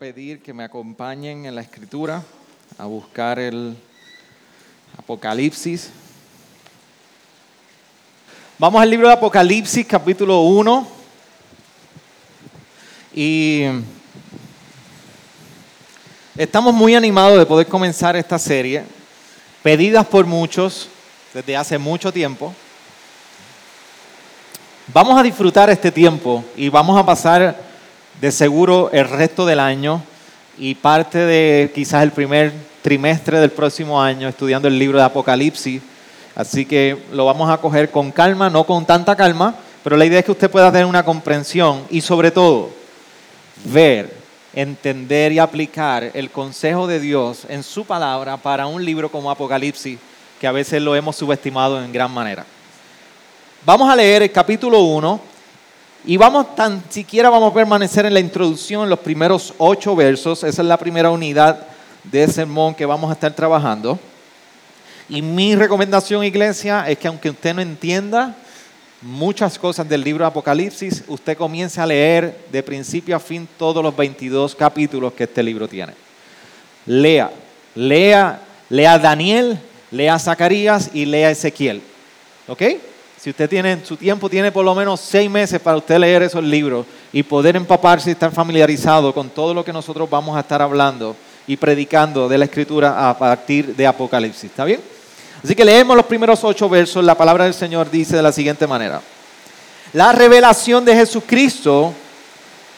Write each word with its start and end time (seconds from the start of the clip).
Pedir 0.00 0.40
que 0.40 0.54
me 0.54 0.64
acompañen 0.64 1.44
en 1.44 1.54
la 1.54 1.60
escritura 1.60 2.22
a 2.78 2.86
buscar 2.86 3.38
el 3.38 3.76
Apocalipsis. 4.96 5.90
Vamos 8.58 8.80
al 8.80 8.88
libro 8.88 9.08
de 9.08 9.12
Apocalipsis, 9.12 9.84
capítulo 9.86 10.40
1. 10.40 10.88
Y 13.14 13.64
estamos 16.34 16.72
muy 16.72 16.94
animados 16.94 17.38
de 17.38 17.44
poder 17.44 17.66
comenzar 17.66 18.16
esta 18.16 18.38
serie, 18.38 18.84
pedidas 19.62 20.06
por 20.06 20.24
muchos 20.24 20.88
desde 21.34 21.58
hace 21.58 21.76
mucho 21.76 22.10
tiempo. 22.10 22.54
Vamos 24.94 25.20
a 25.20 25.22
disfrutar 25.22 25.68
este 25.68 25.92
tiempo 25.92 26.42
y 26.56 26.70
vamos 26.70 26.98
a 26.98 27.04
pasar 27.04 27.69
de 28.20 28.30
seguro 28.30 28.90
el 28.92 29.08
resto 29.08 29.46
del 29.46 29.60
año 29.60 30.02
y 30.58 30.74
parte 30.74 31.18
de 31.18 31.72
quizás 31.74 32.02
el 32.02 32.12
primer 32.12 32.52
trimestre 32.82 33.40
del 33.40 33.50
próximo 33.50 34.00
año 34.00 34.28
estudiando 34.28 34.68
el 34.68 34.78
libro 34.78 34.98
de 34.98 35.04
Apocalipsis. 35.04 35.82
Así 36.34 36.66
que 36.66 36.96
lo 37.12 37.24
vamos 37.24 37.50
a 37.50 37.58
coger 37.58 37.90
con 37.90 38.10
calma, 38.10 38.50
no 38.50 38.64
con 38.64 38.84
tanta 38.84 39.16
calma, 39.16 39.54
pero 39.82 39.96
la 39.96 40.04
idea 40.04 40.18
es 40.18 40.24
que 40.24 40.32
usted 40.32 40.50
pueda 40.50 40.70
tener 40.70 40.86
una 40.86 41.02
comprensión 41.02 41.84
y 41.90 42.02
sobre 42.02 42.30
todo 42.30 42.70
ver, 43.64 44.14
entender 44.52 45.32
y 45.32 45.38
aplicar 45.38 46.10
el 46.14 46.30
consejo 46.30 46.86
de 46.86 47.00
Dios 47.00 47.46
en 47.48 47.62
su 47.62 47.84
palabra 47.84 48.36
para 48.36 48.66
un 48.66 48.84
libro 48.84 49.10
como 49.10 49.30
Apocalipsis, 49.30 49.98
que 50.38 50.46
a 50.46 50.52
veces 50.52 50.82
lo 50.82 50.94
hemos 50.94 51.16
subestimado 51.16 51.82
en 51.82 51.92
gran 51.92 52.10
manera. 52.10 52.44
Vamos 53.64 53.90
a 53.90 53.96
leer 53.96 54.22
el 54.22 54.32
capítulo 54.32 54.80
1 54.80 55.29
y 56.04 56.16
vamos 56.16 56.54
tan 56.54 56.82
siquiera 56.88 57.28
vamos 57.28 57.50
a 57.50 57.54
permanecer 57.54 58.06
en 58.06 58.14
la 58.14 58.20
introducción, 58.20 58.88
los 58.88 59.00
primeros 59.00 59.52
ocho 59.58 59.94
versos. 59.94 60.44
Esa 60.44 60.62
es 60.62 60.68
la 60.68 60.78
primera 60.78 61.10
unidad 61.10 61.66
de 62.04 62.26
sermón 62.26 62.74
que 62.74 62.86
vamos 62.86 63.10
a 63.10 63.14
estar 63.14 63.34
trabajando. 63.34 63.98
Y 65.08 65.20
mi 65.20 65.54
recomendación, 65.54 66.24
iglesia, 66.24 66.88
es 66.88 66.98
que 66.98 67.08
aunque 67.08 67.30
usted 67.30 67.54
no 67.54 67.60
entienda 67.60 68.34
muchas 69.02 69.58
cosas 69.58 69.88
del 69.88 70.02
libro 70.02 70.24
Apocalipsis, 70.24 71.04
usted 71.08 71.36
comience 71.36 71.80
a 71.80 71.86
leer 71.86 72.46
de 72.50 72.62
principio 72.62 73.16
a 73.16 73.20
fin 73.20 73.46
todos 73.58 73.82
los 73.82 73.94
22 73.94 74.54
capítulos 74.54 75.12
que 75.12 75.24
este 75.24 75.42
libro 75.42 75.68
tiene. 75.68 75.92
Lea, 76.86 77.30
lea, 77.74 78.40
lea 78.70 78.98
Daniel, 78.98 79.58
lea 79.90 80.18
Zacarías 80.18 80.90
y 80.94 81.04
lea 81.04 81.30
Ezequiel. 81.30 81.82
¿Ok? 82.48 82.62
Si 83.22 83.28
usted 83.28 83.50
tiene 83.50 83.84
su 83.84 83.98
tiempo, 83.98 84.30
tiene 84.30 84.50
por 84.50 84.64
lo 84.64 84.74
menos 84.74 84.98
seis 84.98 85.30
meses 85.30 85.60
para 85.60 85.76
usted 85.76 85.98
leer 85.98 86.22
esos 86.22 86.42
libros 86.42 86.86
y 87.12 87.22
poder 87.22 87.54
empaparse 87.54 88.08
y 88.08 88.12
estar 88.12 88.32
familiarizado 88.32 89.12
con 89.12 89.28
todo 89.28 89.52
lo 89.52 89.62
que 89.62 89.74
nosotros 89.74 90.08
vamos 90.08 90.34
a 90.34 90.40
estar 90.40 90.62
hablando 90.62 91.14
y 91.46 91.58
predicando 91.58 92.30
de 92.30 92.38
la 92.38 92.46
escritura 92.46 93.10
a 93.10 93.18
partir 93.18 93.76
de 93.76 93.86
Apocalipsis. 93.86 94.44
¿Está 94.44 94.64
bien? 94.64 94.80
Así 95.44 95.54
que 95.54 95.66
leemos 95.66 95.98
los 95.98 96.06
primeros 96.06 96.42
ocho 96.44 96.66
versos. 96.70 97.04
La 97.04 97.14
palabra 97.14 97.44
del 97.44 97.52
Señor 97.52 97.90
dice 97.90 98.16
de 98.16 98.22
la 98.22 98.32
siguiente 98.32 98.66
manera. 98.66 99.02
La 99.92 100.12
revelación 100.12 100.82
de 100.86 100.96
Jesucristo 100.96 101.92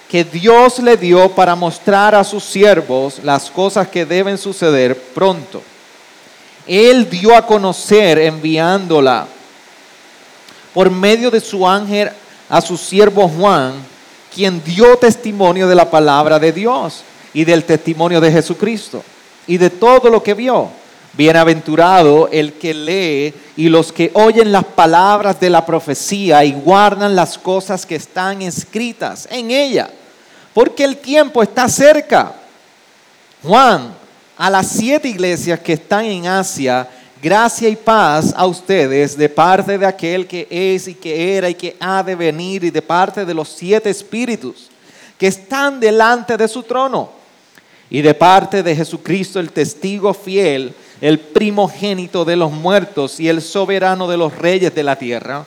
que 0.09 0.25
Dios 0.25 0.81
le 0.81 0.97
dio 0.97 1.29
para 1.31 1.55
mostrar 1.55 2.17
a 2.17 2.25
sus 2.25 2.43
siervos 2.43 3.21
las 3.23 3.49
cosas 3.49 3.87
que 3.87 4.05
deben 4.05 4.37
suceder 4.37 4.99
pronto. 5.15 5.63
Él 6.67 7.09
dio 7.09 7.37
a 7.37 7.47
conocer 7.47 8.19
enviándola 8.19 9.29
por 10.75 10.91
medio 10.91 11.31
de 11.31 11.41
su 11.41 11.67
ángel 11.67 12.11
a 12.49 12.61
su 12.61 12.77
siervo 12.77 13.29
Juan, 13.29 13.73
quien 14.35 14.63
dio 14.65 14.97
testimonio 14.97 15.69
de 15.69 15.75
la 15.75 15.91
palabra 15.91 16.39
de 16.39 16.53
Dios 16.53 17.03
y 17.35 17.45
del 17.45 17.65
testimonio 17.65 18.21
de 18.21 18.33
Jesucristo 18.33 19.03
y 19.47 19.59
de 19.59 19.71
todo 19.71 20.11
lo 20.11 20.23
que 20.23 20.35
vio. 20.35 20.69
Bienaventurado 21.15 22.29
el 22.33 22.55
que 22.55 22.73
lee 22.73 23.35
y 23.57 23.69
los 23.69 23.93
que 23.93 24.11
oyen 24.15 24.51
las 24.51 24.65
palabras 24.65 25.39
de 25.39 25.51
la 25.51 25.67
profecía 25.67 26.43
y 26.43 26.53
guardan 26.53 27.15
las 27.15 27.37
cosas 27.37 27.85
que 27.85 27.97
están 27.97 28.41
escritas 28.41 29.29
en 29.31 29.51
ella, 29.51 29.91
porque 30.55 30.85
el 30.85 30.97
tiempo 30.97 31.43
está 31.43 31.69
cerca. 31.69 32.33
Juan, 33.43 33.93
a 34.39 34.49
las 34.49 34.69
siete 34.69 35.09
iglesias 35.09 35.61
que 35.61 35.75
están 35.75 36.07
en 36.07 36.27
Asia, 36.27 36.89
gracia 37.23 37.69
y 37.69 37.77
paz 37.77 38.35
a 38.37 38.47
ustedes 38.47 39.17
de 39.17 39.29
parte 39.29 39.79
de 39.79 39.87
aquel 39.87 40.27
que 40.27 40.49
es 40.51 40.89
y 40.89 40.95
que 40.95 41.37
era 41.37 41.49
y 41.49 41.55
que 41.55 41.77
ha 41.79 42.03
de 42.03 42.17
venir 42.17 42.65
y 42.65 42.71
de 42.71 42.83
parte 42.83 43.25
de 43.25 43.33
los 43.33 43.49
siete 43.49 43.91
espíritus 43.91 44.69
que 45.17 45.29
están 45.29 45.79
delante 45.79 46.37
de 46.37 46.49
su 46.49 46.65
trono 46.65 47.11
y 47.89 48.03
de 48.03 48.13
parte 48.13 48.65
de 48.65 48.75
Jesucristo 48.75 49.39
el 49.39 49.53
testigo 49.53 50.13
fiel, 50.13 50.75
el 51.01 51.21
primogénito 51.21 52.25
de 52.25 52.35
los 52.35 52.51
muertos 52.51 53.21
y 53.21 53.29
el 53.29 53.41
soberano 53.41 54.09
de 54.09 54.17
los 54.17 54.37
reyes 54.37 54.75
de 54.75 54.83
la 54.83 54.97
tierra, 54.97 55.45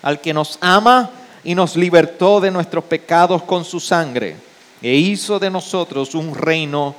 al 0.00 0.22
que 0.22 0.32
nos 0.32 0.56
ama 0.62 1.10
y 1.44 1.54
nos 1.54 1.76
libertó 1.76 2.40
de 2.40 2.50
nuestros 2.50 2.84
pecados 2.84 3.42
con 3.42 3.66
su 3.66 3.80
sangre 3.80 4.34
e 4.80 4.94
hizo 4.94 5.38
de 5.38 5.50
nosotros 5.50 6.14
un 6.14 6.34
reino 6.34 6.94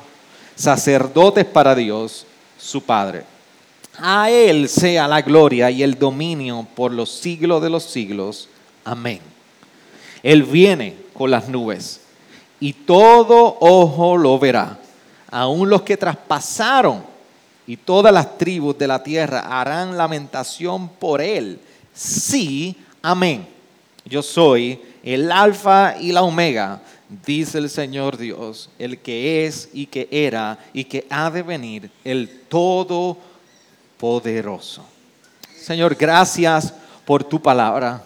sacerdotes 0.56 1.46
para 1.46 1.73
Dios, 1.73 2.28
su 2.59 2.84
Padre. 2.84 3.38
A 4.01 4.29
Él 4.29 4.69
sea 4.69 5.07
la 5.07 5.21
gloria 5.21 5.69
y 5.71 5.83
el 5.83 5.97
dominio 5.97 6.67
por 6.75 6.91
los 6.91 7.09
siglos 7.11 7.61
de 7.61 7.69
los 7.69 7.83
siglos. 7.83 8.49
Amén. 8.83 9.19
Él 10.23 10.43
viene 10.43 10.95
con 11.13 11.31
las 11.31 11.49
nubes 11.49 12.01
y 12.59 12.73
todo 12.73 13.57
ojo 13.59 14.17
lo 14.17 14.37
verá. 14.39 14.79
Aún 15.31 15.69
los 15.69 15.83
que 15.83 15.97
traspasaron 15.97 17.03
y 17.67 17.77
todas 17.77 18.13
las 18.13 18.37
tribus 18.37 18.77
de 18.77 18.87
la 18.87 19.03
tierra 19.03 19.41
harán 19.41 19.95
lamentación 19.95 20.89
por 20.89 21.21
Él. 21.21 21.59
Sí, 21.93 22.75
amén. 23.01 23.47
Yo 24.05 24.23
soy 24.23 24.81
el 25.03 25.31
alfa 25.31 25.95
y 25.99 26.11
la 26.11 26.23
omega, 26.23 26.81
dice 27.25 27.59
el 27.59 27.69
Señor 27.69 28.17
Dios, 28.17 28.69
el 28.79 28.97
que 28.99 29.45
es 29.45 29.69
y 29.73 29.85
que 29.85 30.07
era 30.11 30.57
y 30.73 30.85
que 30.85 31.05
ha 31.09 31.29
de 31.29 31.43
venir, 31.43 31.91
el 32.03 32.41
Todopoderoso. 33.99 34.81
Señor, 35.61 35.95
gracias 35.95 36.73
por 37.05 37.21
tu 37.21 37.41
palabra. 37.41 38.01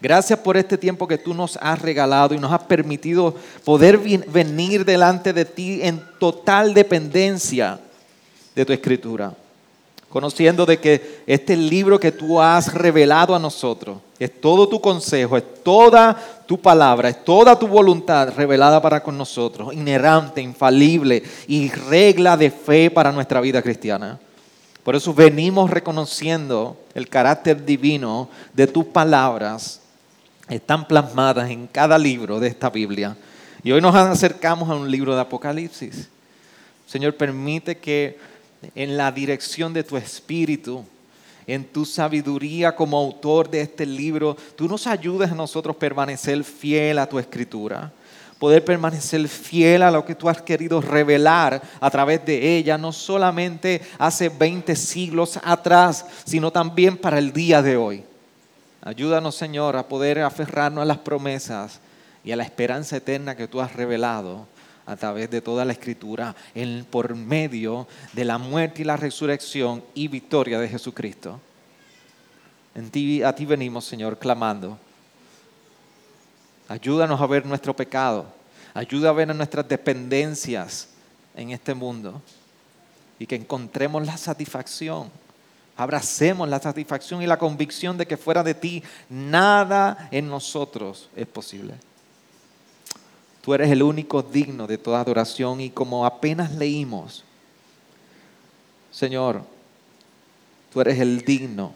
Gracias 0.00 0.38
por 0.38 0.56
este 0.56 0.78
tiempo 0.78 1.08
que 1.08 1.18
tú 1.18 1.34
nos 1.34 1.56
has 1.60 1.80
regalado 1.80 2.34
y 2.34 2.38
nos 2.38 2.52
has 2.52 2.62
permitido 2.62 3.34
poder 3.64 3.98
venir 3.98 4.84
delante 4.84 5.32
de 5.32 5.44
ti 5.44 5.80
en 5.82 6.00
total 6.20 6.74
dependencia 6.74 7.80
de 8.54 8.64
tu 8.64 8.72
escritura. 8.72 9.34
Conociendo 10.08 10.64
de 10.64 10.78
que 10.78 11.22
este 11.26 11.56
libro 11.56 11.98
que 11.98 12.12
tú 12.12 12.40
has 12.40 12.72
revelado 12.72 13.34
a 13.34 13.38
nosotros 13.38 13.98
es 14.18 14.40
todo 14.40 14.68
tu 14.68 14.80
consejo, 14.80 15.36
es 15.36 15.62
toda 15.64 16.16
tu 16.46 16.60
palabra, 16.60 17.08
es 17.08 17.24
toda 17.24 17.58
tu 17.58 17.66
voluntad 17.66 18.32
revelada 18.36 18.80
para 18.80 19.02
con 19.02 19.18
nosotros, 19.18 19.72
inerrante, 19.72 20.40
infalible 20.40 21.22
y 21.48 21.68
regla 21.68 22.36
de 22.36 22.50
fe 22.50 22.90
para 22.90 23.10
nuestra 23.10 23.40
vida 23.40 23.60
cristiana. 23.62 24.20
Por 24.82 24.96
eso 24.96 25.14
venimos 25.14 25.70
reconociendo 25.70 26.76
el 26.94 27.08
carácter 27.08 27.64
divino 27.64 28.28
de 28.52 28.66
tus 28.66 28.84
palabras, 28.84 29.80
están 30.48 30.86
plasmadas 30.88 31.50
en 31.50 31.66
cada 31.68 31.96
libro 31.96 32.40
de 32.40 32.48
esta 32.48 32.68
Biblia. 32.68 33.16
Y 33.62 33.70
hoy 33.70 33.80
nos 33.80 33.94
acercamos 33.94 34.68
a 34.68 34.74
un 34.74 34.90
libro 34.90 35.14
de 35.14 35.20
Apocalipsis. 35.20 36.08
Señor, 36.86 37.16
permite 37.16 37.78
que 37.78 38.18
en 38.74 38.96
la 38.96 39.12
dirección 39.12 39.72
de 39.72 39.84
tu 39.84 39.96
espíritu, 39.96 40.84
en 41.46 41.64
tu 41.64 41.84
sabiduría 41.84 42.74
como 42.74 42.98
autor 42.98 43.48
de 43.48 43.60
este 43.60 43.86
libro, 43.86 44.36
tú 44.56 44.68
nos 44.68 44.86
ayudes 44.86 45.30
a 45.30 45.36
nosotros 45.36 45.76
permanecer 45.76 46.42
fiel 46.42 46.98
a 46.98 47.08
tu 47.08 47.18
escritura, 47.18 47.92
poder 48.42 48.64
permanecer 48.64 49.28
fiel 49.28 49.82
a 49.82 49.90
lo 49.92 50.04
que 50.04 50.16
tú 50.16 50.28
has 50.28 50.42
querido 50.42 50.80
revelar 50.80 51.62
a 51.78 51.90
través 51.92 52.26
de 52.26 52.56
ella, 52.56 52.76
no 52.76 52.90
solamente 52.90 53.80
hace 54.00 54.30
20 54.30 54.74
siglos 54.74 55.38
atrás, 55.44 56.04
sino 56.24 56.50
también 56.50 56.96
para 56.96 57.20
el 57.20 57.32
día 57.32 57.62
de 57.62 57.76
hoy. 57.76 58.02
Ayúdanos, 58.82 59.36
Señor, 59.36 59.76
a 59.76 59.86
poder 59.86 60.18
aferrarnos 60.18 60.82
a 60.82 60.86
las 60.86 60.98
promesas 60.98 61.78
y 62.24 62.32
a 62.32 62.36
la 62.36 62.42
esperanza 62.42 62.96
eterna 62.96 63.36
que 63.36 63.46
tú 63.46 63.60
has 63.60 63.76
revelado 63.76 64.48
a 64.86 64.96
través 64.96 65.30
de 65.30 65.40
toda 65.40 65.64
la 65.64 65.74
escritura, 65.74 66.34
en, 66.52 66.84
por 66.84 67.14
medio 67.14 67.86
de 68.12 68.24
la 68.24 68.38
muerte 68.38 68.82
y 68.82 68.84
la 68.84 68.96
resurrección 68.96 69.84
y 69.94 70.08
victoria 70.08 70.58
de 70.58 70.68
Jesucristo. 70.68 71.38
En 72.74 73.24
a 73.24 73.32
ti 73.36 73.46
venimos, 73.46 73.84
Señor, 73.84 74.18
clamando. 74.18 74.80
Ayúdanos 76.68 77.20
a 77.20 77.26
ver 77.26 77.44
nuestro 77.46 77.74
pecado. 77.74 78.26
Ayuda 78.74 79.10
a 79.10 79.12
ver 79.12 79.34
nuestras 79.34 79.68
dependencias 79.68 80.88
en 81.34 81.50
este 81.50 81.74
mundo. 81.74 82.20
Y 83.18 83.26
que 83.26 83.36
encontremos 83.36 84.06
la 84.06 84.16
satisfacción. 84.16 85.10
Abracemos 85.76 86.48
la 86.48 86.60
satisfacción 86.60 87.22
y 87.22 87.26
la 87.26 87.38
convicción 87.38 87.96
de 87.96 88.06
que 88.06 88.16
fuera 88.16 88.42
de 88.42 88.54
ti 88.54 88.82
nada 89.08 90.08
en 90.10 90.28
nosotros 90.28 91.08
es 91.16 91.26
posible. 91.26 91.74
Tú 93.40 93.54
eres 93.54 93.70
el 93.70 93.82
único 93.82 94.22
digno 94.22 94.66
de 94.66 94.78
toda 94.78 95.00
adoración 95.00 95.60
y 95.60 95.70
como 95.70 96.06
apenas 96.06 96.52
leímos, 96.52 97.24
Señor, 98.92 99.42
tú 100.72 100.80
eres 100.80 101.00
el 101.00 101.22
digno 101.22 101.72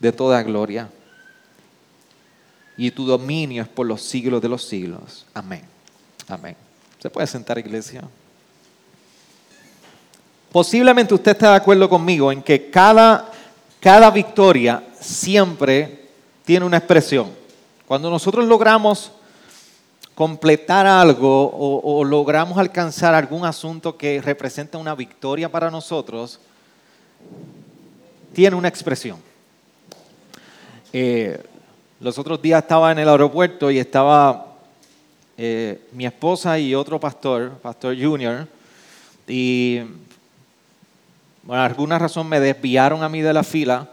de 0.00 0.12
toda 0.12 0.42
gloria 0.42 0.88
y 2.76 2.90
tu 2.90 3.06
dominio 3.06 3.62
es 3.62 3.68
por 3.68 3.86
los 3.86 4.02
siglos 4.02 4.40
de 4.40 4.48
los 4.48 4.64
siglos. 4.64 5.26
Amén. 5.34 5.62
Amén. 6.28 6.56
¿Se 7.00 7.10
puede 7.10 7.26
sentar, 7.26 7.58
iglesia? 7.58 8.02
Posiblemente 10.50 11.14
usted 11.14 11.32
está 11.32 11.50
de 11.50 11.56
acuerdo 11.56 11.88
conmigo 11.88 12.30
en 12.30 12.42
que 12.42 12.70
cada, 12.70 13.30
cada 13.80 14.10
victoria 14.10 14.84
siempre 15.00 16.08
tiene 16.44 16.66
una 16.66 16.76
expresión. 16.76 17.30
Cuando 17.86 18.10
nosotros 18.10 18.46
logramos 18.46 19.12
completar 20.14 20.86
algo 20.86 21.50
o, 21.82 22.04
logramos 22.04 22.58
alcanzar 22.58 23.14
algún 23.14 23.44
asunto 23.44 23.96
que 23.96 24.20
representa 24.20 24.78
una 24.78 24.94
victoria 24.94 25.50
para 25.50 25.70
nosotros, 25.70 26.38
tiene 28.32 28.56
una 28.56 28.68
expresión. 28.68 29.18
Eh, 30.92 31.42
los 32.02 32.18
otros 32.18 32.42
días 32.42 32.62
estaba 32.62 32.90
en 32.90 32.98
el 32.98 33.08
aeropuerto 33.08 33.70
y 33.70 33.78
estaba 33.78 34.56
eh, 35.38 35.82
mi 35.92 36.04
esposa 36.04 36.58
y 36.58 36.74
otro 36.74 36.98
pastor, 36.98 37.52
pastor 37.62 37.96
junior, 37.96 38.48
y 39.28 39.82
por 41.46 41.56
alguna 41.56 42.00
razón 42.00 42.28
me 42.28 42.40
desviaron 42.40 43.04
a 43.04 43.08
mí 43.08 43.20
de 43.20 43.32
la 43.32 43.44
fila 43.44 43.88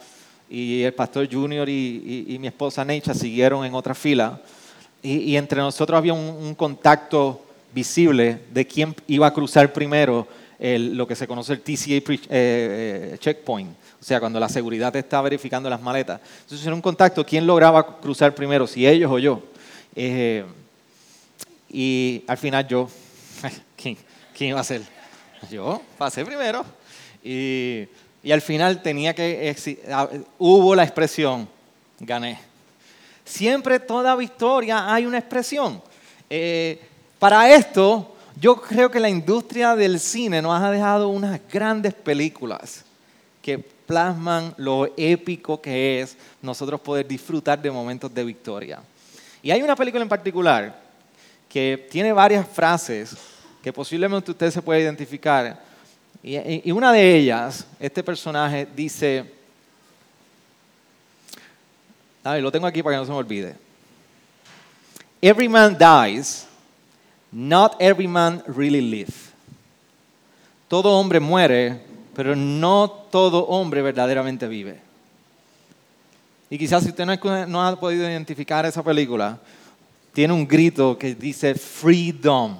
y 0.49 0.81
el 0.81 0.93
pastor 0.95 1.29
junior 1.31 1.69
y, 1.69 2.35
mi 2.39 2.47
esposa 2.47 2.83
Necha 2.83 3.13
siguieron 3.13 3.63
en 3.63 3.75
otra 3.75 3.93
fila. 3.93 4.41
Y, 5.03 5.35
entre 5.35 5.61
nosotros 5.61 5.95
había 5.95 6.13
un, 6.13 6.55
contacto 6.55 7.45
visible 7.75 8.41
de 8.51 8.65
quién 8.65 8.95
iba 9.05 9.27
a 9.27 9.33
cruzar 9.33 9.71
primero 9.71 10.27
lo 10.59 11.07
que 11.07 11.15
se 11.15 11.27
conoce 11.27 11.53
el 11.53 11.61
TCA 11.61 11.93
eh, 11.93 12.01
eh, 12.29 13.17
checkpoint, 13.19 13.69
o 13.99 14.03
sea, 14.03 14.19
cuando 14.19 14.39
la 14.39 14.47
seguridad 14.47 14.95
está 14.95 15.21
verificando 15.21 15.69
las 15.69 15.81
maletas. 15.81 16.21
Entonces 16.41 16.65
era 16.65 16.75
un 16.75 16.81
contacto, 16.81 17.25
quién 17.25 17.45
lograba 17.45 17.99
cruzar 17.99 18.33
primero, 18.33 18.65
si 18.65 18.87
ellos 18.87 19.11
o 19.11 19.19
yo. 19.19 19.43
Eh, 19.95 20.45
y 21.69 22.23
al 22.27 22.37
final 22.37 22.67
yo, 22.67 22.89
¿quién, 23.75 23.97
¿quién 24.35 24.51
iba 24.51 24.59
a 24.59 24.63
ser? 24.63 24.81
Yo 25.51 25.81
pasé 25.97 26.23
primero. 26.25 26.65
Y, 27.23 27.87
y 28.23 28.31
al 28.31 28.41
final 28.41 28.81
tenía 28.81 29.13
que, 29.13 29.55
hubo 30.37 30.75
la 30.75 30.83
expresión, 30.83 31.47
gané. 31.99 32.39
Siempre 33.23 33.79
toda 33.79 34.15
victoria 34.15 34.91
hay 34.91 35.05
una 35.05 35.19
expresión. 35.19 35.81
Eh, 36.29 36.81
para 37.17 37.53
esto, 37.53 38.15
yo 38.39 38.55
creo 38.55 38.89
que 38.89 38.99
la 38.99 39.09
industria 39.09 39.75
del 39.75 39.99
cine 39.99 40.41
nos 40.41 40.59
ha 40.59 40.71
dejado 40.71 41.09
unas 41.09 41.39
grandes 41.51 41.93
películas 41.93 42.85
que 43.41 43.78
plasman 43.89 44.53
lo 44.57 44.93
épico 44.95 45.59
que 45.59 45.99
es 45.99 46.15
nosotros 46.43 46.79
poder 46.79 47.07
disfrutar 47.07 47.59
de 47.59 47.71
momentos 47.71 48.13
de 48.13 48.23
victoria. 48.23 48.83
Y 49.41 49.49
hay 49.49 49.63
una 49.63 49.75
película 49.75 50.03
en 50.03 50.07
particular 50.07 50.79
que 51.49 51.87
tiene 51.89 52.13
varias 52.13 52.47
frases 52.47 53.17
que 53.63 53.73
posiblemente 53.73 54.29
usted 54.29 54.51
se 54.51 54.61
puede 54.61 54.81
identificar. 54.81 55.59
Y, 56.21 56.71
una 56.71 56.93
de 56.93 57.15
ellas, 57.15 57.65
este 57.79 58.03
personaje 58.03 58.67
dice, 58.75 59.25
lo 62.23 62.51
tengo 62.51 62.67
aquí 62.67 62.83
para 62.83 62.95
que 62.95 62.99
no 62.99 63.05
se 63.05 63.11
me 63.11 63.17
olvide. 63.17 63.55
Every 65.19 65.49
man 65.49 65.75
dies, 65.75 66.45
not 67.31 67.75
every 67.79 68.07
man 68.07 68.43
really 68.45 68.81
lives. 68.81 69.31
Todo 70.67 70.91
hombre 70.91 71.19
muere, 71.19 71.81
pero 72.13 72.35
no 72.35 72.98
todo 73.09 73.45
hombre 73.47 73.81
verdaderamente 73.81 74.47
vive. 74.47 74.79
Y 76.49 76.57
quizás 76.57 76.83
si 76.83 76.89
usted 76.89 77.05
no, 77.47 77.67
ha 77.67 77.79
podido 77.79 78.09
identificar 78.09 78.65
esa 78.65 78.83
película, 78.83 79.39
tiene 80.13 80.33
un 80.33 80.47
grito 80.47 80.97
que 80.97 81.13
dice 81.13 81.53
freedom. 81.55 82.57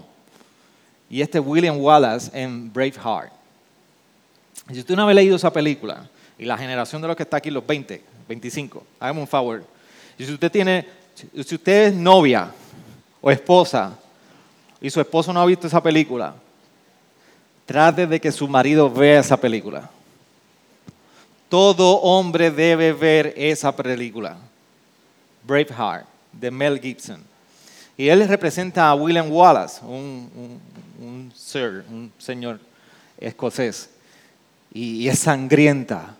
Y 1.09 1.21
este 1.21 1.39
William 1.39 1.77
Wallace 1.79 2.29
en 2.33 2.71
Braveheart. 2.71 3.31
Si 4.71 4.79
usted 4.79 4.95
no 4.95 5.07
ha 5.07 5.13
leído 5.13 5.35
esa 5.35 5.51
película, 5.51 6.07
y 6.39 6.45
la 6.45 6.57
generación 6.57 7.01
de 7.01 7.07
los 7.09 7.17
que 7.17 7.23
está 7.23 7.37
aquí, 7.37 7.51
los 7.51 7.67
20, 7.67 8.01
25. 8.27 8.83
Hágame 8.99 9.19
un 9.19 9.27
favor. 9.27 9.63
Y 10.17 10.25
si 10.25 10.33
usted 10.33 10.49
tiene, 10.49 10.87
si 11.43 11.55
usted 11.55 11.87
es 11.87 11.93
novia 11.93 12.49
o 13.19 13.29
esposa 13.29 13.97
y 14.79 14.89
su 14.89 15.01
esposo 15.01 15.33
no 15.33 15.41
ha 15.41 15.45
visto 15.45 15.67
esa 15.67 15.83
película, 15.83 16.33
trate 17.65 18.07
de 18.07 18.21
que 18.21 18.31
su 18.31 18.47
marido 18.47 18.89
vea 18.89 19.19
esa 19.19 19.35
película. 19.35 19.89
Todo 21.49 21.97
hombre 22.01 22.51
debe 22.51 22.93
ver 22.93 23.33
esa 23.35 23.75
película. 23.75 24.37
Braveheart, 25.43 26.05
de 26.31 26.51
Mel 26.51 26.79
Gibson. 26.79 27.23
Y 27.97 28.07
él 28.07 28.25
representa 28.27 28.89
a 28.89 28.95
William 28.95 29.29
Wallace, 29.29 29.83
un, 29.83 30.59
un 31.01 31.33
sir, 31.35 31.83
un 31.89 32.11
señor 32.17 32.59
escocés. 33.19 33.89
y 34.71 35.07
es 35.07 35.19
sangrienta 35.19 36.15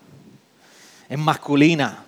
es 1.10 1.18
masculina. 1.18 2.06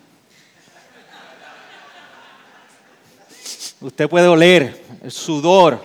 Usted 3.82 4.08
puede 4.08 4.28
oler 4.28 4.80
el 5.02 5.12
sudor 5.12 5.84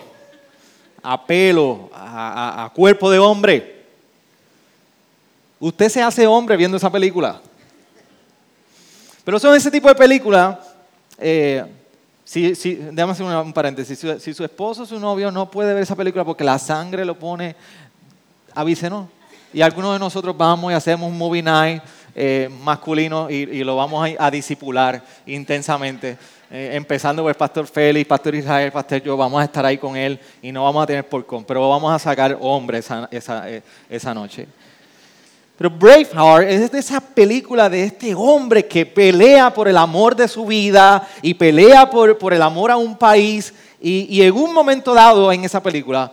a 1.01 1.25
pelo, 1.25 1.89
a, 1.93 2.71
cuerpo 2.75 3.09
de 3.09 3.17
hombre. 3.17 3.76
Usted 5.59 5.89
se 5.89 6.01
hace 6.01 6.27
hombre 6.27 6.55
viendo 6.57 6.77
esa 6.77 6.91
película. 6.91 7.41
Pero 9.23 9.39
son 9.39 9.55
ese 9.55 9.71
tipo 9.71 9.87
de 9.89 9.95
películas. 9.95 10.57
Eh, 11.17 11.63
si, 12.23 12.55
si, 12.55 12.75
déjame 12.75 13.13
hacer 13.13 13.25
un 13.25 13.53
paréntesis. 13.53 13.99
Si, 14.19 14.33
su 14.33 14.43
esposo 14.43 14.83
o 14.83 14.85
su 14.85 14.99
novio 14.99 15.31
no 15.31 15.49
puede 15.49 15.73
ver 15.73 15.83
esa 15.83 15.95
película 15.95 16.23
porque 16.23 16.43
la 16.43 16.59
sangre 16.59 17.05
lo 17.05 17.17
pone, 17.17 17.55
avísenos. 18.53 19.07
Y 19.53 19.61
algunos 19.61 19.93
de 19.93 19.99
nosotros 19.99 20.35
vamos 20.37 20.71
y 20.71 20.75
hacemos 20.75 21.09
un 21.09 21.17
movie 21.17 21.41
night 21.41 21.81
eh, 22.13 22.49
masculino 22.63 23.29
y, 23.29 23.63
lo 23.63 23.75
vamos 23.75 24.09
a, 24.19 24.25
a 24.25 24.31
disipular 24.31 25.03
intensamente. 25.25 26.17
Eh, 26.49 26.71
empezando 26.75 27.21
por 27.23 27.29
el 27.29 27.35
pastor 27.35 27.67
Félix, 27.67 28.07
pastor 28.07 28.33
Israel, 28.33 28.71
pastor 28.71 29.01
yo, 29.01 29.17
vamos 29.17 29.41
a 29.41 29.43
estar 29.43 29.65
ahí 29.65 29.77
con 29.77 29.97
él 29.97 30.17
y 30.41 30.53
no 30.53 30.63
vamos 30.63 30.81
a 30.81 30.87
tener 30.87 31.05
con, 31.05 31.43
pero 31.43 31.67
vamos 31.69 31.93
a 31.93 31.99
sacar 31.99 32.37
hombres 32.39 32.89
esa, 33.89 34.13
noche. 34.13 34.47
Pero 35.57 35.71
Braveheart 35.71 36.47
es 36.47 36.73
esa 36.73 37.01
película 37.01 37.69
de 37.69 37.83
este 37.83 38.13
hombre 38.13 38.67
que 38.67 38.85
pelea 38.85 39.51
por 39.51 39.67
el 39.67 39.77
amor 39.77 40.15
de 40.15 40.27
su 40.27 40.45
vida 40.45 41.07
y 41.21 41.33
pelea 41.33 41.89
por, 41.89 42.17
por 42.17 42.33
el 42.33 42.41
amor 42.41 42.69
a 42.69 42.77
un 42.77 42.95
país. 42.95 43.53
Y, 43.81 44.05
y, 44.09 44.21
en 44.21 44.33
un 44.33 44.53
momento 44.53 44.93
dado 44.93 45.31
en 45.31 45.43
esa 45.43 45.61
película 45.61 46.11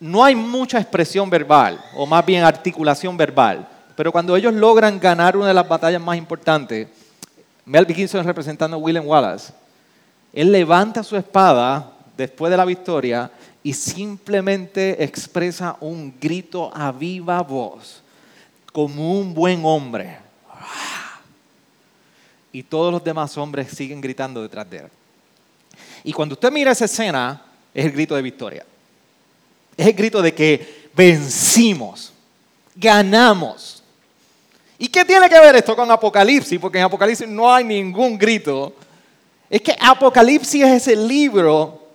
no 0.00 0.24
hay 0.24 0.34
mucha 0.34 0.80
expresión 0.80 1.28
verbal, 1.28 1.78
o 1.94 2.06
más 2.06 2.24
bien 2.24 2.42
articulación 2.42 3.16
verbal. 3.16 3.68
Pero 3.94 4.10
cuando 4.10 4.34
ellos 4.34 4.54
logran 4.54 4.98
ganar 4.98 5.36
una 5.36 5.48
de 5.48 5.54
las 5.54 5.68
batallas 5.68 6.00
más 6.00 6.16
importantes, 6.16 6.88
Mel 7.66 7.86
Gibson 7.86 8.24
representando 8.24 8.76
a 8.76 8.80
William 8.80 9.06
Wallace, 9.06 9.52
él 10.32 10.50
levanta 10.50 11.02
su 11.02 11.16
espada 11.16 11.92
después 12.16 12.50
de 12.50 12.56
la 12.56 12.64
victoria 12.64 13.30
y 13.62 13.74
simplemente 13.74 15.04
expresa 15.04 15.76
un 15.80 16.14
grito 16.18 16.70
a 16.74 16.92
viva 16.92 17.42
voz, 17.42 17.99
como 18.72 19.18
un 19.18 19.34
buen 19.34 19.64
hombre. 19.64 20.18
Y 22.52 22.62
todos 22.62 22.92
los 22.92 23.02
demás 23.02 23.36
hombres 23.38 23.70
siguen 23.70 24.00
gritando 24.00 24.42
detrás 24.42 24.68
de 24.68 24.78
él. 24.78 24.86
Y 26.02 26.12
cuando 26.12 26.34
usted 26.34 26.50
mira 26.50 26.72
esa 26.72 26.86
escena, 26.86 27.42
es 27.72 27.84
el 27.84 27.92
grito 27.92 28.16
de 28.16 28.22
victoria. 28.22 28.64
Es 29.76 29.86
el 29.86 29.92
grito 29.92 30.20
de 30.20 30.34
que 30.34 30.90
vencimos, 30.94 32.12
ganamos. 32.74 33.82
¿Y 34.78 34.88
qué 34.88 35.04
tiene 35.04 35.28
que 35.28 35.38
ver 35.38 35.56
esto 35.56 35.76
con 35.76 35.90
Apocalipsis? 35.90 36.58
Porque 36.58 36.78
en 36.78 36.84
Apocalipsis 36.84 37.28
no 37.28 37.52
hay 37.52 37.64
ningún 37.64 38.18
grito. 38.18 38.74
Es 39.48 39.60
que 39.60 39.76
Apocalipsis 39.78 40.64
es 40.64 40.88
ese 40.88 40.96
libro 40.96 41.86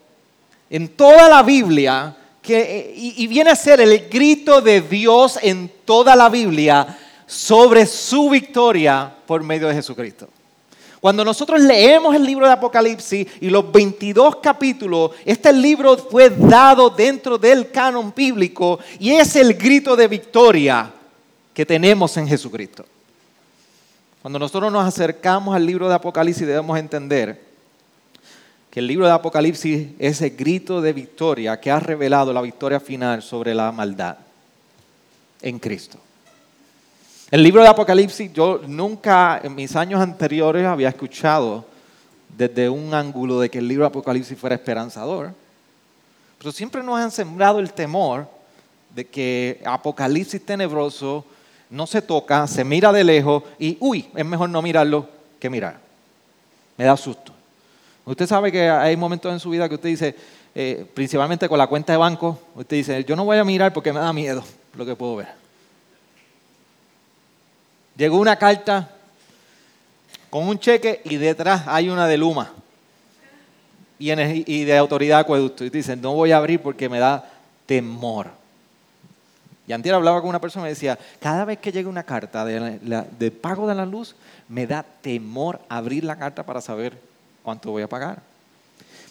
en 0.70 0.88
toda 0.90 1.28
la 1.28 1.44
Biblia 1.44 2.16
que, 2.46 2.94
y, 2.96 3.24
y 3.24 3.28
viene 3.28 3.50
a 3.50 3.56
ser 3.56 3.82
el 3.82 4.10
grito 4.10 4.62
de 4.62 4.82
Dios 4.82 5.40
en 5.42 5.72
toda 5.84 6.16
la 6.16 6.30
Biblia 6.30 6.98
sobre 7.26 7.86
su 7.86 8.30
victoria 8.30 9.12
por 9.26 9.44
medio 9.44 9.68
de 9.68 9.74
Jesucristo. 9.74 10.30
Cuando 11.06 11.24
nosotros 11.24 11.62
leemos 11.62 12.16
el 12.16 12.26
libro 12.26 12.48
de 12.48 12.54
Apocalipsis 12.54 13.28
y 13.40 13.50
los 13.52 13.72
22 13.72 14.38
capítulos, 14.38 15.12
este 15.24 15.54
libro 15.54 15.98
fue 15.98 16.32
dado 16.32 16.90
dentro 16.90 17.38
del 17.38 17.70
canon 17.70 18.12
bíblico 18.16 18.80
y 18.98 19.12
es 19.12 19.36
el 19.36 19.54
grito 19.54 19.96
de 19.96 20.08
victoria 20.08 20.92
que 21.54 21.66
tenemos 21.66 22.18
en 22.18 22.28
Jesucristo. 22.28 22.86
Cuando 24.22 24.40
nosotros 24.40 24.72
nos 24.72 24.84
acercamos 24.84 25.56
al 25.56 25.64
libro 25.64 25.88
de 25.88 25.94
Apocalipsis 25.94 26.48
debemos 26.48 26.80
entender 26.80 27.45
que 28.76 28.82
el 28.82 28.88
libro 28.88 29.06
de 29.06 29.14
Apocalipsis 29.14 29.88
es 30.00 30.22
el 30.22 30.36
grito 30.36 30.82
de 30.82 30.92
victoria 30.92 31.62
que 31.62 31.72
ha 31.72 31.80
revelado 31.80 32.34
la 32.34 32.42
victoria 32.42 32.82
final 32.82 33.22
sobre 33.22 33.56
la 33.56 33.72
maldad 33.72 34.18
en 35.42 35.60
Cristo. 35.60 35.98
El 37.32 37.42
libro 37.42 37.62
de 37.62 37.70
Apocalipsis 37.70 38.34
yo 38.34 38.60
nunca 38.68 39.40
en 39.42 39.56
mis 39.56 39.78
años 39.78 40.02
anteriores 40.02 40.66
había 40.66 40.90
escuchado 40.90 41.64
desde 42.38 42.68
un 42.68 42.94
ángulo 42.94 43.40
de 43.40 43.50
que 43.50 43.60
el 43.60 43.68
libro 43.70 43.86
de 43.86 43.92
Apocalipsis 43.92 44.38
fuera 44.38 44.58
esperanzador, 44.58 45.32
pero 46.38 46.52
siempre 46.52 46.84
nos 46.84 47.00
han 47.00 47.12
sembrado 47.12 47.60
el 47.60 47.72
temor 47.72 48.28
de 48.94 49.08
que 49.08 49.62
Apocalipsis 49.64 50.46
tenebroso 50.46 51.24
no 51.70 51.88
se 51.88 52.02
toca, 52.02 52.46
se 52.46 52.66
mira 52.66 52.92
de 52.92 53.06
lejos 53.06 53.42
y, 53.58 53.78
uy, 53.80 54.10
es 54.14 54.26
mejor 54.26 54.50
no 54.50 54.62
mirarlo 54.62 55.08
que 55.40 55.50
mirar. 55.50 55.80
Me 56.76 56.84
da 56.84 56.98
susto. 56.98 57.35
Usted 58.06 58.28
sabe 58.28 58.52
que 58.52 58.70
hay 58.70 58.96
momentos 58.96 59.34
en 59.34 59.40
su 59.40 59.50
vida 59.50 59.68
que 59.68 59.76
usted 59.76 59.90
dice, 59.90 60.16
eh, 60.54 60.86
principalmente 60.94 61.50
con 61.50 61.58
la 61.58 61.68
cuenta 61.68 61.92
de 61.92 61.98
banco, 61.98 62.40
usted 62.56 62.78
dice, 62.78 63.04
yo 63.04 63.16
no 63.16 63.26
voy 63.26 63.38
a 63.38 63.44
mirar 63.44 63.74
porque 63.74 63.92
me 63.92 64.00
da 64.00 64.14
miedo 64.14 64.44
lo 64.76 64.86
que 64.86 64.96
puedo 64.96 65.16
ver. 65.16 65.28
Llegó 67.98 68.18
una 68.18 68.36
carta 68.36 68.92
con 70.30 70.48
un 70.48 70.60
cheque 70.60 71.02
y 71.06 71.16
detrás 71.16 71.64
hay 71.66 71.90
una 71.90 72.08
de 72.08 72.18
Luma 72.18 72.52
y, 73.98 74.64
de 74.66 74.78
autoridad 74.78 75.20
acueducto. 75.20 75.64
Y 75.64 75.70
dicen, 75.70 76.02
no 76.02 76.14
voy 76.14 76.32
a 76.32 76.38
abrir 76.38 76.62
porque 76.62 76.90
me 76.90 77.00
da 77.00 77.30
temor. 77.66 78.30
Y 79.68 79.74
antes 79.74 79.92
hablaba 79.92 80.20
con 80.22 80.30
una 80.30 80.42
persona 80.42 80.68
y 80.68 80.70
decía, 80.70 81.00
cada 81.20 81.46
vez 81.46 81.58
que 81.58 81.72
llega 81.72 81.90
una 81.90 82.04
carta 82.04 82.46
de, 82.46 83.32
pago 83.32 83.68
de 83.68 83.76
la 83.76 83.86
luz, 83.86 84.16
me 84.48 84.68
da 84.68 84.84
temor 84.84 85.60
abrir 85.70 86.04
la 86.04 86.18
carta 86.18 86.44
para 86.44 86.62
saber 86.62 87.00
cuánto 87.46 87.72
voy 87.72 87.84
a 87.84 87.88
pagar. 87.88 88.22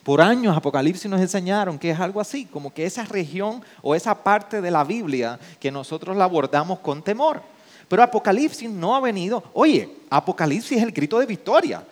Por 0.02 0.20
años 0.20 0.54
Apocalipsis 0.54 1.10
nos 1.10 1.20
enseñaron 1.20 1.78
que 1.78 1.90
es 1.90 1.98
algo 1.98 2.20
así, 2.20 2.44
como 2.44 2.74
que 2.74 2.84
esa 2.84 3.04
región 3.04 3.62
o 3.80 3.94
esa 3.94 4.14
parte 4.14 4.60
de 4.60 4.70
la 4.70 4.84
Biblia 4.84 5.38
que 5.58 5.70
nosotros 5.70 6.16
la 6.16 6.24
abordamos 6.24 6.80
con 6.80 7.02
temor. 7.02 7.40
Pero 7.88 8.02
Apocalipsis 8.02 8.68
no 8.68 8.94
ha 8.94 9.00
venido. 9.00 9.42
Oye, 9.54 9.88
Apocalipsis 10.10 10.76
es 10.76 10.82
el 10.82 10.92
grito 10.92 11.18
de 11.18 11.26
victoria. 11.26 11.82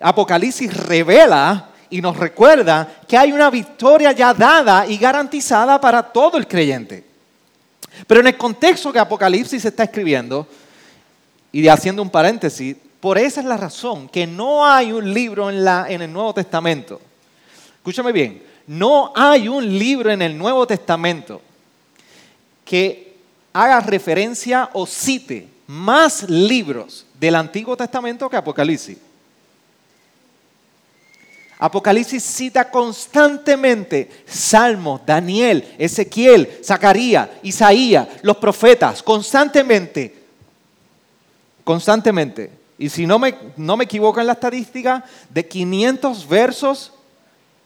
Apocalipsis 0.00 0.72
revela 0.74 1.70
y 1.90 2.00
nos 2.00 2.16
recuerda 2.16 3.00
que 3.06 3.18
hay 3.18 3.32
una 3.32 3.50
victoria 3.50 4.12
ya 4.12 4.32
dada 4.32 4.86
y 4.86 4.96
garantizada 4.96 5.80
para 5.80 6.02
todo 6.02 6.38
el 6.38 6.46
creyente. 6.46 7.04
Pero 8.06 8.20
en 8.20 8.28
el 8.28 8.36
contexto 8.36 8.92
que 8.92 8.98
Apocalipsis 8.98 9.64
está 9.64 9.84
escribiendo, 9.84 10.46
y 11.50 11.66
haciendo 11.68 12.02
un 12.02 12.10
paréntesis, 12.10 12.76
por 13.00 13.18
esa 13.18 13.40
es 13.40 13.46
la 13.46 13.56
razón 13.56 14.08
que 14.08 14.26
no 14.26 14.66
hay 14.66 14.92
un 14.92 15.12
libro 15.12 15.50
en, 15.50 15.64
la, 15.64 15.86
en 15.88 16.02
el 16.02 16.12
Nuevo 16.12 16.34
Testamento. 16.34 17.00
Escúchame 17.76 18.12
bien, 18.12 18.42
no 18.66 19.12
hay 19.14 19.48
un 19.48 19.78
libro 19.78 20.10
en 20.10 20.22
el 20.22 20.36
Nuevo 20.36 20.66
Testamento 20.66 21.40
que 22.64 23.16
haga 23.52 23.80
referencia 23.80 24.70
o 24.72 24.86
cite 24.86 25.48
más 25.68 26.28
libros 26.28 27.06
del 27.18 27.34
Antiguo 27.34 27.76
Testamento 27.76 28.28
que 28.28 28.36
Apocalipsis. 28.36 28.98
Apocalipsis 31.60 32.22
cita 32.22 32.70
constantemente 32.70 34.22
Salmos, 34.26 35.00
Daniel, 35.04 35.74
Ezequiel, 35.76 36.60
Zacarías, 36.64 37.28
Isaías, 37.42 38.06
los 38.22 38.36
profetas, 38.36 39.02
constantemente. 39.02 40.14
Constantemente. 41.64 42.57
Y 42.78 42.88
si 42.88 43.06
no 43.06 43.18
me, 43.18 43.34
no 43.56 43.76
me 43.76 43.84
equivoco 43.84 44.20
en 44.20 44.26
la 44.26 44.34
estadística, 44.34 45.04
de 45.28 45.46
500 45.46 46.28
versos, 46.28 46.92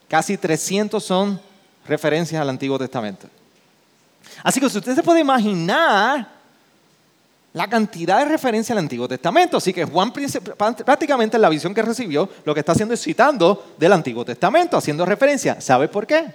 casi 0.09 0.39
300 0.39 1.05
son 1.05 1.41
referencias 1.87 2.41
al 2.41 2.49
Antiguo 2.49 2.79
Testamento. 2.79 3.29
Así 4.43 4.61
que 4.61 4.71
si 4.71 4.79
usted 4.79 4.95
se 4.95 5.03
puede 5.03 5.21
imaginar 5.21 6.29
la 7.53 7.69
cantidad 7.69 8.19
de 8.19 8.25
referencias 8.25 8.73
al 8.73 8.85
Antiguo 8.85 9.07
Testamento. 9.07 9.59
Así 9.59 9.73
que 9.73 9.85
Juan 9.85 10.13
prácticamente 10.13 11.37
en 11.37 11.43
la 11.43 11.49
visión 11.49 11.75
que 11.75 11.83
recibió 11.83 12.29
lo 12.45 12.55
que 12.55 12.61
está 12.61 12.73
haciendo 12.73 12.95
es 12.95 13.03
citando 13.03 13.75
del 13.79 13.93
Antiguo 13.93 14.25
Testamento, 14.25 14.77
haciendo 14.77 15.05
referencia. 15.05 15.61
¿Sabe 15.61 15.89
por 15.89 16.07
qué? 16.07 16.35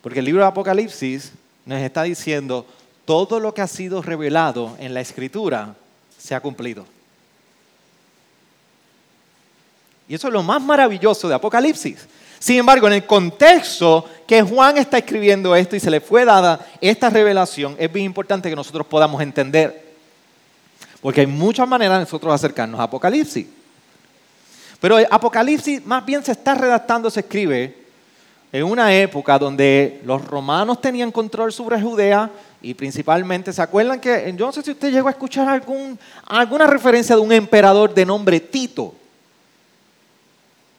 Porque 0.00 0.20
el 0.20 0.24
libro 0.24 0.42
de 0.42 0.48
Apocalipsis 0.48 1.32
nos 1.66 1.80
está 1.80 2.04
diciendo 2.04 2.64
todo 3.04 3.40
lo 3.40 3.52
que 3.52 3.62
ha 3.62 3.66
sido 3.66 4.00
revelado 4.00 4.76
en 4.78 4.94
la 4.94 5.00
Escritura 5.00 5.74
se 6.18 6.34
ha 6.34 6.40
cumplido. 6.40 6.84
Y 10.08 10.14
eso 10.14 10.28
es 10.28 10.32
lo 10.32 10.42
más 10.42 10.60
maravilloso 10.60 11.28
de 11.28 11.34
Apocalipsis. 11.34 12.06
Sin 12.38 12.56
embargo, 12.56 12.86
en 12.86 12.94
el 12.94 13.06
contexto 13.06 14.04
que 14.26 14.42
Juan 14.42 14.78
está 14.78 14.98
escribiendo 14.98 15.54
esto 15.54 15.76
y 15.76 15.80
se 15.80 15.90
le 15.90 16.00
fue 16.00 16.24
dada 16.24 16.66
esta 16.80 17.10
revelación, 17.10 17.76
es 17.78 17.92
bien 17.92 18.06
importante 18.06 18.48
que 18.48 18.56
nosotros 18.56 18.86
podamos 18.86 19.20
entender. 19.20 19.86
Porque 21.00 21.20
hay 21.20 21.26
muchas 21.26 21.68
maneras 21.68 21.98
de 21.98 22.04
nosotros 22.04 22.32
acercarnos 22.32 22.80
a 22.80 22.84
Apocalipsis. 22.84 23.46
Pero 24.80 24.96
Apocalipsis 25.10 25.84
más 25.84 26.04
bien 26.04 26.24
se 26.24 26.32
está 26.32 26.54
redactando, 26.54 27.10
se 27.10 27.20
escribe 27.20 27.76
en 28.52 28.64
una 28.64 28.94
época 28.94 29.38
donde 29.38 30.00
los 30.04 30.24
romanos 30.24 30.80
tenían 30.80 31.12
control 31.12 31.52
sobre 31.52 31.80
Judea 31.80 32.30
y 32.60 32.74
principalmente, 32.74 33.52
¿se 33.52 33.62
acuerdan 33.62 34.00
que, 34.00 34.34
yo 34.36 34.46
no 34.46 34.52
sé 34.52 34.62
si 34.62 34.72
usted 34.72 34.90
llegó 34.90 35.08
a 35.08 35.12
escuchar 35.12 35.62
alguna 36.26 36.66
referencia 36.66 37.14
de 37.14 37.22
un 37.22 37.32
emperador 37.32 37.94
de 37.94 38.04
nombre 38.04 38.40
Tito? 38.40 38.94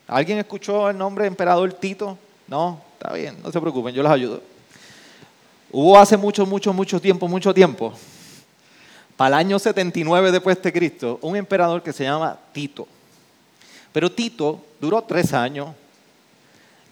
¿Alguien 0.06 0.38
escuchó 0.38 0.90
el 0.90 0.98
nombre 0.98 1.24
de 1.24 1.28
emperador 1.28 1.72
Tito? 1.72 2.18
No, 2.46 2.80
está 2.94 3.12
bien, 3.14 3.38
no 3.42 3.50
se 3.50 3.60
preocupen, 3.60 3.94
yo 3.94 4.02
les 4.02 4.12
ayudo. 4.12 4.42
Hubo 5.72 5.98
hace 5.98 6.16
mucho, 6.16 6.44
mucho, 6.44 6.72
mucho 6.72 7.00
tiempo, 7.00 7.28
mucho 7.28 7.54
tiempo, 7.54 7.94
para 9.16 9.28
el 9.28 9.46
año 9.46 9.58
79 9.58 10.32
después 10.32 10.60
de 10.60 10.72
Cristo, 10.72 11.18
un 11.22 11.36
emperador 11.36 11.82
que 11.82 11.92
se 11.92 12.04
llama 12.04 12.38
Tito. 12.52 12.88
Pero 13.92 14.10
Tito 14.10 14.60
duró 14.80 15.02
tres 15.02 15.32
años 15.32 15.68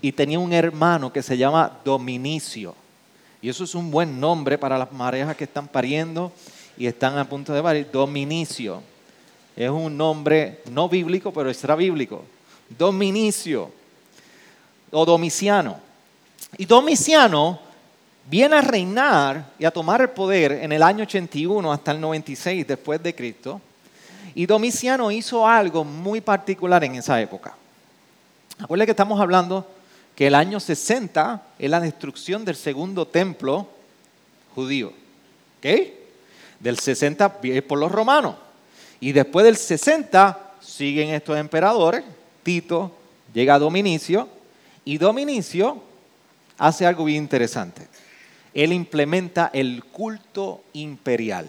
y 0.00 0.12
tenía 0.12 0.38
un 0.38 0.52
hermano 0.52 1.12
que 1.12 1.22
se 1.22 1.36
llama 1.36 1.78
Dominicio. 1.84 2.74
Y 3.40 3.48
eso 3.48 3.64
es 3.64 3.74
un 3.74 3.90
buen 3.90 4.18
nombre 4.18 4.58
para 4.58 4.78
las 4.78 4.90
marejas 4.92 5.36
que 5.36 5.44
están 5.44 5.68
pariendo 5.68 6.32
y 6.76 6.86
están 6.86 7.16
a 7.18 7.28
punto 7.28 7.52
de 7.52 7.62
parir. 7.62 7.88
Dominicio. 7.92 8.82
Es 9.56 9.70
un 9.70 9.96
nombre 9.96 10.60
no 10.70 10.88
bíblico, 10.88 11.32
pero 11.32 11.48
extra 11.48 11.74
bíblico. 11.74 12.24
Dominicio 12.68 13.70
o 14.90 15.04
Domiciano. 15.04 15.76
Y 16.56 16.64
Domiciano 16.64 17.60
viene 18.28 18.56
a 18.56 18.60
reinar 18.60 19.52
y 19.58 19.64
a 19.64 19.70
tomar 19.70 20.00
el 20.00 20.10
poder 20.10 20.52
en 20.52 20.72
el 20.72 20.82
año 20.82 21.02
81 21.02 21.72
hasta 21.72 21.92
el 21.92 22.00
96 22.00 22.66
después 22.66 23.02
de 23.02 23.14
Cristo. 23.14 23.60
Y 24.34 24.46
Domiciano 24.46 25.10
hizo 25.10 25.46
algo 25.46 25.84
muy 25.84 26.20
particular 26.20 26.82
en 26.84 26.96
esa 26.96 27.20
época. 27.20 27.54
Acuérdense 28.60 28.86
que 28.86 28.92
estamos 28.92 29.20
hablando 29.20 29.66
que 30.18 30.26
el 30.26 30.34
año 30.34 30.58
60 30.58 31.42
es 31.60 31.70
la 31.70 31.78
destrucción 31.78 32.44
del 32.44 32.56
segundo 32.56 33.06
templo 33.06 33.68
judío. 34.52 34.88
¿Ok? 35.58 35.66
Del 36.58 36.76
60 36.76 37.40
por 37.68 37.78
los 37.78 37.92
romanos. 37.92 38.34
Y 38.98 39.12
después 39.12 39.46
del 39.46 39.56
60 39.56 40.54
siguen 40.60 41.10
estos 41.10 41.38
emperadores 41.38 42.02
Tito 42.42 42.90
llega 43.32 43.54
a 43.54 43.58
Dominicio 43.60 44.28
y 44.84 44.98
Dominicio 44.98 45.80
hace 46.58 46.84
algo 46.84 47.04
bien 47.04 47.22
interesante. 47.22 47.86
Él 48.54 48.72
implementa 48.72 49.52
el 49.52 49.84
culto 49.84 50.64
imperial, 50.72 51.48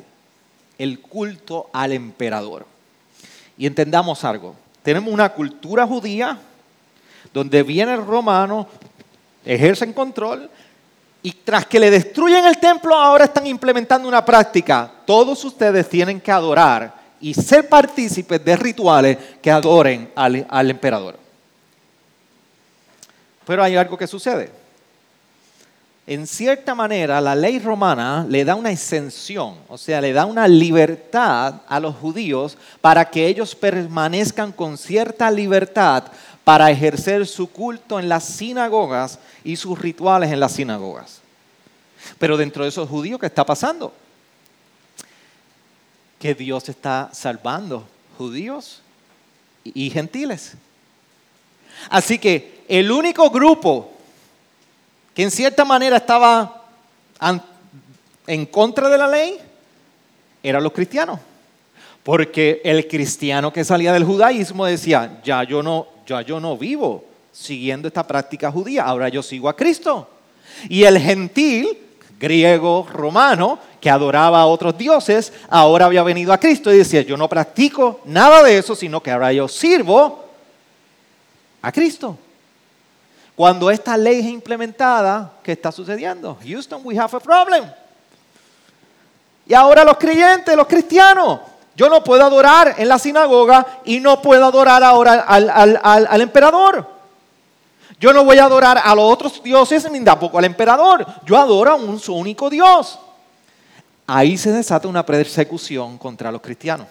el 0.77 0.99
culto 0.99 1.71
al 1.73 1.91
emperador. 1.91 2.67
Y 3.57 3.65
entendamos 3.65 4.23
algo, 4.23 4.55
tenemos 4.83 5.11
una 5.11 5.29
cultura 5.33 5.87
judía 5.87 6.39
donde 7.33 7.63
viene 7.63 7.93
el 7.93 8.05
romano, 8.05 8.67
ejercen 9.45 9.93
control 9.93 10.49
y 11.21 11.31
tras 11.31 11.65
que 11.65 11.79
le 11.79 11.91
destruyen 11.91 12.45
el 12.45 12.57
templo 12.57 12.95
ahora 12.95 13.25
están 13.25 13.45
implementando 13.45 14.07
una 14.07 14.23
práctica. 14.23 14.89
Todos 15.05 15.43
ustedes 15.43 15.87
tienen 15.89 16.21
que 16.21 16.31
adorar 16.31 16.93
y 17.19 17.33
ser 17.33 17.67
partícipes 17.67 18.43
de 18.43 18.55
rituales 18.55 19.17
que 19.41 19.51
adoren 19.51 20.11
al, 20.15 20.69
emperador. 20.69 21.17
Pero 23.45 23.63
hay 23.63 23.75
algo 23.75 23.97
que 23.97 24.07
sucede. 24.07 24.51
En 26.07 26.25
cierta 26.25 26.73
manera, 26.73 27.21
la 27.21 27.35
ley 27.35 27.59
romana 27.59 28.25
le 28.27 28.43
da 28.43 28.55
una 28.55 28.71
exención, 28.71 29.57
o 29.67 29.77
sea, 29.77 30.01
le 30.01 30.11
da 30.11 30.25
una 30.25 30.47
libertad 30.47 31.61
a 31.67 31.79
los 31.79 31.95
judíos 31.95 32.57
para 32.81 33.05
que 33.05 33.27
ellos 33.27 33.53
permanezcan 33.53 34.51
con 34.51 34.75
cierta 34.75 35.29
libertad 35.29 36.05
para 36.43 36.71
ejercer 36.71 37.27
su 37.27 37.51
culto 37.51 37.99
en 37.99 38.09
las 38.09 38.23
sinagogas 38.23 39.19
y 39.43 39.55
sus 39.55 39.77
rituales 39.77 40.31
en 40.31 40.39
las 40.39 40.53
sinagogas. 40.53 41.21
Pero 42.17 42.37
dentro 42.37 42.63
de 42.63 42.69
esos 42.69 42.89
judíos, 42.89 43.19
¿qué 43.19 43.27
está 43.27 43.45
pasando? 43.45 43.93
Que 46.17 46.33
Dios 46.33 46.67
está 46.69 47.09
salvando 47.13 47.87
judíos 48.17 48.81
y 49.63 49.89
gentiles. 49.89 50.53
Así 51.89 52.19
que 52.19 52.63
el 52.67 52.91
único 52.91 53.29
grupo 53.29 53.91
que 55.13 55.23
en 55.23 55.31
cierta 55.31 55.65
manera 55.65 55.97
estaba 55.97 56.65
en 58.27 58.45
contra 58.45 58.89
de 58.89 58.97
la 58.97 59.07
ley 59.07 59.39
eran 60.43 60.63
los 60.63 60.73
cristianos. 60.73 61.19
Porque 62.03 62.61
el 62.63 62.87
cristiano 62.87 63.51
que 63.51 63.63
salía 63.63 63.93
del 63.93 64.05
judaísmo 64.05 64.65
decía, 64.65 65.19
ya 65.23 65.43
yo 65.43 65.61
no, 65.61 65.87
ya 66.09 66.21
yo 66.21 66.39
no 66.39 66.57
vivo 66.57 67.03
siguiendo 67.31 67.87
esta 67.87 68.05
práctica 68.05 68.51
judía, 68.51 68.83
ahora 68.83 69.09
yo 69.09 69.21
sigo 69.21 69.47
a 69.47 69.55
Cristo. 69.55 70.09
Y 70.67 70.83
el 70.83 70.99
gentil, 70.99 71.77
griego, 72.19 72.87
romano, 72.91 73.59
que 73.79 73.89
adoraba 73.89 74.41
a 74.41 74.45
otros 74.47 74.77
dioses, 74.77 75.31
ahora 75.49 75.85
había 75.85 76.03
venido 76.03 76.33
a 76.33 76.37
Cristo 76.39 76.73
y 76.73 76.77
decía, 76.77 77.01
yo 77.01 77.15
no 77.15 77.29
practico 77.29 78.01
nada 78.05 78.43
de 78.43 78.57
eso, 78.57 78.75
sino 78.75 79.01
que 79.01 79.11
ahora 79.11 79.31
yo 79.31 79.47
sirvo 79.47 80.25
a 81.61 81.71
Cristo. 81.71 82.17
Cuando 83.35 83.71
esta 83.71 83.95
ley 83.95 84.19
es 84.19 84.25
implementada, 84.25 85.33
¿qué 85.43 85.53
está 85.53 85.71
sucediendo? 85.71 86.37
Houston, 86.43 86.81
we 86.83 86.97
have 86.97 87.15
a 87.15 87.19
problem. 87.19 87.71
Y 89.47 89.53
ahora 89.53 89.83
los 89.85 89.97
creyentes, 89.97 90.55
los 90.55 90.67
cristianos, 90.67 91.39
yo 91.79 91.87
no 91.87 92.03
puedo 92.03 92.25
adorar 92.25 92.75
en 92.77 92.89
la 92.89 92.99
sinagoga 92.99 93.65
y 93.85 94.01
no 94.01 94.21
puedo 94.21 94.43
adorar 94.43 94.83
ahora 94.83 95.21
al, 95.21 96.19
emperador. 96.19 96.85
Yo 98.01 98.11
no 98.11 98.25
voy 98.25 98.37
a 98.37 98.43
adorar 98.43 98.81
a 98.83 98.93
los 98.93 99.09
otros 99.09 99.41
dioses 99.41 99.89
ni 99.89 100.03
tampoco 100.03 100.37
al 100.37 100.43
emperador. 100.43 101.07
Yo 101.25 101.37
adoro 101.37 101.71
a 101.71 101.75
un 101.75 101.97
único 102.09 102.49
Dios. 102.49 102.99
Ahí 104.07 104.37
se 104.37 104.51
desata 104.51 104.89
una 104.89 105.05
persecución 105.05 105.97
contra 105.97 106.33
los 106.33 106.41
cristianos. 106.41 106.85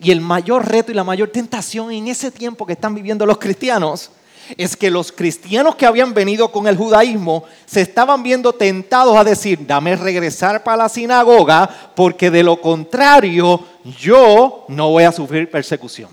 Y 0.00 0.10
el 0.10 0.20
mayor 0.20 0.68
reto 0.68 0.90
y 0.90 0.96
la 0.96 1.04
mayor 1.04 1.28
tentación 1.28 1.92
en 1.92 2.08
ese 2.08 2.32
tiempo 2.32 2.66
que 2.66 2.72
están 2.72 2.92
viviendo 2.92 3.24
los 3.24 3.38
cristianos 3.38 4.10
es 4.56 4.76
que 4.76 4.90
los 4.90 5.12
cristianos 5.12 5.76
que 5.76 5.86
habían 5.86 6.14
venido 6.14 6.50
con 6.50 6.66
el 6.66 6.76
judaísmo 6.76 7.44
se 7.66 7.80
estaban 7.80 8.22
viendo 8.22 8.52
tentados 8.52 9.16
a 9.16 9.24
decir, 9.24 9.66
dame 9.66 9.96
regresar 9.96 10.62
para 10.62 10.76
la 10.76 10.88
sinagoga 10.88 11.92
porque 11.94 12.30
de 12.30 12.42
lo 12.42 12.60
contrario 12.60 13.64
yo 13.98 14.64
no 14.68 14.90
voy 14.90 15.04
a 15.04 15.12
sufrir 15.12 15.50
persecución. 15.50 16.10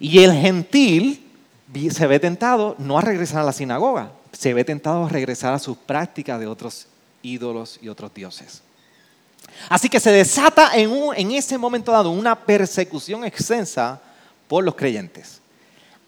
Y 0.00 0.22
el 0.22 0.32
gentil 0.32 1.24
se 1.90 2.06
ve 2.06 2.18
tentado 2.18 2.74
no 2.78 2.98
a 2.98 3.02
regresar 3.02 3.40
a 3.40 3.44
la 3.44 3.52
sinagoga, 3.52 4.10
se 4.32 4.54
ve 4.54 4.64
tentado 4.64 5.04
a 5.04 5.08
regresar 5.08 5.54
a 5.54 5.58
sus 5.58 5.76
prácticas 5.76 6.40
de 6.40 6.46
otros 6.46 6.86
ídolos 7.22 7.78
y 7.80 7.88
otros 7.88 8.12
dioses. 8.12 8.62
Así 9.68 9.88
que 9.88 10.00
se 10.00 10.10
desata 10.10 10.74
en, 10.74 10.90
en 11.16 11.30
ese 11.32 11.58
momento 11.58 11.92
dado 11.92 12.10
una 12.10 12.34
persecución 12.34 13.24
extensa 13.24 14.00
por 14.48 14.64
los 14.64 14.74
creyentes 14.74 15.40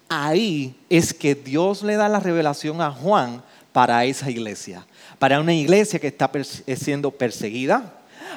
ahí 0.09 0.75
es 0.89 1.13
que 1.13 1.35
Dios 1.35 1.83
le 1.83 1.95
da 1.95 2.09
la 2.09 2.19
revelación 2.19 2.81
a 2.81 2.91
Juan 2.91 3.41
para 3.71 4.05
esa 4.05 4.29
iglesia, 4.29 4.85
para 5.19 5.39
una 5.39 5.53
iglesia 5.53 5.99
que 5.99 6.07
está 6.07 6.31
siendo 6.75 7.11
perseguida, 7.11 7.93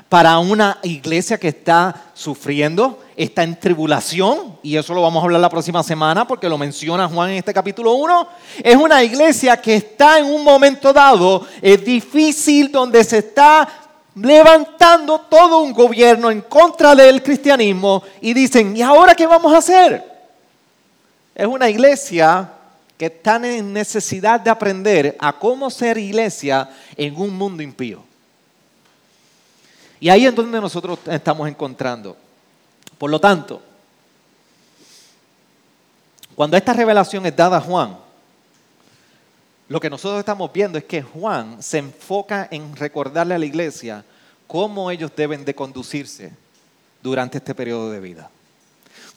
para 0.09 0.38
una 0.38 0.79
iglesia 0.83 1.38
que 1.38 1.49
está 1.49 1.95
sufriendo, 2.14 3.03
está 3.16 3.42
en 3.42 3.59
tribulación, 3.59 4.59
y 4.62 4.77
eso 4.77 4.95
lo 4.95 5.03
vamos 5.03 5.21
a 5.21 5.25
hablar 5.25 5.40
la 5.40 5.51
próxima 5.51 5.83
semana 5.83 6.27
porque 6.27 6.49
lo 6.49 6.59
menciona 6.59 7.09
Juan 7.09 7.31
en 7.31 7.37
este 7.37 7.55
capítulo 7.55 7.92
1. 7.95 8.29
Es 8.62 8.77
una 8.77 9.03
iglesia 9.03 9.61
que 9.61 9.77
está 9.77 10.18
en 10.18 10.27
un 10.27 10.45
momento 10.45 10.92
dado 10.92 11.47
es 11.62 11.85
difícil, 11.85 12.71
donde 12.71 13.05
se 13.05 13.18
está 13.18 13.68
levantando 14.14 15.21
todo 15.21 15.61
un 15.61 15.73
gobierno 15.73 16.31
en 16.31 16.42
contra 16.42 16.95
del 16.95 17.23
cristianismo 17.23 18.03
y 18.21 18.35
dicen, 18.35 18.77
¿y 18.77 18.83
ahora 18.83 19.14
qué 19.14 19.27
vamos 19.27 19.53
a 19.53 19.59
hacer? 19.59 20.10
Es 21.40 21.46
una 21.46 21.70
iglesia 21.70 22.53
que 22.98 23.07
está 23.07 23.37
en 23.37 23.72
necesidad 23.72 24.38
de 24.40 24.50
aprender 24.50 25.16
a 25.18 25.33
cómo 25.33 25.70
ser 25.70 25.96
iglesia 25.96 26.68
en 26.94 27.18
un 27.18 27.35
mundo 27.35 27.62
impío. 27.62 28.05
Y 29.98 30.11
ahí 30.11 30.26
es 30.26 30.35
donde 30.35 30.61
nosotros 30.61 30.98
estamos 31.07 31.48
encontrando. 31.48 32.14
Por 32.98 33.11
lo 33.11 33.18
tanto, 33.18 33.62
cuando 36.35 36.59
esta 36.59 36.74
revelación 36.74 37.24
es 37.24 37.35
dada 37.35 37.57
a 37.57 37.62
Juan, 37.62 37.96
lo 39.66 39.81
que 39.81 39.88
nosotros 39.88 40.18
estamos 40.18 40.53
viendo 40.53 40.76
es 40.76 40.85
que 40.85 41.00
Juan 41.00 41.62
se 41.62 41.79
enfoca 41.79 42.48
en 42.50 42.76
recordarle 42.76 43.33
a 43.33 43.38
la 43.38 43.46
iglesia 43.46 44.05
cómo 44.46 44.90
ellos 44.90 45.11
deben 45.16 45.46
de 45.46 45.55
conducirse 45.55 46.35
durante 47.03 47.38
este 47.38 47.55
periodo 47.55 47.90
de 47.90 48.00
vida. 48.00 48.31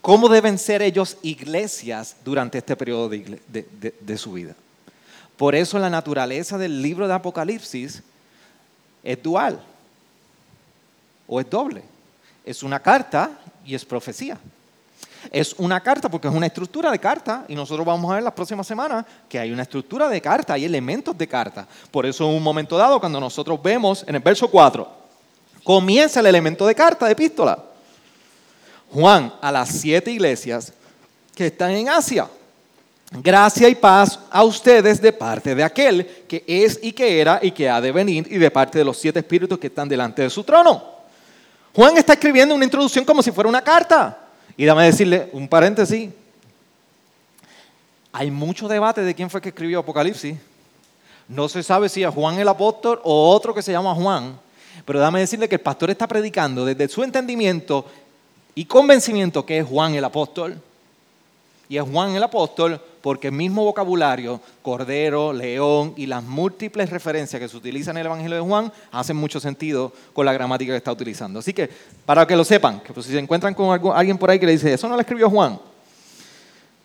¿Cómo 0.03 0.27
deben 0.27 0.57
ser 0.57 0.81
ellos 0.81 1.15
iglesias 1.21 2.17
durante 2.25 2.57
este 2.57 2.75
periodo 2.75 3.07
de, 3.07 4.17
su 4.17 4.33
vida? 4.33 4.53
Por 5.37 5.55
eso 5.55 5.79
la 5.79 5.89
naturaleza 5.89 6.57
del 6.57 6.81
libro 6.81 7.07
de 7.07 7.13
Apocalipsis 7.13 8.03
es 9.01 9.23
dual 9.23 9.61
o 11.25 11.39
es 11.39 11.49
doble. 11.49 11.83
Es 12.43 12.63
una 12.63 12.81
carta 12.81 13.31
y 13.65 13.75
es 13.75 13.85
profecía. 13.85 14.37
Es 15.31 15.53
una 15.57 15.79
carta 15.79 16.09
porque 16.09 16.27
es 16.27 16.33
una 16.33 16.47
estructura 16.47 16.91
de 16.91 16.99
carta 16.99 17.45
y 17.47 17.55
nosotros 17.55 17.85
vamos 17.85 18.11
a 18.11 18.15
ver 18.15 18.23
las 18.23 18.33
próximas 18.33 18.67
semanas 18.67 19.05
que 19.29 19.39
hay 19.39 19.53
una 19.53 19.63
estructura 19.63 20.09
de 20.09 20.19
carta, 20.19 20.55
hay 20.55 20.65
elementos 20.65 21.17
de 21.17 21.29
carta. 21.29 21.65
Por 21.91 22.05
eso 22.05 22.29
en 22.29 22.35
un 22.35 22.43
momento 22.43 22.75
dado, 22.75 22.99
cuando 22.99 23.21
nosotros 23.21 23.57
vemos 23.63 24.03
en 24.05 24.15
el 24.15 24.21
verso 24.21 24.51
4, 24.51 24.85
comienza 25.63 26.19
el 26.19 26.25
elemento 26.25 26.67
de 26.67 26.75
carta, 26.75 27.05
de 27.05 27.13
epístola. 27.13 27.71
Juan 28.91 29.33
a 29.41 29.51
las 29.51 29.69
siete 29.69 30.11
iglesias 30.11 30.73
que 31.35 31.47
están 31.47 31.71
en 31.71 31.89
Asia. 31.89 32.27
Gracia 33.11 33.69
y 33.69 33.75
paz 33.75 34.19
a 34.31 34.43
ustedes 34.43 34.99
de 34.99 35.13
parte 35.13 35.53
de 35.53 35.63
aquel 35.63 36.05
que 36.27 36.43
es 36.47 36.79
y 36.81 36.91
que 36.93 37.21
era 37.21 37.39
y 37.41 37.51
que 37.51 37.69
ha 37.69 37.79
de 37.79 37.91
venir 37.91 38.27
y 38.29 38.37
de 38.37 38.49
parte 38.49 38.79
de 38.79 38.85
los 38.85 38.97
siete 38.97 39.19
espíritus 39.19 39.59
que 39.59 39.67
están 39.67 39.87
delante 39.87 40.23
de 40.23 40.29
su 40.29 40.43
trono. 40.43 40.83
Juan 41.75 41.97
está 41.97 42.13
escribiendo 42.13 42.55
una 42.55 42.65
introducción 42.65 43.05
como 43.05 43.21
si 43.21 43.31
fuera 43.31 43.49
una 43.49 43.61
carta. 43.61 44.19
Y 44.55 44.65
dame 44.65 44.85
decirle 44.85 45.29
un 45.33 45.47
paréntesis. 45.47 46.09
Hay 48.11 48.29
mucho 48.29 48.67
debate 48.67 49.01
de 49.01 49.15
quién 49.15 49.29
fue 49.29 49.41
que 49.41 49.49
escribió 49.49 49.79
Apocalipsis. 49.79 50.37
No 51.27 51.49
se 51.49 51.63
sabe 51.63 51.89
si 51.89 52.03
es 52.03 52.09
Juan 52.13 52.37
el 52.37 52.47
apóstol 52.47 52.99
o 53.03 53.31
otro 53.31 53.55
que 53.55 53.63
se 53.63 53.71
llama 53.71 53.95
Juan. 53.95 54.39
Pero 54.85 54.99
dame 54.99 55.19
decirle 55.19 55.49
que 55.49 55.55
el 55.55 55.61
pastor 55.61 55.89
está 55.89 56.07
predicando 56.07 56.65
desde 56.65 56.87
su 56.87 57.03
entendimiento 57.03 57.85
y 58.55 58.65
convencimiento 58.65 59.45
que 59.45 59.59
es 59.59 59.67
Juan 59.67 59.95
el 59.95 60.03
apóstol. 60.03 60.61
Y 61.69 61.77
es 61.77 61.83
Juan 61.83 62.15
el 62.15 62.23
apóstol 62.23 62.79
porque 63.03 63.27
el 63.27 63.33
mismo 63.33 63.65
vocabulario, 63.65 64.39
cordero, 64.61 65.33
león 65.33 65.93
y 65.97 66.05
las 66.05 66.23
múltiples 66.23 66.89
referencias 66.89 67.37
que 67.37 67.49
se 67.49 67.57
utilizan 67.57 67.97
en 67.97 68.01
el 68.01 68.05
Evangelio 68.05 68.37
de 68.37 68.41
Juan 68.41 68.71
hacen 68.93 69.17
mucho 69.17 69.41
sentido 69.41 69.91
con 70.13 70.25
la 70.25 70.31
gramática 70.31 70.71
que 70.71 70.77
está 70.77 70.93
utilizando. 70.93 71.39
Así 71.39 71.53
que, 71.53 71.69
para 72.05 72.25
que 72.25 72.37
lo 72.37 72.45
sepan, 72.45 72.81
pues, 72.93 73.05
si 73.05 73.11
se 73.11 73.19
encuentran 73.19 73.53
con 73.53 73.93
alguien 73.93 74.17
por 74.17 74.31
ahí 74.31 74.39
que 74.39 74.45
le 74.45 74.53
dice, 74.53 74.73
eso 74.73 74.87
no 74.87 74.95
lo 74.95 75.01
escribió 75.01 75.29
Juan, 75.29 75.59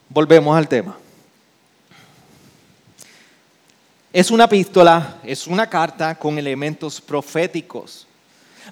volvemos 0.08 0.56
al 0.58 0.66
tema. 0.66 0.96
Es 4.12 4.32
una 4.32 4.46
epístola, 4.46 5.18
es 5.22 5.46
una 5.46 5.70
carta 5.70 6.16
con 6.16 6.36
elementos 6.36 7.00
proféticos. 7.00 8.07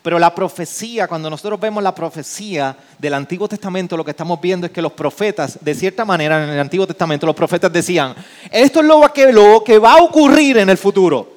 Pero 0.02 0.18
la 0.18 0.34
profecía, 0.34 1.08
cuando 1.08 1.30
nosotros 1.30 1.58
vemos 1.58 1.82
la 1.82 1.94
profecía 1.94 2.76
del 2.98 3.14
Antiguo 3.14 3.48
Testamento, 3.48 3.96
lo 3.96 4.04
que 4.04 4.10
estamos 4.12 4.40
viendo 4.40 4.66
es 4.66 4.72
que 4.72 4.82
los 4.82 4.92
profetas, 4.92 5.58
de 5.60 5.74
cierta 5.74 6.04
manera 6.04 6.44
en 6.44 6.50
el 6.50 6.60
Antiguo 6.60 6.86
Testamento, 6.86 7.26
los 7.26 7.36
profetas 7.36 7.72
decían, 7.72 8.14
esto 8.50 8.80
es 8.80 8.86
lo 8.86 9.00
que, 9.12 9.32
lo 9.32 9.62
que 9.64 9.78
va 9.78 9.94
a 9.94 10.02
ocurrir 10.02 10.58
en 10.58 10.70
el 10.70 10.78
futuro. 10.78 11.36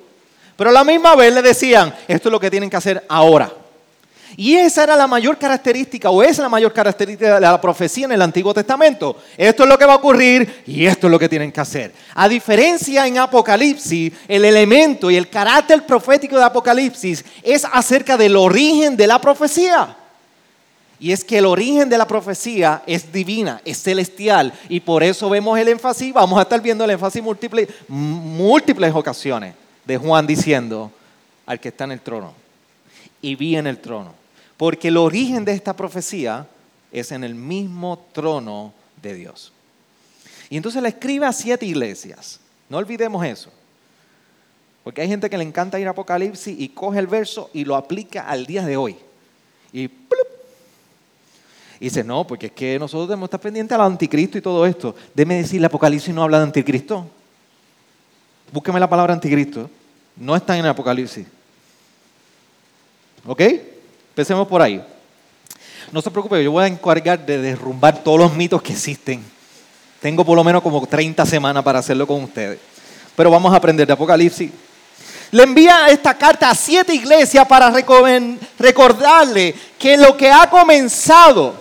Pero 0.56 0.69
a 0.69 0.74
la 0.74 0.84
misma 0.84 1.15
vez 1.15 1.34
le 1.34 1.41
decían, 1.41 1.93
esto 2.08 2.30
es 2.30 2.32
lo 2.32 2.39
que 2.39 2.52
tienen 2.52 2.69
que 2.69 2.78
hacer 2.78 3.06
ahora. 3.08 3.52
Y 4.39 4.56
esa 4.56 4.84
era 4.84 4.95
la 4.95 5.06
mayor 5.06 5.38
característica, 5.38 6.10
o 6.10 6.23
es 6.23 6.38
la 6.38 6.47
mayor 6.47 6.71
característica 6.71 7.36
de 7.36 7.41
la 7.41 7.60
profecía 7.60 8.06
en 8.06 8.13
el 8.13 8.21
Antiguo 8.21 8.54
Testamento. 8.54 9.17
Esto 9.36 9.63
es 9.63 9.69
lo 9.69 9.78
que 9.78 9.86
va 9.86 9.91
a 9.91 9.97
ocurrir 9.97 10.63
y 10.65 10.86
esto 10.86 11.08
es 11.08 11.12
lo 11.12 11.19
que 11.19 11.28
tienen 11.28 11.52
que 11.52 11.60
hacer. 11.60 11.91
A 12.15 12.30
diferencia 12.30 13.06
en 13.06 13.17
Apocalipsis, 13.17 14.13
el 14.30 14.45
elemento 14.45 15.12
y 15.12 15.17
el 15.17 15.30
carácter 15.30 15.86
profético 15.86 16.38
de 16.38 16.45
Apocalipsis 16.45 17.25
es 17.43 17.65
acerca 17.69 18.15
del 18.15 18.38
origen 18.38 18.95
de 18.95 19.08
la 19.08 19.19
profecía. 19.19 19.97
Y 21.02 21.12
es 21.12 21.25
que 21.25 21.39
el 21.39 21.45
origen 21.45 21.89
de 21.89 21.97
la 21.97 22.08
profecía 22.08 22.82
es 22.88 23.12
divina, 23.12 23.60
es 23.65 23.84
celestial. 23.84 24.54
Y 24.69 24.80
por 24.80 25.04
eso 25.04 25.30
vemos 25.30 25.60
el 25.60 25.67
énfasis, 25.67 26.13
vamos 26.13 26.39
a 26.39 26.43
estar 26.43 26.62
viendo 26.62 26.86
el 26.86 26.91
énfasis 26.91 27.21
múltiples, 27.21 27.67
múltiples 27.89 28.95
ocasiones 28.95 29.54
de 29.84 29.97
Juan 29.97 30.25
diciendo 30.25 30.89
al 31.45 31.60
que 31.60 31.67
está 31.67 31.84
en 31.84 31.91
el 31.91 31.99
trono. 31.99 32.34
Y 33.21 33.36
vi 33.36 33.58
en 33.58 33.67
el 33.67 33.80
trono. 33.80 34.18
Porque 34.60 34.89
el 34.89 34.98
origen 34.98 35.45
de 35.45 35.54
esta 35.54 35.74
profecía 35.74 36.45
es 36.91 37.13
en 37.13 37.24
el 37.24 37.34
mismo 37.34 38.06
trono 38.12 38.74
de 39.02 39.13
Dios. 39.13 39.54
Y 40.50 40.58
entonces 40.58 40.82
le 40.82 40.89
escribe 40.89 41.26
a 41.26 41.32
siete 41.32 41.65
iglesias. 41.65 42.41
No 42.67 42.76
olvidemos 42.76 43.26
eso. 43.26 43.52
Porque 44.84 45.00
hay 45.00 45.08
gente 45.08 45.30
que 45.30 45.38
le 45.38 45.45
encanta 45.45 45.80
ir 45.80 45.88
a 45.88 45.91
Apocalipsis 45.91 46.60
y 46.60 46.67
coge 46.67 47.00
el 47.00 47.08
verso 47.08 47.50
y 47.54 47.63
lo 47.63 47.78
aplica 47.78 48.28
al 48.28 48.45
día 48.45 48.65
de 48.65 48.76
hoy. 48.76 48.98
Y 49.72 49.89
y 51.80 51.86
dice, 51.86 52.04
no, 52.04 52.28
porque 52.28 52.48
es 52.48 52.52
que 52.52 52.78
nosotros 52.78 53.08
debemos 53.08 53.28
estar 53.28 53.39
pendientes 53.39 53.74
al 53.74 53.86
anticristo 53.86 54.38
y 54.38 54.41
todo 54.41 54.65
esto. 54.65 54.93
Déme 55.13 55.36
decir, 55.36 55.60
el 55.60 55.65
Apocalipsis 55.65 56.13
no 56.13 56.24
habla 56.24 56.39
de 56.39 56.43
anticristo. 56.43 57.08
Búsqueme 58.52 58.82
la 58.82 58.89
palabra 58.89 59.13
anticristo. 59.13 59.69
No 60.17 60.36
está 60.36 60.58
en 60.58 60.65
el 60.65 60.72
Apocalipsis. 60.72 61.26
¿Ok? 63.26 63.41
Empecemos 64.19 64.49
por 64.49 64.62
ahí. 64.62 64.84
No 65.93 66.01
se 66.01 66.12
preocupe, 66.12 66.43
yo 66.43 66.51
voy 66.51 66.65
a 66.65 66.67
encargar 66.67 67.25
de 67.25 67.38
derrumbar 67.38 68.03
todos 68.03 68.19
los 68.19 68.34
mitos 68.34 68.62
que 68.62 68.73
existen. 68.73 69.23
Tengo 70.01 70.25
por 70.25 70.36
lo 70.36 70.43
menos 70.43 70.62
como 70.62 70.86
30 70.86 71.25
semanas 71.25 71.63
para 71.63 71.79
hacerlo 71.79 72.05
con 72.05 72.25
ustedes. 72.25 72.60
Pero 73.15 73.32
vamos 73.32 73.53
a 73.53 73.55
aprender 73.55 73.88
de 73.88 73.93
Apocalipsis. 73.93 74.51
Le 75.32 75.43
envía 75.43 75.88
esta 75.88 76.17
carta 76.17 76.49
a 76.49 76.53
siete 76.53 76.93
iglesias 76.93 77.47
para 77.47 77.71
recordarle 77.71 79.55
que 79.77 79.95
lo 79.95 80.17
que 80.17 80.29
ha 80.29 80.49
comenzado 80.49 81.53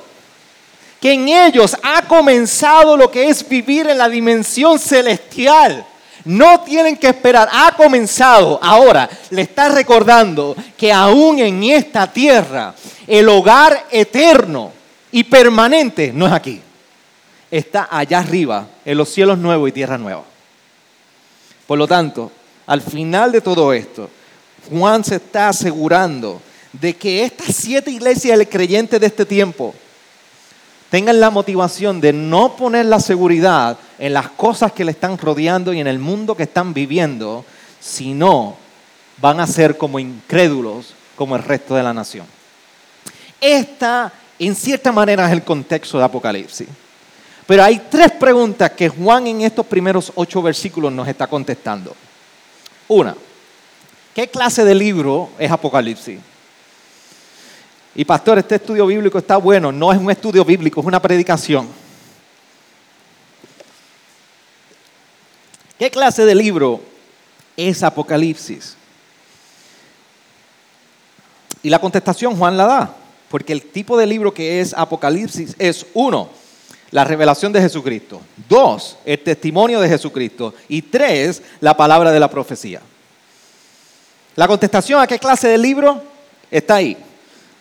que 1.01 1.13
en 1.13 1.29
ellos 1.29 1.77
ha 1.81 2.03
comenzado 2.09 2.97
lo 2.97 3.09
que 3.09 3.29
es 3.29 3.49
vivir 3.49 3.87
en 3.87 3.99
la 3.99 4.09
dimensión 4.09 4.81
celestial. 4.81 5.87
No 6.29 6.61
tienen 6.61 6.99
que 6.99 7.07
esperar, 7.07 7.49
ha 7.51 7.75
comenzado. 7.75 8.59
Ahora 8.63 9.09
le 9.31 9.41
está 9.41 9.71
recordando 9.71 10.55
que 10.77 10.93
aún 10.93 11.39
en 11.39 11.65
esta 11.65 12.07
tierra 12.13 12.75
el 13.07 13.27
hogar 13.31 13.87
eterno 13.91 14.71
y 15.11 15.25
permanente 15.25 16.13
no 16.13 16.27
es 16.27 16.33
aquí. 16.35 16.61
Está 17.51 17.89
allá 17.91 18.19
arriba, 18.19 18.69
en 18.85 18.99
los 18.99 19.09
cielos 19.09 19.39
nuevos 19.39 19.71
y 19.71 19.73
tierra 19.73 19.97
nueva. 19.97 20.23
Por 21.67 21.79
lo 21.79 21.89
tanto, 21.89 22.31
al 22.67 22.83
final 22.83 23.33
de 23.33 23.41
todo 23.41 23.73
esto, 23.73 24.11
Juan 24.69 25.03
se 25.05 25.17
está 25.17 25.49
asegurando 25.49 26.43
de 26.75 26.95
que 26.95 27.25
estas 27.25 27.55
siete 27.55 27.91
iglesias 27.91 28.37
del 28.37 28.51
creyente 28.51 28.99
de 28.99 29.07
este 29.07 29.25
tiempo 29.25 29.75
tengan 30.91 31.21
la 31.21 31.31
motivación 31.31 32.01
de 32.01 32.13
no 32.13 32.57
poner 32.57 32.87
la 32.87 33.01
seguridad 33.01 33.77
en 33.99 34.15
las 34.15 34.31
cosas 34.31 34.73
que 34.73 34.85
le 34.85 34.93
están 34.93 35.19
rodeando 35.19 35.73
y 35.73 35.81
en 35.81 35.87
el 35.87 35.99
mundo 35.99 36.37
que 36.37 36.45
están 36.45 36.73
viviendo, 36.73 37.45
sino 37.81 38.57
van 39.21 39.41
a 39.41 39.47
ser 39.47 39.77
como 39.77 39.99
incrédulos 39.99 40.95
como 41.17 41.37
el 41.37 41.43
resto 41.43 41.75
de 41.75 41.83
la 41.83 41.93
nación. 41.93 42.27
Esta, 43.41 44.13
en 44.39 44.55
cierta 44.55 44.93
manera, 44.93 45.27
es 45.27 45.33
el 45.33 45.43
contexto 45.43 45.99
de 45.99 46.05
Apocalipsis. 46.05 46.69
Pero 47.47 47.65
hay 47.65 47.81
tres 47.91 48.13
preguntas 48.13 48.71
que 48.73 48.89
Juan 48.89 49.27
en 49.27 49.41
estos 49.41 49.67
primeros 49.67 50.13
ocho 50.15 50.43
versículos 50.43 50.93
nos 50.93 51.09
está 51.09 51.27
contestando. 51.27 51.95
Una, 52.89 53.17
¿qué 54.15 54.29
clase 54.29 54.65
de 54.65 54.75
libro 54.75 55.31
es 55.39 55.51
Apocalipsis? 55.51 56.19
Y 57.95 58.05
pastor, 58.05 58.39
este 58.39 58.57
estudio 58.57 58.87
bíblico 58.87 59.19
está 59.19 59.37
bueno. 59.37 59.73
No 59.73 59.93
es 59.93 59.99
un 59.99 60.11
estudio 60.11 60.45
bíblico, 60.45 60.81
es 60.81 60.87
una 60.87 61.01
predicación. 61.01 61.69
¿Qué 65.79 65.91
clase 65.91 66.25
de 66.25 66.35
libro 66.35 66.81
es 67.57 67.83
Apocalipsis? 67.83 68.77
Y 71.63 71.71
la 71.71 71.79
contestación 71.79 72.37
Juan 72.37 72.57
la 72.57 72.67
da, 72.67 72.97
porque 73.29 73.53
el 73.53 73.63
tipo 73.63 73.97
de 73.97 74.07
libro 74.07 74.33
que 74.33 74.61
es 74.61 74.75
Apocalipsis 74.75 75.55
es 75.59 75.87
uno, 75.95 76.31
la 76.91 77.05
revelación 77.05 77.53
de 77.53 77.61
Jesucristo, 77.61 78.21
dos, 78.49 78.97
el 79.05 79.19
testimonio 79.21 79.81
de 79.81 79.89
Jesucristo 79.89 80.55
y 80.69 80.83
tres, 80.83 81.43
la 81.61 81.77
palabra 81.77 82.11
de 82.11 82.21
la 82.21 82.31
profecía. 82.31 82.81
La 84.37 84.47
contestación 84.47 85.01
a 85.01 85.07
qué 85.07 85.19
clase 85.19 85.49
de 85.49 85.59
libro 85.59 86.03
está 86.51 86.77
ahí 86.77 86.97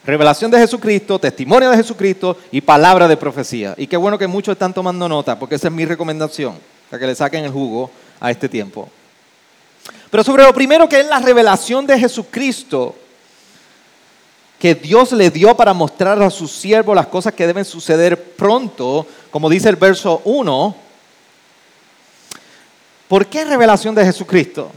revelación 0.07 0.49
de 0.49 0.57
Jesucristo, 0.57 1.19
testimonio 1.19 1.69
de 1.69 1.75
Jesucristo 1.75 2.37
y 2.49 2.61
palabra 2.61 3.09
de 3.09 3.17
profecía. 3.17 3.75
Y 3.77 3.87
qué 3.87 3.97
bueno 3.97 4.17
que 4.17 4.25
muchos 4.25 4.53
están 4.53 4.73
tomando 4.73 5.09
nota, 5.09 5.37
porque 5.37 5.55
esa 5.55 5.67
es 5.67 5.73
mi 5.73 5.85
recomendación, 5.85 6.57
para 6.89 7.01
que 7.01 7.07
le 7.07 7.13
saquen 7.13 7.43
el 7.43 7.51
jugo 7.51 7.91
a 8.21 8.31
este 8.31 8.47
tiempo. 8.47 8.89
Pero 10.09 10.23
sobre 10.23 10.43
lo 10.43 10.53
primero 10.53 10.87
que 10.87 11.01
es 11.01 11.07
la 11.07 11.19
revelación 11.19 11.85
de 11.85 11.99
Jesucristo, 11.99 12.95
que 14.57 14.75
Dios 14.75 15.11
le 15.11 15.29
dio 15.29 15.55
para 15.57 15.73
mostrar 15.73 16.21
a 16.23 16.29
sus 16.29 16.53
siervos 16.53 16.95
las 16.95 17.07
cosas 17.07 17.33
que 17.33 17.45
deben 17.45 17.65
suceder 17.65 18.31
pronto, 18.31 19.05
como 19.29 19.49
dice 19.49 19.67
el 19.67 19.75
verso 19.75 20.21
1. 20.23 20.75
¿Por 23.09 23.25
qué 23.27 23.43
revelación 23.43 23.93
de 23.93 24.05
Jesucristo? 24.05 24.71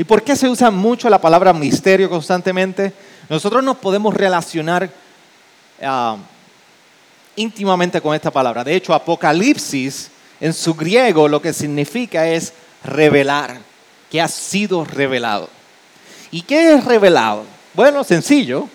¿Y 0.00 0.04
por 0.04 0.22
qué 0.22 0.34
se 0.34 0.48
usa 0.48 0.70
mucho 0.70 1.10
la 1.10 1.20
palabra 1.20 1.52
misterio 1.52 2.08
constantemente? 2.08 2.90
Nosotros 3.28 3.62
nos 3.62 3.76
podemos 3.76 4.14
relacionar 4.14 4.90
ah, 5.82 6.16
íntimamente 7.36 8.00
con 8.00 8.14
esta 8.14 8.30
palabra. 8.30 8.64
De 8.64 8.74
hecho, 8.74 8.94
Apocalipsis 8.94 10.10
en 10.40 10.54
su 10.54 10.72
griego 10.72 11.28
lo 11.28 11.42
que 11.42 11.52
significa 11.52 12.26
es 12.26 12.54
revelar, 12.82 13.58
que 14.10 14.22
ha 14.22 14.28
sido 14.28 14.86
revelado. 14.86 15.50
¿Y 16.30 16.40
qué 16.40 16.72
es 16.72 16.84
revelado? 16.86 17.44
Bueno, 17.74 18.02
sencillo. 18.02 18.70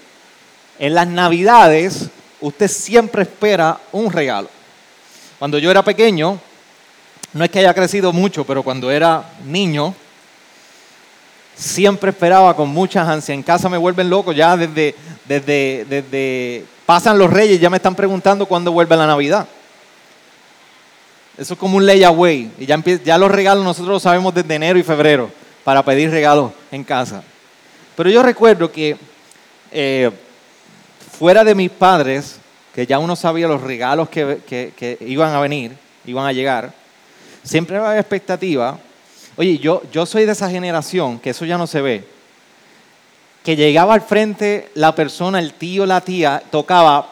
En 0.77 0.93
las 0.93 1.07
navidades 1.07 2.11
usted 2.39 2.67
siempre 2.67 3.23
espera 3.23 3.79
un 3.93 4.11
regalo. 4.11 4.49
Cuando 5.39 5.57
yo 5.57 5.71
era 5.71 5.83
pequeño, 5.83 6.39
no 7.33 7.43
es 7.43 7.49
que 7.49 7.57
haya 7.57 7.73
crecido 7.73 8.13
mucho, 8.13 8.43
pero 8.45 8.61
cuando 8.61 8.91
era 8.91 9.27
niño, 9.43 9.95
siempre 11.55 12.11
esperaba 12.11 12.55
con 12.55 12.69
muchas 12.69 13.07
ansias. 13.07 13.35
En 13.35 13.43
casa 13.43 13.69
me 13.69 13.77
vuelven 13.77 14.09
loco 14.09 14.31
ya 14.31 14.57
desde, 14.57 14.95
desde, 15.25 15.85
desde, 15.89 16.65
pasan 16.85 17.17
los 17.17 17.31
reyes, 17.31 17.59
ya 17.59 17.69
me 17.69 17.77
están 17.77 17.95
preguntando 17.95 18.45
cuándo 18.45 18.71
vuelve 18.71 18.95
la 18.95 19.07
Navidad. 19.07 19.47
Eso 21.37 21.53
es 21.53 21.59
como 21.59 21.77
un 21.77 21.85
layaway. 21.85 22.51
Y 22.59 22.65
ya, 22.65 22.81
ya 23.03 23.17
los 23.17 23.31
regalos 23.31 23.63
nosotros 23.63 23.93
los 23.93 24.03
sabemos 24.03 24.33
desde 24.33 24.55
enero 24.55 24.79
y 24.79 24.83
febrero 24.83 25.29
para 25.63 25.83
pedir 25.83 26.11
regalos 26.11 26.51
en 26.71 26.83
casa. 26.83 27.23
Pero 27.95 28.09
yo 28.09 28.21
recuerdo 28.21 28.71
que 28.71 28.97
eh, 29.71 30.11
fuera 31.17 31.43
de 31.43 31.55
mis 31.55 31.71
padres, 31.71 32.37
que 32.73 32.85
ya 32.85 32.99
uno 32.99 33.15
sabía 33.15 33.47
los 33.47 33.61
regalos 33.61 34.09
que, 34.09 34.39
que 34.45 34.97
iban 35.01 35.33
a 35.33 35.39
venir, 35.39 35.71
iban 36.05 36.25
a 36.25 36.33
llegar, 36.33 36.73
siempre 37.43 37.77
había 37.77 37.99
expectativa 37.99 38.77
Oye, 39.37 39.57
yo, 39.57 39.81
yo 39.91 40.05
soy 40.05 40.25
de 40.25 40.31
esa 40.31 40.49
generación, 40.49 41.19
que 41.19 41.31
eso 41.31 41.45
ya 41.45 41.57
no 41.57 41.67
se 41.67 41.81
ve, 41.81 42.07
que 43.43 43.55
llegaba 43.55 43.93
al 43.93 44.01
frente 44.01 44.69
la 44.75 44.95
persona, 44.95 45.39
el 45.39 45.53
tío, 45.53 45.85
la 45.85 46.01
tía, 46.01 46.41
tocaba 46.51 47.11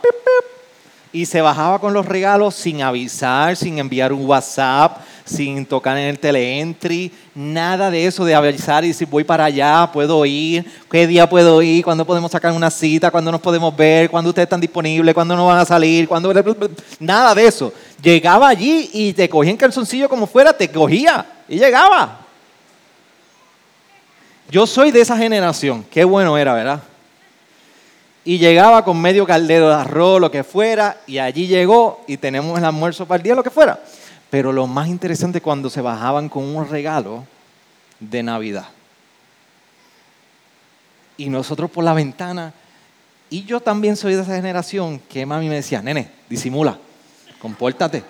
y 1.12 1.28
se 1.28 1.42
bajaba 1.42 1.80
con 1.80 1.94
los 1.94 2.06
regalos 2.06 2.56
sin 2.56 2.82
avisar, 2.82 3.56
sin 3.56 3.78
enviar 3.78 4.12
un 4.12 4.26
WhatsApp, 4.26 4.98
sin 5.26 5.66
tocar 5.66 5.98
en 5.98 6.06
el 6.06 6.20
teleentry, 6.20 7.12
nada 7.34 7.90
de 7.90 8.06
eso 8.06 8.26
de 8.26 8.36
avisar 8.36 8.84
y 8.84 8.90
decir 8.90 9.08
voy 9.08 9.24
para 9.24 9.46
allá, 9.46 9.90
puedo 9.92 10.26
ir, 10.26 10.66
qué 10.92 11.08
día 11.08 11.30
puedo 11.30 11.62
ir, 11.62 11.84
cuándo 11.84 12.06
podemos 12.06 12.32
sacar 12.32 12.52
una 12.52 12.70
cita, 12.70 13.10
cuándo 13.10 13.32
nos 13.32 13.42
podemos 13.42 13.76
ver, 13.76 14.10
cuándo 14.10 14.30
ustedes 14.30 14.46
están 14.46 14.62
disponibles, 14.62 15.14
cuándo 15.14 15.36
no 15.36 15.48
van 15.48 15.60
a 15.60 15.66
salir, 15.66 16.08
cuándo... 16.08 16.34
Nada 17.00 17.34
de 17.34 17.48
eso. 17.48 17.74
Llegaba 18.02 18.50
allí 18.50 18.90
y 18.94 19.14
te 19.14 19.30
cogía 19.30 19.52
en 19.52 19.58
calzoncillo 19.58 20.10
como 20.10 20.28
fuera, 20.28 20.52
te 20.56 20.70
cogía 20.70 21.26
y 21.48 21.58
llegaba. 21.58 22.20
Yo 24.50 24.68
soy 24.68 24.92
de 24.92 25.02
esa 25.02 25.18
generación, 25.18 25.86
qué 25.90 26.04
bueno 26.04 26.38
era, 26.38 26.54
¿verdad? 26.54 26.84
Y 28.26 28.38
llegaba 28.38 28.86
con 28.86 29.02
medio 29.02 29.26
caldero 29.26 29.70
de 29.70 29.76
arroz, 29.76 30.22
lo 30.22 30.32
que 30.32 30.44
fuera, 30.44 30.98
y 31.08 31.18
allí 31.18 31.48
llegó 31.48 32.04
y 32.08 32.18
tenemos 32.18 32.58
el 32.58 32.64
almuerzo 32.64 33.06
para 33.06 33.18
el 33.18 33.24
día, 33.24 33.36
lo 33.36 33.44
que 33.44 33.50
fuera. 33.50 33.80
Pero 34.34 34.52
lo 34.52 34.66
más 34.66 34.88
interesante 34.88 35.42
cuando 35.42 35.70
se 35.70 35.80
bajaban 35.80 36.28
con 36.28 36.44
un 36.44 36.68
regalo 36.68 37.24
de 38.00 38.24
Navidad. 38.24 38.66
Y 41.18 41.30
nosotros 41.30 41.70
por 41.70 41.84
la 41.84 41.94
ventana, 41.94 42.52
y 43.30 43.44
yo 43.44 43.60
también 43.60 43.96
soy 43.96 44.16
de 44.16 44.24
esa 44.24 44.36
generación 44.36 45.00
que 45.08 45.24
mami 45.24 45.50
me 45.50 45.54
decía, 45.58 45.84
nene, 45.84 46.10
disimula, 46.28 46.80
compórtate, 47.40 48.02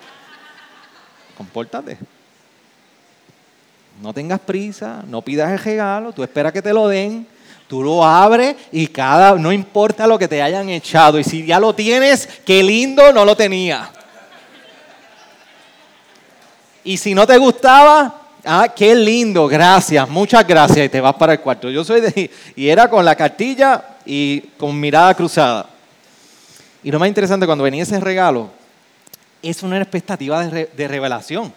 compórtate. 1.36 1.98
No 4.00 4.14
tengas 4.14 4.40
prisa, 4.40 5.04
no 5.06 5.20
pidas 5.20 5.52
el 5.52 5.58
regalo, 5.58 6.14
tú 6.14 6.22
esperas 6.22 6.54
que 6.54 6.62
te 6.62 6.72
lo 6.72 6.88
den, 6.88 7.26
Tú 7.68 7.82
lo 7.82 8.02
abres 8.02 8.56
y 8.72 8.86
cada, 8.86 9.34
no 9.36 9.52
importa 9.52 10.06
lo 10.06 10.18
que 10.18 10.28
te 10.28 10.40
hayan 10.40 10.70
echado. 10.70 11.18
Y 11.18 11.24
si 11.24 11.44
ya 11.44 11.60
lo 11.60 11.74
tienes, 11.74 12.26
qué 12.46 12.62
lindo, 12.62 13.12
no 13.12 13.26
lo 13.26 13.36
tenía. 13.36 13.90
Y 16.84 16.98
si 16.98 17.14
no 17.14 17.26
te 17.26 17.38
gustaba, 17.38 18.20
ah, 18.44 18.68
qué 18.74 18.94
lindo, 18.94 19.48
gracias, 19.48 20.08
muchas 20.08 20.46
gracias. 20.46 20.86
Y 20.86 20.88
te 20.88 21.00
vas 21.00 21.14
para 21.14 21.32
el 21.32 21.40
cuarto. 21.40 21.70
Yo 21.70 21.82
soy 21.82 22.02
de, 22.02 22.30
y 22.54 22.68
era 22.68 22.88
con 22.88 23.04
la 23.04 23.16
cartilla 23.16 23.82
y 24.04 24.40
con 24.58 24.78
mirada 24.78 25.14
cruzada. 25.14 25.66
Y 26.82 26.90
lo 26.90 26.98
más 26.98 27.08
interesante, 27.08 27.46
cuando 27.46 27.64
venía 27.64 27.82
ese 27.82 27.98
regalo, 27.98 28.50
es 29.42 29.62
una 29.62 29.78
expectativa 29.78 30.46
de, 30.46 30.88
revelación. 30.88 31.52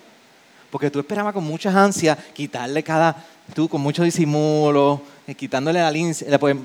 Porque 0.71 0.89
tú 0.89 0.99
esperabas 0.99 1.33
con 1.33 1.43
muchas 1.43 1.75
ansias 1.75 2.17
quitarle 2.33 2.83
cada, 2.83 3.25
tú 3.53 3.67
con 3.67 3.81
mucho 3.81 4.03
disimulo, 4.03 5.01
eh, 5.27 5.35
quitándole 5.35 5.79
la 5.79 5.91
lince. 5.91 6.25
Pues, 6.39 6.55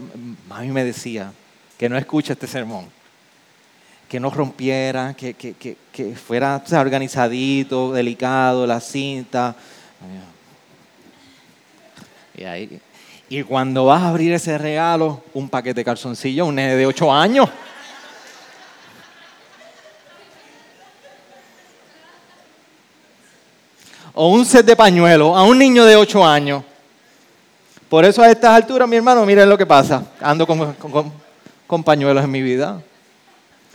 mami 0.49 0.69
me 0.69 0.85
decía 0.85 1.33
que 1.77 1.89
no 1.89 1.99
escuche 1.99 2.33
este 2.33 2.47
sermón, 2.47 2.87
que 4.13 4.21
no 4.21 4.29
rompiera, 4.29 5.15
que, 5.15 5.33
que 5.33 6.15
fuera 6.15 6.63
organizadito, 6.71 7.95
delicado, 7.95 8.67
la 8.67 8.79
cinta. 8.79 9.57
Y, 12.37 12.45
ahí, 12.45 12.79
y 13.31 13.43
cuando 13.43 13.87
vas 13.87 14.03
a 14.03 14.09
abrir 14.09 14.35
ese 14.35 14.59
regalo, 14.59 15.23
un 15.33 15.49
paquete 15.49 15.81
de 15.81 15.85
calzoncillos, 15.87 16.47
un 16.47 16.57
nene 16.57 16.77
de 16.77 16.85
8 16.85 17.11
años. 17.11 17.49
o 24.13 24.29
un 24.29 24.45
set 24.45 24.67
de 24.67 24.77
pañuelos 24.77 25.35
a 25.35 25.43
un 25.43 25.59
niño 25.59 25.87
de 25.87 25.97
8 25.97 26.23
años. 26.23 26.63
Por 27.89 28.05
eso 28.05 28.21
a 28.21 28.31
estas 28.31 28.51
alturas, 28.51 28.87
mi 28.87 28.97
hermano, 28.97 29.25
miren 29.25 29.49
lo 29.49 29.57
que 29.57 29.65
pasa. 29.65 30.05
Ando 30.21 30.47
con, 30.47 31.83
pañuelos 31.83 32.23
en 32.23 32.31
mi 32.31 32.43
vida. 32.43 32.83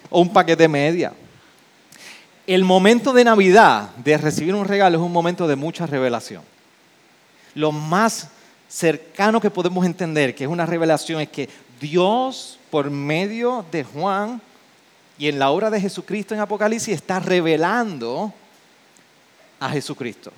O 0.10 0.22
un 0.22 0.32
paquete 0.32 0.64
de 0.64 0.68
media. 0.68 1.14
El 2.46 2.64
momento 2.64 3.12
de 3.12 3.24
Navidad, 3.24 3.90
de 3.98 4.18
recibir 4.18 4.56
un 4.56 4.66
regalo, 4.66 4.98
es 4.98 5.04
un 5.04 5.12
momento 5.12 5.48
de 5.48 5.56
mucha 5.56 5.86
revelación. 5.86 6.44
Lo 7.56 7.72
más 7.72 8.30
cercano 8.70 9.42
que 9.42 9.50
podemos 9.50 9.86
entender 9.86 10.36
que 10.36 10.44
es 10.44 10.50
una 10.50 10.66
revelación 10.66 11.22
es 11.22 11.30
que 11.30 11.50
Dios, 11.80 12.60
por 12.70 12.90
medio 12.90 13.66
de 13.72 13.84
Juan 13.84 14.42
y 15.18 15.28
en 15.28 15.40
la 15.40 15.50
obra 15.50 15.70
de 15.70 15.82
Jesucristo 15.82 16.34
en 16.34 16.42
Apocalipsis, 16.42 16.94
está 16.94 17.20
revelando 17.20 18.34
a 19.60 19.70
Jesucristo. 19.70 20.32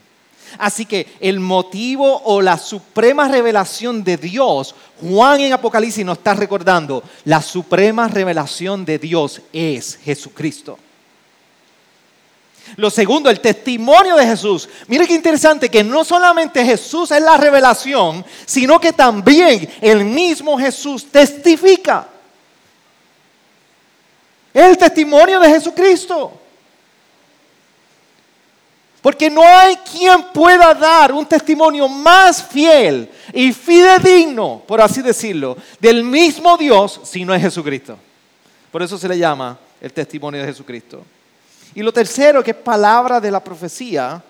Así 0.57 0.85
que 0.85 1.07
el 1.19 1.39
motivo 1.39 2.21
o 2.25 2.41
la 2.41 2.57
suprema 2.57 3.27
revelación 3.27 4.03
de 4.03 4.17
Dios, 4.17 4.75
Juan 5.01 5.41
en 5.41 5.53
Apocalipsis 5.53 6.05
nos 6.05 6.17
está 6.17 6.33
recordando, 6.33 7.03
la 7.25 7.41
suprema 7.41 8.07
revelación 8.07 8.85
de 8.85 8.99
Dios 8.99 9.41
es 9.53 9.97
Jesucristo. 10.03 10.77
Lo 12.75 12.89
segundo, 12.89 13.29
el 13.29 13.39
testimonio 13.39 14.15
de 14.15 14.25
Jesús. 14.25 14.69
Mire 14.87 15.07
qué 15.07 15.15
interesante 15.15 15.69
que 15.69 15.83
no 15.83 16.03
solamente 16.03 16.63
Jesús 16.63 17.11
es 17.11 17.21
la 17.21 17.37
revelación, 17.37 18.23
sino 18.45 18.79
que 18.79 18.93
también 18.93 19.69
el 19.81 20.05
mismo 20.05 20.57
Jesús 20.57 21.05
testifica. 21.11 22.07
el 24.53 24.77
testimonio 24.77 25.39
de 25.39 25.49
Jesucristo. 25.49 26.33
Porque 29.01 29.29
no 29.29 29.45
hay 29.45 29.77
quien 29.77 30.23
pueda 30.33 30.73
dar 30.73 31.13
un 31.13 31.25
testimonio 31.25 31.87
más 31.87 32.43
fiel 32.43 33.09
y 33.33 33.53
fidedigno, 33.53 34.61
por 34.67 34.81
así 34.81 35.01
decirlo, 35.01 35.55
del 35.79 36.03
mismo 36.03 36.57
Dios 36.57 36.99
si 37.03 37.23
no 37.23 37.33
es 37.33 37.41
Jesucristo. 37.41 37.97
Por 38.71 38.83
eso 38.83 38.97
se 38.97 39.07
le 39.07 39.17
llama 39.17 39.57
el 39.79 39.93
testimonio 39.93 40.41
de 40.41 40.47
Jesucristo. 40.47 41.03
Y 41.73 41.81
lo 41.81 41.93
tercero, 41.93 42.43
que 42.43 42.51
es 42.51 42.57
palabra 42.57 43.21
de 43.21 43.31
la 43.31 43.41
profecía, 43.41 44.21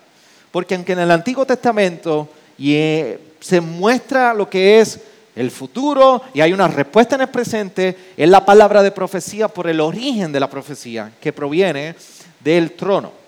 porque 0.52 0.74
aunque 0.74 0.92
en 0.92 1.00
el 1.00 1.10
Antiguo 1.10 1.44
Testamento 1.44 2.28
se 2.56 3.60
muestra 3.60 4.34
lo 4.34 4.48
que 4.48 4.80
es 4.80 5.00
el 5.34 5.50
futuro 5.50 6.22
y 6.34 6.40
hay 6.40 6.52
una 6.52 6.68
respuesta 6.68 7.16
en 7.16 7.22
el 7.22 7.28
presente, 7.28 8.12
es 8.16 8.28
la 8.28 8.44
palabra 8.44 8.82
de 8.82 8.92
profecía 8.92 9.48
por 9.48 9.68
el 9.68 9.80
origen 9.80 10.30
de 10.30 10.40
la 10.40 10.50
profecía, 10.50 11.12
que 11.20 11.32
proviene 11.32 11.94
del 12.40 12.72
trono. 12.72 13.19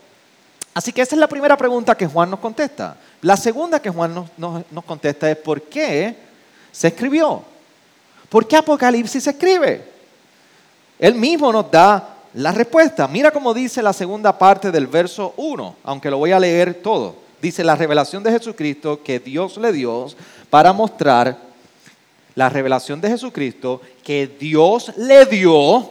Así 0.74 0.92
que 0.92 1.02
esa 1.02 1.14
es 1.14 1.20
la 1.20 1.28
primera 1.28 1.56
pregunta 1.56 1.94
que 1.94 2.06
Juan 2.06 2.30
nos 2.30 2.40
contesta. 2.40 2.96
La 3.20 3.36
segunda 3.36 3.80
que 3.80 3.90
Juan 3.90 4.26
nos, 4.36 4.84
contesta 4.84 5.30
es 5.30 5.36
¿por 5.36 5.62
qué 5.62 6.16
se 6.70 6.88
escribió? 6.88 7.42
¿Por 8.28 8.48
qué 8.48 8.56
Apocalipsis 8.56 9.24
se 9.24 9.30
escribe? 9.30 9.84
Él 10.98 11.14
mismo 11.14 11.52
nos 11.52 11.70
da 11.70 12.16
la 12.34 12.52
respuesta. 12.52 13.06
Mira 13.06 13.30
cómo 13.30 13.52
dice 13.52 13.82
la 13.82 13.92
segunda 13.92 14.36
parte 14.38 14.70
del 14.70 14.86
verso 14.86 15.34
1, 15.36 15.76
aunque 15.84 16.10
lo 16.10 16.18
voy 16.18 16.32
a 16.32 16.40
leer 16.40 16.74
todo. 16.82 17.16
Dice 17.42 17.62
la 17.62 17.76
revelación 17.76 18.22
de 18.22 18.30
Jesucristo 18.30 19.02
que 19.02 19.18
Dios 19.18 19.58
le 19.58 19.72
dio 19.72 20.06
para 20.48 20.72
mostrar 20.72 21.36
la 22.34 22.48
revelación 22.48 23.00
de 23.00 23.10
Jesucristo 23.10 23.82
que 24.02 24.26
Dios 24.26 24.92
le 24.96 25.26
dio, 25.26 25.90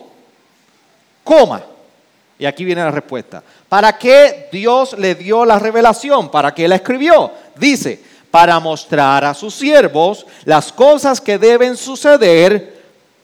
coma. 1.23 1.61
Y 2.41 2.45
aquí 2.47 2.65
viene 2.65 2.83
la 2.83 2.89
respuesta. 2.89 3.43
¿Para 3.69 3.99
qué 3.99 4.49
Dios 4.51 4.97
le 4.97 5.13
dio 5.13 5.45
la 5.45 5.59
revelación? 5.59 6.31
¿Para 6.31 6.51
qué 6.55 6.67
la 6.67 6.77
escribió? 6.77 7.29
Dice, 7.55 8.01
para 8.31 8.59
mostrar 8.59 9.23
a 9.23 9.35
sus 9.35 9.53
siervos 9.53 10.25
las 10.45 10.73
cosas 10.73 11.21
que 11.21 11.37
deben 11.37 11.77
suceder 11.77 12.81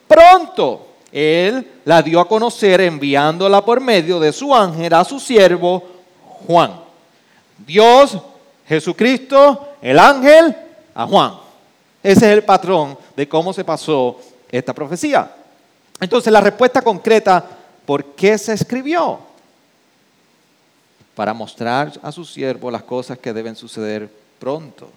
pronto. 0.08 0.90
Él 1.12 1.68
la 1.84 2.04
dio 2.04 2.20
a 2.20 2.28
conocer 2.28 2.80
enviándola 2.82 3.66
por 3.66 3.82
medio 3.82 4.20
de 4.20 4.32
su 4.32 4.54
ángel 4.54 4.94
a 4.94 5.04
su 5.04 5.20
siervo 5.20 5.82
Juan. 6.46 6.80
Dios, 7.66 8.20
Jesucristo, 8.68 9.70
el 9.82 9.98
ángel, 9.98 10.56
a 10.94 11.08
Juan. 11.08 11.34
Ese 12.04 12.28
es 12.28 12.34
el 12.34 12.44
patrón 12.44 12.96
de 13.16 13.28
cómo 13.28 13.52
se 13.52 13.64
pasó 13.64 14.20
esta 14.48 14.76
profecía. 14.76 15.32
Entonces 16.00 16.32
la 16.32 16.42
respuesta 16.42 16.84
concreta, 16.84 17.44
¿por 17.88 18.04
qué 18.14 18.38
se 18.38 18.54
escribió? 18.54 19.28
para 21.18 21.34
mostrar 21.34 21.94
a 22.04 22.12
su 22.12 22.24
siervo 22.24 22.70
las 22.70 22.84
cosas 22.84 23.18
que 23.18 23.34
deben 23.34 23.56
suceder 23.56 24.08
pronto. 24.38 24.88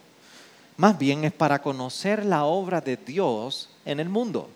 Más 0.77 0.99
bien 0.99 1.25
es 1.25 1.33
para 1.33 1.63
conocer 1.63 2.27
la 2.27 2.45
obra 2.45 2.83
de 2.83 2.99
Dios 2.99 3.71
en 3.87 4.01
el 4.01 4.11
mundo. 4.11 4.51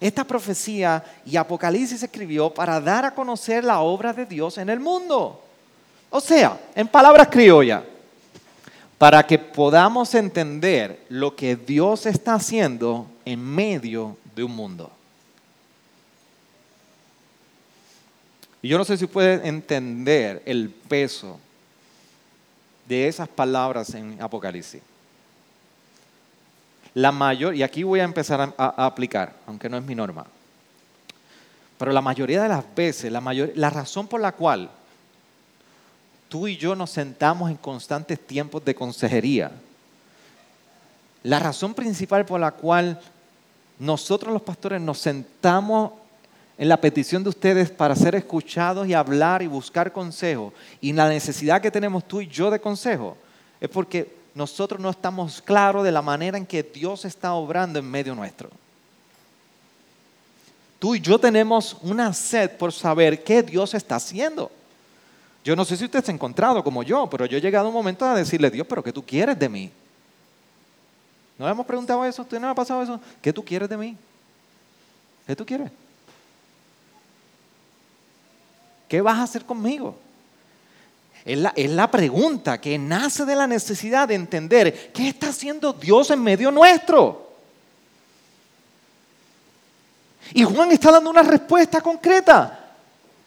Esta 0.00 0.24
profecía 0.24 1.04
y 1.26 1.36
Apocalipsis 1.36 2.00
se 2.00 2.06
escribió 2.06 2.48
para 2.48 2.80
dar 2.80 3.04
a 3.04 3.14
conocer 3.14 3.62
la 3.62 3.80
obra 3.80 4.14
de 4.14 4.24
Dios 4.24 4.56
en 4.56 4.70
el 4.70 4.80
mundo. 4.80 5.38
O 6.08 6.18
sea, 6.22 6.58
en 6.74 6.88
palabras 6.88 7.28
criollas, 7.28 7.82
para 8.96 9.26
que 9.26 9.38
podamos 9.38 10.14
entender 10.14 11.04
lo 11.10 11.36
que 11.36 11.56
Dios 11.56 12.06
está 12.06 12.36
haciendo 12.36 13.06
en 13.26 13.44
medio 13.44 14.16
de 14.34 14.44
un 14.44 14.56
mundo. 14.56 14.90
Y 18.66 18.68
yo 18.68 18.78
no 18.78 18.84
sé 18.84 18.96
si 18.96 19.06
pueden 19.06 19.46
entender 19.46 20.42
el 20.44 20.70
peso 20.70 21.38
de 22.88 23.06
esas 23.06 23.28
palabras 23.28 23.94
en 23.94 24.20
Apocalipsis. 24.20 24.82
La 26.94 27.12
mayor, 27.12 27.54
y 27.54 27.62
aquí 27.62 27.84
voy 27.84 28.00
a 28.00 28.02
empezar 28.02 28.52
a, 28.58 28.84
aplicar, 28.84 29.34
aunque 29.46 29.68
no 29.68 29.76
es 29.76 29.84
mi 29.84 29.94
norma, 29.94 30.26
pero 31.78 31.92
la 31.92 32.00
mayoría 32.00 32.42
de 32.42 32.48
las 32.48 32.64
veces, 32.74 33.12
la, 33.12 33.20
mayor, 33.20 33.52
la 33.54 33.70
razón 33.70 34.08
por 34.08 34.20
la 34.20 34.32
cual 34.32 34.68
tú 36.28 36.48
y 36.48 36.56
yo 36.56 36.74
nos 36.74 36.90
sentamos 36.90 37.48
en 37.48 37.58
constantes 37.58 38.18
tiempos 38.26 38.64
de 38.64 38.74
consejería, 38.74 39.52
la 41.22 41.38
razón 41.38 41.72
principal 41.72 42.26
por 42.26 42.40
la 42.40 42.50
cual 42.50 43.00
nosotros 43.78 44.32
los 44.32 44.42
pastores 44.42 44.80
nos 44.80 44.98
sentamos 44.98 45.92
en 46.58 46.68
la 46.68 46.80
petición 46.80 47.22
de 47.22 47.28
ustedes 47.28 47.70
para 47.70 47.94
ser 47.94 48.14
escuchados 48.14 48.88
y 48.88 48.94
hablar 48.94 49.42
y 49.42 49.46
buscar 49.46 49.92
consejo, 49.92 50.52
y 50.80 50.92
la 50.92 51.08
necesidad 51.08 51.60
que 51.60 51.70
tenemos 51.70 52.06
tú 52.06 52.20
y 52.20 52.28
yo 52.28 52.50
de 52.50 52.60
consejo, 52.60 53.16
es 53.60 53.68
porque 53.68 54.14
nosotros 54.34 54.80
no 54.80 54.90
estamos 54.90 55.42
claros 55.42 55.84
de 55.84 55.92
la 55.92 56.02
manera 56.02 56.38
en 56.38 56.46
que 56.46 56.62
Dios 56.62 57.04
está 57.04 57.34
obrando 57.34 57.78
en 57.78 57.90
medio 57.90 58.14
nuestro. 58.14 58.50
Tú 60.78 60.94
y 60.94 61.00
yo 61.00 61.18
tenemos 61.18 61.76
una 61.82 62.12
sed 62.12 62.50
por 62.52 62.72
saber 62.72 63.24
qué 63.24 63.42
Dios 63.42 63.74
está 63.74 63.96
haciendo. 63.96 64.50
Yo 65.42 65.56
no 65.56 65.64
sé 65.64 65.76
si 65.76 65.84
usted 65.84 66.04
se 66.04 66.10
ha 66.10 66.14
encontrado 66.14 66.62
como 66.62 66.82
yo, 66.82 67.08
pero 67.08 67.24
yo 67.24 67.38
he 67.38 67.40
llegado 67.40 67.68
un 67.68 67.74
momento 67.74 68.04
a 68.04 68.14
decirle, 68.14 68.50
Dios, 68.50 68.66
pero 68.66 68.82
¿qué 68.82 68.92
tú 68.92 69.04
quieres 69.04 69.38
de 69.38 69.48
mí? 69.48 69.70
¿No 71.38 71.46
le 71.46 71.52
hemos 71.52 71.66
preguntado 71.66 72.04
eso? 72.04 72.22
¿Usted 72.22 72.40
no 72.40 72.46
le 72.46 72.52
ha 72.52 72.54
pasado 72.54 72.82
eso? 72.82 73.00
¿Qué 73.22 73.32
tú 73.32 73.44
quieres 73.44 73.68
de 73.68 73.76
mí? 73.76 73.96
¿Qué 75.26 75.36
tú 75.36 75.46
quieres? 75.46 75.70
¿Qué 78.88 79.00
vas 79.00 79.18
a 79.18 79.22
hacer 79.24 79.44
conmigo? 79.44 79.96
Es 81.24 81.38
la, 81.38 81.52
es 81.56 81.70
la 81.70 81.90
pregunta 81.90 82.60
que 82.60 82.78
nace 82.78 83.24
de 83.24 83.34
la 83.34 83.46
necesidad 83.46 84.06
de 84.06 84.14
entender 84.14 84.92
qué 84.92 85.08
está 85.08 85.28
haciendo 85.28 85.72
Dios 85.72 86.10
en 86.10 86.22
medio 86.22 86.50
nuestro. 86.50 87.26
Y 90.32 90.44
Juan 90.44 90.70
está 90.72 90.92
dando 90.92 91.10
una 91.10 91.22
respuesta 91.22 91.80
concreta. 91.80 92.58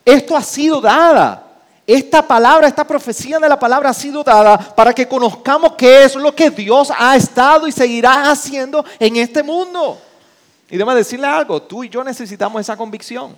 Esto 0.06 0.36
ha 0.36 0.42
sido 0.42 0.82
dada. 0.82 1.46
Esta 1.86 2.22
palabra, 2.22 2.68
esta 2.68 2.86
profecía 2.86 3.40
de 3.40 3.50
la 3.50 3.60
palabra 3.60 3.90
ha 3.90 3.94
sido 3.94 4.24
dada 4.24 4.58
para 4.76 4.94
que 4.94 5.08
conozcamos 5.08 5.74
qué 5.74 6.04
es 6.04 6.16
lo 6.16 6.36
que 6.36 6.52
Dios 6.52 6.92
ha 6.96 7.16
estado 7.16 7.68
y 7.68 7.72
seguirá 7.72 8.30
haciendo 8.30 8.86
en 9.00 9.16
este 9.16 9.42
mundo. 9.42 10.00
Y 10.70 10.78
déjame 10.78 10.96
decirle 10.96 11.26
algo, 11.26 11.62
tú 11.64 11.84
y 11.84 11.90
yo 11.90 12.04
necesitamos 12.04 12.62
esa 12.62 12.78
convicción. 12.78 13.36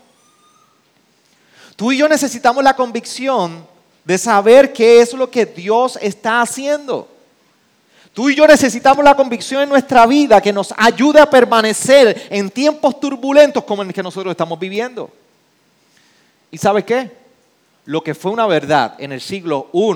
Tú 1.81 1.91
y 1.91 1.97
yo 1.97 2.07
necesitamos 2.07 2.63
la 2.63 2.75
convicción 2.75 3.65
de 4.05 4.15
saber 4.19 4.71
qué 4.71 5.01
es 5.01 5.15
lo 5.15 5.31
que 5.31 5.47
Dios 5.47 5.97
está 5.99 6.39
haciendo. 6.39 7.07
Tú 8.13 8.29
y 8.29 8.35
yo 8.35 8.45
necesitamos 8.45 9.03
la 9.03 9.15
convicción 9.15 9.63
en 9.63 9.69
nuestra 9.69 10.05
vida 10.05 10.39
que 10.39 10.53
nos 10.53 10.75
ayude 10.77 11.19
a 11.19 11.27
permanecer 11.27 12.27
en 12.29 12.51
tiempos 12.51 12.99
turbulentos 12.99 13.63
como 13.63 13.81
el 13.81 13.91
que 13.91 14.03
nosotros 14.03 14.29
estamos 14.29 14.59
viviendo. 14.59 15.09
¿Y 16.51 16.59
sabes 16.59 16.83
qué? 16.83 17.09
Lo 17.85 18.03
que 18.03 18.13
fue 18.13 18.31
una 18.31 18.45
verdad 18.45 18.93
en 18.99 19.11
el 19.11 19.19
siglo 19.19 19.67
I 19.73 19.95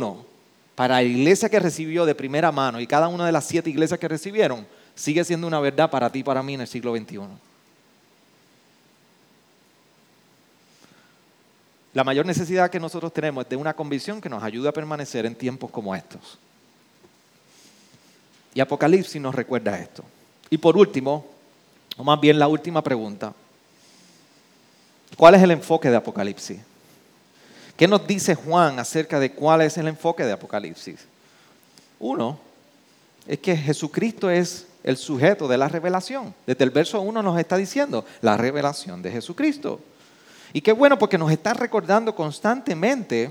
para 0.73 0.95
la 0.95 1.03
iglesia 1.03 1.49
que 1.49 1.59
recibió 1.59 2.07
de 2.07 2.15
primera 2.15 2.51
mano 2.51 2.79
y 2.79 2.87
cada 2.87 3.09
una 3.09 3.27
de 3.27 3.31
las 3.31 3.45
siete 3.45 3.69
iglesias 3.69 3.99
que 3.99 4.07
recibieron, 4.07 4.65
sigue 4.95 5.23
siendo 5.23 5.45
una 5.45 5.59
verdad 5.59 5.91
para 5.91 6.09
ti 6.09 6.21
y 6.21 6.23
para 6.23 6.41
mí 6.41 6.55
en 6.55 6.61
el 6.61 6.67
siglo 6.67 6.95
XXI. 6.97 7.19
La 11.95 12.03
mayor 12.03 12.25
necesidad 12.25 12.69
que 12.69 12.77
nosotros 12.77 13.13
tenemos 13.13 13.45
es 13.45 13.49
de 13.49 13.55
una 13.55 13.73
convicción 13.73 14.19
que 14.19 14.27
nos 14.27 14.43
ayude 14.43 14.67
a 14.67 14.73
permanecer 14.73 15.25
en 15.25 15.33
tiempos 15.33 15.71
como 15.71 15.95
estos. 15.95 16.37
Y 18.53 18.59
Apocalipsis 18.59 19.21
nos 19.21 19.33
recuerda 19.33 19.79
esto. 19.79 20.03
Y 20.49 20.57
por 20.57 20.75
último, 20.75 21.25
o 21.95 22.03
más 22.03 22.19
bien 22.19 22.37
la 22.37 22.49
última 22.49 22.83
pregunta, 22.83 23.33
¿cuál 25.15 25.35
es 25.35 25.41
el 25.43 25.51
enfoque 25.51 25.89
de 25.89 25.95
Apocalipsis? 25.95 26.59
¿Qué 27.77 27.87
nos 27.87 28.05
dice 28.05 28.35
Juan 28.35 28.77
acerca 28.77 29.17
de 29.17 29.31
cuál 29.31 29.61
es 29.61 29.77
el 29.77 29.87
enfoque 29.87 30.25
de 30.25 30.33
Apocalipsis? 30.33 30.99
Uno, 31.97 32.37
es 33.25 33.39
que 33.39 33.55
Jesucristo 33.55 34.29
es 34.29 34.67
el 34.83 34.97
sujeto 34.97 35.47
de 35.47 35.57
la 35.57 35.69
revelación. 35.69 36.35
Desde 36.45 36.65
el 36.65 36.71
verso 36.71 36.99
1 36.99 37.23
nos 37.23 37.39
está 37.39 37.55
diciendo 37.55 38.03
la 38.19 38.35
revelación 38.35 39.01
de 39.01 39.11
Jesucristo. 39.11 39.79
Y 40.55 40.61
qué 40.61 40.71
bueno 40.71 40.97
porque 40.97 41.17
nos 41.17 41.29
está 41.29 41.53
recordando 41.53 42.15
constantemente, 42.15 43.29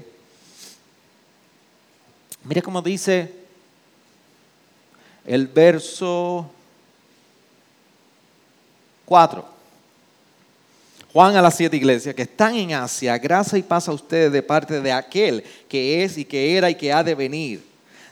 mire 2.44 2.60
cómo 2.60 2.82
dice 2.82 3.32
el 5.24 5.46
verso 5.46 6.50
4. 9.06 9.42
Juan 11.14 11.34
a 11.34 11.40
las 11.40 11.56
siete 11.56 11.78
iglesias 11.78 12.14
que 12.14 12.20
están 12.20 12.56
en 12.56 12.74
Asia, 12.74 13.16
gracia 13.16 13.56
y 13.56 13.62
paz 13.62 13.88
a 13.88 13.92
ustedes 13.92 14.30
de 14.30 14.42
parte 14.42 14.82
de 14.82 14.92
aquel 14.92 15.42
que 15.66 16.04
es 16.04 16.18
y 16.18 16.26
que 16.26 16.58
era 16.58 16.68
y 16.68 16.74
que 16.74 16.92
ha 16.92 17.02
de 17.02 17.14
venir, 17.14 17.64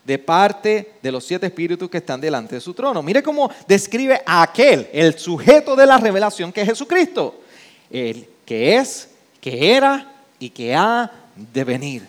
de 0.07 0.19
parte 0.19 0.95
de 1.03 1.13
los 1.13 1.27
siete 1.27 1.45
espíritus 1.45 1.91
que 1.91 1.99
están 1.99 2.19
delante 2.19 2.55
de 2.55 2.63
su 2.63 2.73
trono. 2.73 3.03
Mire 3.03 3.23
cómo 3.23 3.51
describe 3.69 4.23
a 4.25 4.41
aquel, 4.41 4.89
el 4.91 5.19
sujeto 5.19 5.77
de 5.77 5.85
la 5.85 5.99
revelación 5.99 6.51
que 6.51 6.63
es 6.63 6.69
Jesucristo, 6.69 7.43
el 7.91 8.32
que 8.53 8.77
es, 8.77 9.09
que 9.41 9.75
era 9.75 10.13
y 10.39 10.51
que 10.51 10.75
ha 10.75 11.11
de 11.35 11.65
venir. 11.65 12.07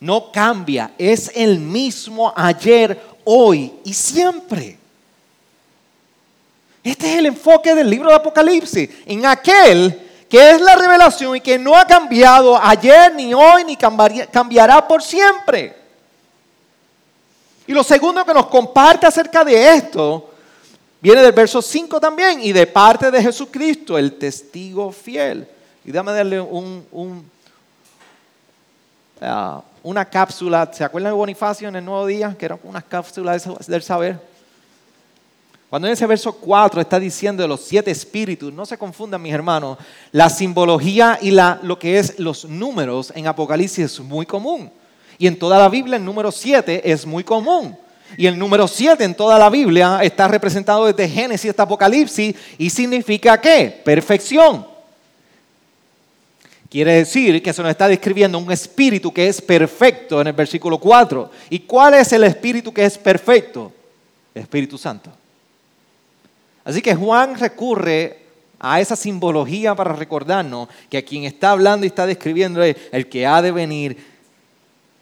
No 0.00 0.32
cambia, 0.32 0.92
es 0.96 1.30
el 1.34 1.60
mismo 1.60 2.32
ayer, 2.34 2.98
hoy 3.24 3.74
y 3.84 3.92
siempre. 3.92 4.78
Este 6.82 7.12
es 7.12 7.18
el 7.18 7.26
enfoque 7.26 7.74
del 7.74 7.90
libro 7.90 8.08
de 8.08 8.14
Apocalipsis, 8.14 8.88
en 9.04 9.26
aquel 9.26 10.00
que 10.30 10.52
es 10.52 10.62
la 10.62 10.76
revelación 10.76 11.36
y 11.36 11.42
que 11.42 11.58
no 11.58 11.76
ha 11.76 11.86
cambiado 11.86 12.58
ayer, 12.58 13.14
ni 13.14 13.34
hoy, 13.34 13.64
ni 13.64 13.76
cambiará 13.76 14.88
por 14.88 15.02
siempre. 15.02 15.76
Y 17.66 17.74
lo 17.74 17.84
segundo 17.84 18.24
que 18.24 18.32
nos 18.32 18.46
comparte 18.46 19.06
acerca 19.06 19.44
de 19.44 19.74
esto 19.74 20.30
viene 21.02 21.20
del 21.20 21.32
verso 21.32 21.60
5 21.60 22.00
también 22.00 22.40
y 22.42 22.52
de 22.52 22.66
parte 22.66 23.10
de 23.10 23.20
Jesucristo, 23.20 23.98
el 23.98 24.14
testigo 24.14 24.90
fiel. 24.90 25.48
Y 25.86 25.92
déjame 25.92 26.12
darle 26.12 26.40
un, 26.40 27.24
ah, 29.20 29.62
una 29.84 30.04
cápsula, 30.04 30.68
¿se 30.72 30.82
acuerdan 30.82 31.12
de 31.12 31.16
Bonifacio 31.16 31.68
en 31.68 31.76
el 31.76 31.84
Nuevo 31.84 32.06
Día? 32.06 32.34
Que 32.36 32.46
eran 32.46 32.58
unas 32.64 32.82
cápsulas 32.82 33.48
del 33.68 33.82
saber. 33.84 34.18
Cuando 35.70 35.86
en 35.86 35.94
ese 35.94 36.04
verso 36.06 36.32
4 36.32 36.80
está 36.80 36.98
diciendo 36.98 37.40
de 37.40 37.48
los 37.48 37.60
siete 37.60 37.92
espíritus, 37.92 38.52
no 38.52 38.66
se 38.66 38.76
confundan 38.76 39.22
mis 39.22 39.32
hermanos, 39.32 39.78
la 40.10 40.28
simbología 40.28 41.20
y 41.22 41.30
la, 41.30 41.60
lo 41.62 41.78
que 41.78 42.00
es 42.00 42.18
los 42.18 42.46
números 42.46 43.12
en 43.14 43.28
Apocalipsis 43.28 43.84
es 43.84 44.00
muy 44.00 44.26
común. 44.26 44.72
Y 45.18 45.28
en 45.28 45.38
toda 45.38 45.56
la 45.56 45.68
Biblia 45.68 45.98
el 45.98 46.04
número 46.04 46.32
7 46.32 46.90
es 46.90 47.06
muy 47.06 47.22
común. 47.22 47.78
Y 48.16 48.26
el 48.26 48.36
número 48.36 48.66
7 48.66 49.04
en 49.04 49.14
toda 49.14 49.38
la 49.38 49.50
Biblia 49.50 50.00
está 50.02 50.26
representado 50.26 50.86
desde 50.86 51.08
Génesis 51.08 51.50
hasta 51.50 51.62
Apocalipsis 51.62 52.34
y 52.58 52.70
significa 52.70 53.40
qué? 53.40 53.82
Perfección. 53.84 54.75
Quiere 56.76 56.92
decir 56.92 57.42
que 57.42 57.54
se 57.54 57.62
nos 57.62 57.70
está 57.70 57.88
describiendo 57.88 58.36
un 58.36 58.52
espíritu 58.52 59.10
que 59.10 59.28
es 59.28 59.40
perfecto 59.40 60.20
en 60.20 60.26
el 60.26 60.34
versículo 60.34 60.76
4. 60.76 61.30
¿Y 61.48 61.60
cuál 61.60 61.94
es 61.94 62.12
el 62.12 62.22
espíritu 62.24 62.70
que 62.70 62.84
es 62.84 62.98
perfecto? 62.98 63.72
Espíritu 64.34 64.76
Santo. 64.76 65.10
Así 66.62 66.82
que 66.82 66.94
Juan 66.94 67.38
recurre 67.38 68.18
a 68.60 68.78
esa 68.78 68.94
simbología 68.94 69.74
para 69.74 69.94
recordarnos 69.94 70.68
que 70.90 70.98
a 70.98 71.02
quien 71.02 71.24
está 71.24 71.52
hablando 71.52 71.86
y 71.86 71.88
está 71.88 72.04
describiendo 72.04 72.62
es 72.62 72.76
el 72.92 73.08
que 73.08 73.24
ha 73.24 73.40
de 73.40 73.52
venir 73.52 73.96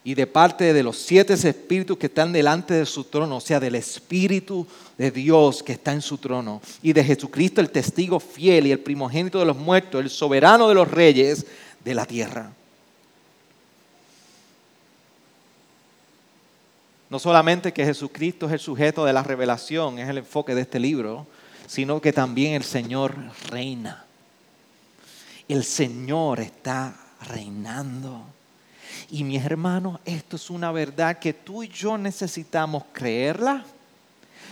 y 0.05 0.15
de 0.15 0.29
parte 0.29 0.73
de 0.73 0.83
los 0.85 0.99
siete 0.99 1.33
espíritus 1.33 1.99
que 1.99 2.07
están 2.07 2.33
delante 2.33 2.75
de 2.75 2.87
su 2.87 3.03
trono, 3.05 3.39
o 3.39 3.41
sea, 3.41 3.59
del 3.59 3.75
Espíritu 3.75 4.67
de 4.99 5.11
Dios 5.11 5.63
que 5.63 5.73
está 5.73 5.93
en 5.93 6.03
su 6.03 6.19
trono, 6.19 6.61
y 6.83 6.93
de 6.93 7.03
Jesucristo 7.03 7.63
el 7.63 7.71
testigo 7.71 8.21
fiel 8.21 8.67
y 8.67 8.73
el 8.73 8.81
primogénito 8.81 9.39
de 9.39 9.47
los 9.47 9.57
muertos, 9.57 10.03
el 10.03 10.11
soberano 10.11 10.69
de 10.69 10.75
los 10.75 10.91
reyes 10.91 11.47
de 11.85 11.95
la 11.95 12.07
tierra. 12.07 12.51
No 17.11 17.19
solamente 17.19 17.73
que 17.73 17.85
Jesucristo 17.85 18.47
es 18.47 18.53
el 18.53 18.59
sujeto 18.59 19.05
de 19.05 19.13
la 19.13 19.23
revelación, 19.23 19.99
es 19.99 20.09
el 20.09 20.19
enfoque 20.19 20.55
de 20.55 20.63
este 20.63 20.81
libro, 20.81 21.27
sino 21.67 22.01
que 22.01 22.13
también 22.13 22.55
el 22.55 22.65
Señor 22.65 23.15
reina. 23.51 24.05
El 25.47 25.65
Señor 25.65 26.41
está 26.41 26.95
reinando. 27.29 28.23
Y 29.11 29.23
mis 29.23 29.45
hermanos, 29.45 30.01
esto 30.05 30.37
es 30.37 30.51
una 30.51 30.73
verdad 30.73 31.19
que 31.19 31.33
tú 31.33 31.63
y 31.63 31.69
yo 31.69 31.99
necesitamos 31.99 32.85
creerla, 32.93 33.65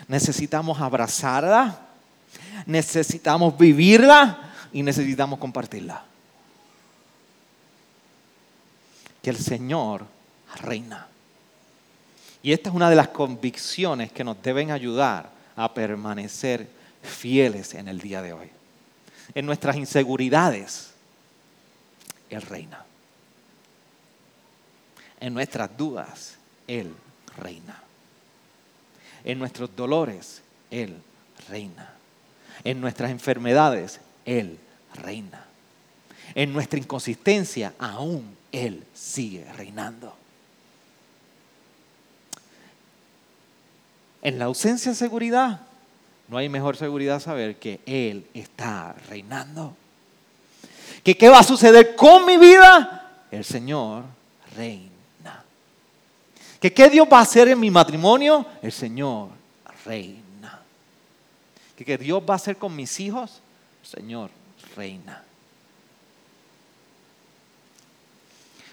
necesitamos 0.06 0.80
abrazarla, 0.80 1.80
necesitamos 2.66 3.56
vivirla 3.58 4.52
y 4.72 4.82
necesitamos 4.82 5.38
compartirla. 5.38 6.11
Que 9.22 9.30
el 9.30 9.38
Señor 9.38 10.04
reina. 10.60 11.06
Y 12.42 12.52
esta 12.52 12.68
es 12.70 12.74
una 12.74 12.90
de 12.90 12.96
las 12.96 13.08
convicciones 13.08 14.12
que 14.12 14.24
nos 14.24 14.42
deben 14.42 14.70
ayudar 14.72 15.30
a 15.54 15.72
permanecer 15.72 16.68
fieles 17.02 17.74
en 17.74 17.88
el 17.88 18.00
día 18.00 18.20
de 18.20 18.32
hoy. 18.32 18.50
En 19.34 19.46
nuestras 19.46 19.76
inseguridades, 19.76 20.90
Él 22.28 22.42
reina 22.42 22.84
en 25.22 25.34
nuestras 25.34 25.76
dudas, 25.76 26.36
Él 26.66 26.92
reina. 27.38 27.80
En 29.22 29.38
nuestros 29.38 29.74
dolores, 29.76 30.42
Él 30.68 31.00
reina. 31.48 31.94
En 32.64 32.80
nuestras 32.80 33.12
enfermedades, 33.12 34.00
Él 34.24 34.58
reina. 34.96 35.46
En 36.34 36.52
nuestra 36.52 36.78
inconsistencia, 36.78 37.74
aún 37.78 38.36
Él 38.50 38.84
sigue 38.94 39.44
reinando. 39.52 40.14
En 44.22 44.38
la 44.38 44.46
ausencia 44.46 44.92
de 44.92 44.96
seguridad, 44.96 45.60
no 46.28 46.38
hay 46.38 46.48
mejor 46.48 46.76
seguridad 46.76 47.20
saber 47.20 47.56
que 47.56 47.80
Él 47.86 48.26
está 48.32 48.94
reinando. 49.08 49.76
¿Que 51.02 51.16
qué 51.16 51.28
va 51.28 51.40
a 51.40 51.42
suceder 51.42 51.96
con 51.96 52.24
mi 52.24 52.36
vida? 52.36 53.26
El 53.30 53.44
Señor 53.44 54.04
reina. 54.56 55.44
¿Que 56.60 56.72
qué 56.72 56.88
Dios 56.88 57.08
va 57.12 57.18
a 57.18 57.22
hacer 57.22 57.48
en 57.48 57.58
mi 57.58 57.70
matrimonio? 57.70 58.46
El 58.62 58.70
Señor 58.70 59.30
reina. 59.84 60.60
¿Que 61.76 61.84
qué 61.84 61.98
Dios 61.98 62.22
va 62.22 62.34
a 62.34 62.36
hacer 62.36 62.56
con 62.56 62.76
mis 62.76 63.00
hijos? 63.00 63.40
El 63.82 63.88
Señor 63.88 64.30
reina. 64.76 65.24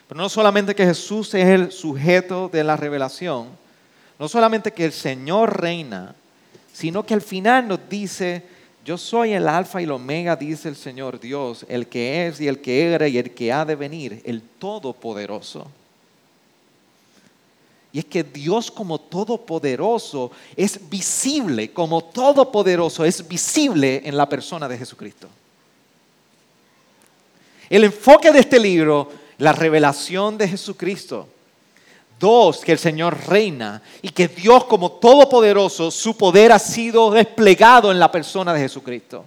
Pero 0.09 0.21
no 0.21 0.27
solamente 0.27 0.73
que 0.73 0.85
Jesús 0.85 1.31
es 1.35 1.45
el 1.45 1.71
sujeto 1.71 2.49
de 2.51 2.63
la 2.63 2.75
revelación, 2.75 3.47
no 4.17 4.27
solamente 4.27 4.73
que 4.73 4.85
el 4.85 4.91
Señor 4.91 5.61
reina, 5.61 6.15
sino 6.73 7.05
que 7.05 7.13
al 7.13 7.21
final 7.21 7.67
nos 7.67 7.87
dice, 7.87 8.41
yo 8.83 8.97
soy 8.97 9.33
el 9.33 9.47
alfa 9.47 9.79
y 9.79 9.83
el 9.83 9.91
omega, 9.91 10.35
dice 10.35 10.67
el 10.67 10.75
Señor 10.75 11.19
Dios, 11.19 11.63
el 11.69 11.85
que 11.85 12.25
es 12.25 12.41
y 12.41 12.47
el 12.47 12.59
que 12.59 12.91
era 12.91 13.07
y 13.07 13.19
el 13.19 13.35
que 13.35 13.53
ha 13.53 13.63
de 13.63 13.75
venir, 13.75 14.19
el 14.25 14.41
todopoderoso. 14.41 15.67
Y 17.93 17.99
es 17.99 18.05
que 18.05 18.23
Dios 18.23 18.71
como 18.71 18.99
todopoderoso 18.99 20.31
es 20.55 20.89
visible, 20.89 21.71
como 21.71 22.03
todopoderoso 22.03 23.05
es 23.05 23.27
visible 23.27 24.01
en 24.03 24.17
la 24.17 24.27
persona 24.27 24.67
de 24.67 24.79
Jesucristo. 24.79 25.27
El 27.69 27.83
enfoque 27.83 28.31
de 28.31 28.39
este 28.39 28.59
libro, 28.59 29.28
la 29.39 29.53
revelación 29.53 30.37
de 30.37 30.47
Jesucristo. 30.47 31.27
Dos, 32.19 32.59
que 32.59 32.73
el 32.73 32.79
Señor 32.79 33.17
reina 33.27 33.81
y 34.01 34.09
que 34.09 34.27
Dios 34.27 34.65
como 34.65 34.91
todopoderoso, 34.93 35.89
su 35.89 36.17
poder 36.17 36.51
ha 36.51 36.59
sido 36.59 37.11
desplegado 37.11 37.91
en 37.91 37.99
la 37.99 38.11
persona 38.11 38.53
de 38.53 38.59
Jesucristo. 38.59 39.25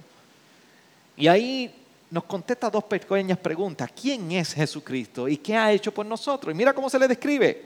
Y 1.17 1.27
ahí 1.27 1.73
nos 2.11 2.25
contesta 2.25 2.69
dos 2.69 2.83
pequeñas 2.83 3.39
preguntas. 3.39 3.89
¿Quién 3.99 4.31
es 4.31 4.53
Jesucristo 4.53 5.27
y 5.27 5.37
qué 5.37 5.57
ha 5.57 5.71
hecho 5.71 5.91
por 5.91 6.05
nosotros? 6.05 6.53
Y 6.53 6.57
mira 6.57 6.73
cómo 6.73 6.87
se 6.87 6.99
le 6.99 7.07
describe. 7.07 7.63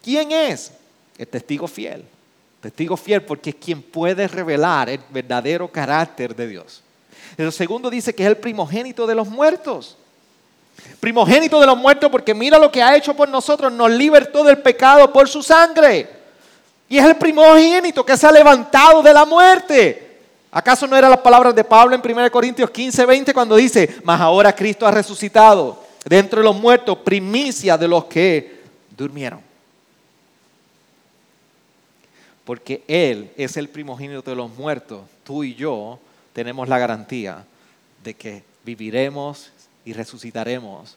¿Quién 0.00 0.30
es? 0.30 0.72
El 1.18 1.26
testigo 1.26 1.66
fiel. 1.66 2.04
Testigo 2.60 2.96
fiel 2.96 3.22
porque 3.22 3.50
es 3.50 3.56
quien 3.56 3.82
puede 3.82 4.28
revelar 4.28 4.88
el 4.88 5.00
verdadero 5.10 5.66
carácter 5.66 6.36
de 6.36 6.46
Dios. 6.46 6.82
El 7.36 7.50
segundo 7.50 7.90
dice 7.90 8.14
que 8.14 8.22
es 8.22 8.28
el 8.28 8.36
primogénito 8.36 9.04
de 9.08 9.16
los 9.16 9.26
muertos. 9.26 9.96
Primogénito 11.00 11.60
de 11.60 11.66
los 11.66 11.76
muertos 11.76 12.10
porque 12.10 12.34
mira 12.34 12.58
lo 12.58 12.70
que 12.70 12.82
ha 12.82 12.96
hecho 12.96 13.14
por 13.14 13.28
nosotros, 13.28 13.72
nos 13.72 13.90
libertó 13.90 14.44
del 14.44 14.58
pecado 14.58 15.12
por 15.12 15.28
su 15.28 15.42
sangre. 15.42 16.08
Y 16.88 16.98
es 16.98 17.04
el 17.04 17.16
primogénito 17.16 18.04
que 18.04 18.16
se 18.16 18.26
ha 18.26 18.32
levantado 18.32 19.02
de 19.02 19.12
la 19.12 19.24
muerte. 19.24 20.18
¿Acaso 20.50 20.86
no 20.86 20.96
eran 20.96 21.10
las 21.10 21.20
palabras 21.20 21.54
de 21.54 21.64
Pablo 21.64 21.94
en 21.94 22.02
1 22.04 22.30
Corintios 22.30 22.70
15, 22.70 23.06
20 23.06 23.32
cuando 23.34 23.56
dice, 23.56 23.96
mas 24.04 24.20
ahora 24.20 24.54
Cristo 24.54 24.86
ha 24.86 24.90
resucitado 24.90 25.82
dentro 26.04 26.40
de 26.40 26.44
los 26.44 26.56
muertos, 26.56 26.98
primicia 26.98 27.78
de 27.78 27.88
los 27.88 28.04
que 28.04 28.60
durmieron? 28.96 29.52
porque 32.44 32.82
Él 32.88 33.30
es 33.36 33.56
el 33.56 33.68
primogénito 33.68 34.30
de 34.30 34.36
los 34.36 34.50
muertos, 34.54 35.02
tú 35.24 35.44
y 35.44 35.54
yo 35.54 35.98
tenemos 36.32 36.68
la 36.68 36.78
garantía 36.78 37.44
de 38.02 38.14
que 38.14 38.42
viviremos 38.64 39.50
y 39.84 39.92
resucitaremos 39.92 40.96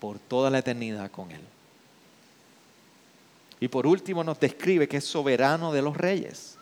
por 0.00 0.18
toda 0.18 0.50
la 0.50 0.58
eternidad 0.58 1.10
con 1.10 1.30
Él. 1.30 1.40
Y 3.60 3.68
por 3.68 3.86
último 3.86 4.24
nos 4.24 4.40
describe 4.40 4.88
que 4.88 4.96
es 4.96 5.04
soberano 5.04 5.72
de 5.72 5.82
los 5.82 5.96
reyes. 5.96 6.56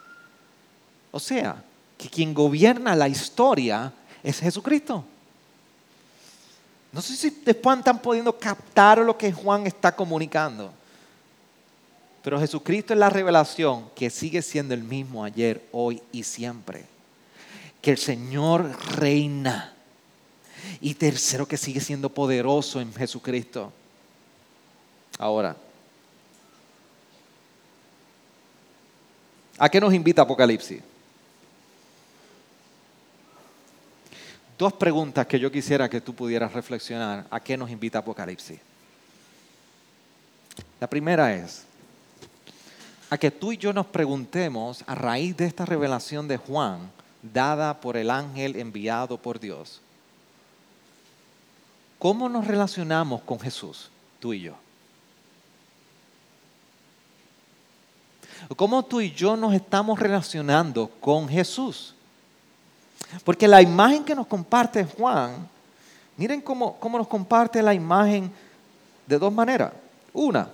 O 1.11 1.19
sea, 1.19 1.65
que 1.97 2.09
quien 2.09 2.35
gobierna 2.35 2.95
la 2.95 3.09
historia 3.09 3.93
es 4.23 4.39
Jesucristo. 4.41 5.05
No 6.93 7.01
sé 7.01 7.17
si 7.17 7.31
después 7.45 7.79
están 7.79 8.03
pudiendo 8.03 8.37
captar 8.39 8.99
lo 8.99 9.17
que 9.17 9.33
Juan 9.33 9.67
está 9.67 9.95
comunicando. 9.95 10.73
Pero 12.23 12.39
Jesucristo 12.39 12.93
es 12.93 12.99
la 12.99 13.09
revelación 13.09 13.89
que 13.95 14.11
sigue 14.11 14.43
siendo 14.43 14.75
el 14.75 14.83
mismo 14.83 15.25
ayer, 15.25 15.67
hoy 15.73 16.03
y 16.13 16.23
siempre. 16.23 16.85
Que 17.81 17.93
el 17.93 17.99
Señor 17.99 18.77
reina. 18.97 19.75
Y 20.81 20.95
tercero, 20.95 21.47
que 21.47 21.57
sigue 21.57 21.81
siendo 21.81 22.09
poderoso 22.09 22.81
en 22.81 22.93
Jesucristo. 22.95 23.73
Ahora, 25.19 25.57
¿a 29.59 29.69
qué 29.69 29.81
nos 29.81 29.93
invita 29.93 30.23
Apocalipsis? 30.23 30.83
Dos 34.59 34.73
preguntas 34.75 35.27
que 35.27 35.41
yo 35.41 35.51
quisiera 35.51 35.89
que 35.89 36.01
tú 36.01 36.15
pudieras 36.15 36.53
reflexionar. 36.53 37.27
¿A 37.31 37.41
qué 37.41 37.57
nos 37.57 37.71
invita 37.71 37.99
Apocalipsis? 37.99 38.61
La 40.79 40.87
primera 40.87 41.35
es, 41.35 41.65
a 43.11 43.19
que 43.19 43.31
tú 43.31 43.53
y 43.53 43.57
yo 43.57 43.73
nos 43.73 43.87
preguntemos 43.87 44.85
a 44.87 44.95
raíz 44.95 45.37
de 45.37 45.47
esta 45.47 45.67
revelación 45.67 46.29
de 46.29 46.37
Juan, 46.37 46.91
dada 47.23 47.81
por 47.81 47.97
el 47.97 48.11
ángel 48.11 48.57
enviado 48.57 49.19
por 49.19 49.41
Dios, 49.41 49.81
¿cómo 52.01 52.29
nos 52.29 52.47
relacionamos 52.47 53.21
con 53.23 53.39
Jesús, 53.39 53.91
tú 54.19 54.33
y 54.33 54.41
yo? 54.41 54.55
¿Cómo 58.57 58.83
tú 58.83 59.01
y 59.01 59.13
yo 59.13 59.37
nos 59.37 59.55
estamos 59.55 60.01
relacionando 60.01 60.89
con 60.99 61.29
Jesús? 61.29 61.95
Porque 63.23 63.47
la 63.47 63.63
imagen 63.63 64.03
que 64.03 64.15
nos 64.15 64.27
comparte 64.27 64.85
Juan, 64.85 65.47
miren 66.17 66.41
cómo, 66.41 66.77
cómo 66.81 66.99
nos 66.99 67.07
comparte 67.07 67.63
la 67.63 67.75
imagen 67.75 68.33
de 69.07 69.19
dos 69.19 69.33
maneras. 69.33 69.73
Una, 70.13 70.49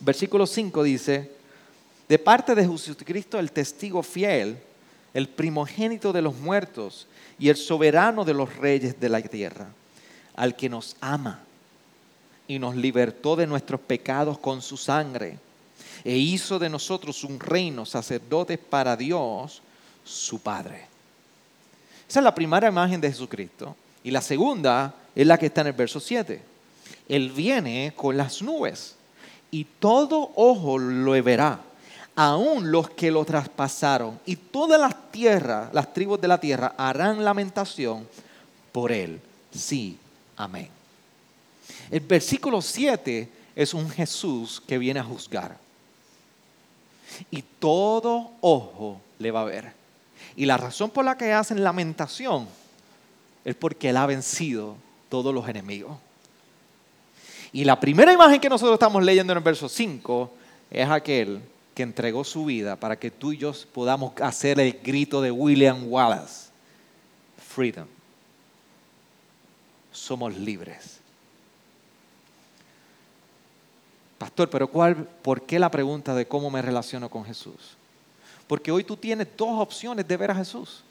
versículo 0.00 0.46
5 0.46 0.82
dice, 0.84 1.30
de 2.08 2.18
parte 2.18 2.54
de 2.54 2.66
Jesucristo 2.68 3.38
el 3.38 3.50
testigo 3.50 4.02
fiel, 4.02 4.58
el 5.12 5.28
primogénito 5.28 6.12
de 6.12 6.22
los 6.22 6.36
muertos 6.36 7.08
y 7.38 7.48
el 7.48 7.56
soberano 7.56 8.24
de 8.24 8.34
los 8.34 8.54
reyes 8.56 8.98
de 9.00 9.08
la 9.08 9.20
tierra, 9.20 9.68
al 10.34 10.56
que 10.56 10.68
nos 10.68 10.96
ama 11.00 11.40
y 12.46 12.58
nos 12.58 12.76
libertó 12.76 13.36
de 13.36 13.46
nuestros 13.46 13.80
pecados 13.80 14.38
con 14.38 14.60
su 14.60 14.76
sangre 14.76 15.38
e 16.04 16.16
hizo 16.16 16.58
de 16.58 16.68
nosotros 16.68 17.24
un 17.24 17.40
reino, 17.40 17.86
sacerdotes 17.86 18.58
para 18.58 18.96
Dios, 18.96 19.62
su 20.04 20.38
Padre. 20.40 20.86
Esa 22.08 22.20
es 22.20 22.24
la 22.24 22.34
primera 22.34 22.68
imagen 22.68 23.00
de 23.00 23.08
Jesucristo. 23.08 23.74
Y 24.02 24.10
la 24.10 24.20
segunda 24.20 24.94
es 25.14 25.26
la 25.26 25.38
que 25.38 25.46
está 25.46 25.62
en 25.62 25.68
el 25.68 25.72
verso 25.72 25.98
7. 25.98 26.42
Él 27.08 27.30
viene 27.30 27.94
con 27.96 28.16
las 28.16 28.42
nubes 28.42 28.96
y 29.50 29.64
todo 29.78 30.32
ojo 30.34 30.78
lo 30.78 31.12
verá, 31.22 31.60
aún 32.16 32.70
los 32.70 32.90
que 32.90 33.10
lo 33.10 33.24
traspasaron, 33.24 34.18
y 34.26 34.34
todas 34.34 34.80
las 34.80 35.12
tierras, 35.12 35.72
las 35.72 35.92
tribus 35.92 36.20
de 36.20 36.26
la 36.26 36.38
tierra, 36.38 36.74
harán 36.76 37.24
lamentación 37.24 38.06
por 38.72 38.90
él. 38.90 39.20
Sí, 39.52 39.96
amén. 40.36 40.68
El 41.90 42.00
versículo 42.00 42.60
7 42.60 43.28
es 43.54 43.74
un 43.74 43.88
Jesús 43.88 44.62
que 44.66 44.78
viene 44.78 45.00
a 45.00 45.04
juzgar. 45.04 45.56
Y 47.30 47.42
todo 47.42 48.32
ojo 48.40 49.00
le 49.18 49.30
va 49.30 49.42
a 49.42 49.44
ver. 49.44 49.72
Y 50.36 50.46
la 50.46 50.56
razón 50.56 50.90
por 50.90 51.04
la 51.04 51.16
que 51.16 51.32
hacen 51.32 51.62
lamentación 51.62 52.48
es 53.44 53.54
porque 53.54 53.90
Él 53.90 53.96
ha 53.96 54.06
vencido 54.06 54.76
todos 55.08 55.32
los 55.32 55.48
enemigos. 55.48 55.96
Y 57.52 57.64
la 57.64 57.78
primera 57.78 58.12
imagen 58.12 58.40
que 58.40 58.48
nosotros 58.48 58.74
estamos 58.74 59.04
leyendo 59.04 59.32
en 59.32 59.38
el 59.38 59.44
verso 59.44 59.68
5 59.68 60.30
es 60.70 60.88
aquel 60.88 61.40
que 61.74 61.84
entregó 61.84 62.24
su 62.24 62.44
vida 62.46 62.76
para 62.76 62.98
que 62.98 63.10
tú 63.10 63.32
y 63.32 63.38
yo 63.38 63.52
podamos 63.72 64.12
hacer 64.20 64.58
el 64.58 64.80
grito 64.82 65.22
de 65.22 65.30
William 65.30 65.86
Wallace. 65.86 66.50
Freedom. 67.36 67.86
Somos 69.94 70.36
libres. 70.36 70.98
Pastor, 74.18 74.50
pero 74.50 74.66
¿cuál, 74.68 74.96
¿por 74.96 75.42
qué 75.42 75.58
la 75.58 75.70
pregunta 75.70 76.14
de 76.14 76.26
cómo 76.26 76.50
me 76.50 76.60
relaciono 76.60 77.08
con 77.08 77.24
Jesús? 77.24 77.76
Porque 78.48 78.72
hoy 78.72 78.82
tú 78.82 78.96
tienes 78.96 79.28
dos 79.36 79.60
opciones 79.60 80.06
de 80.06 80.16
ver 80.16 80.32
a 80.32 80.34
Jesús. 80.34 80.82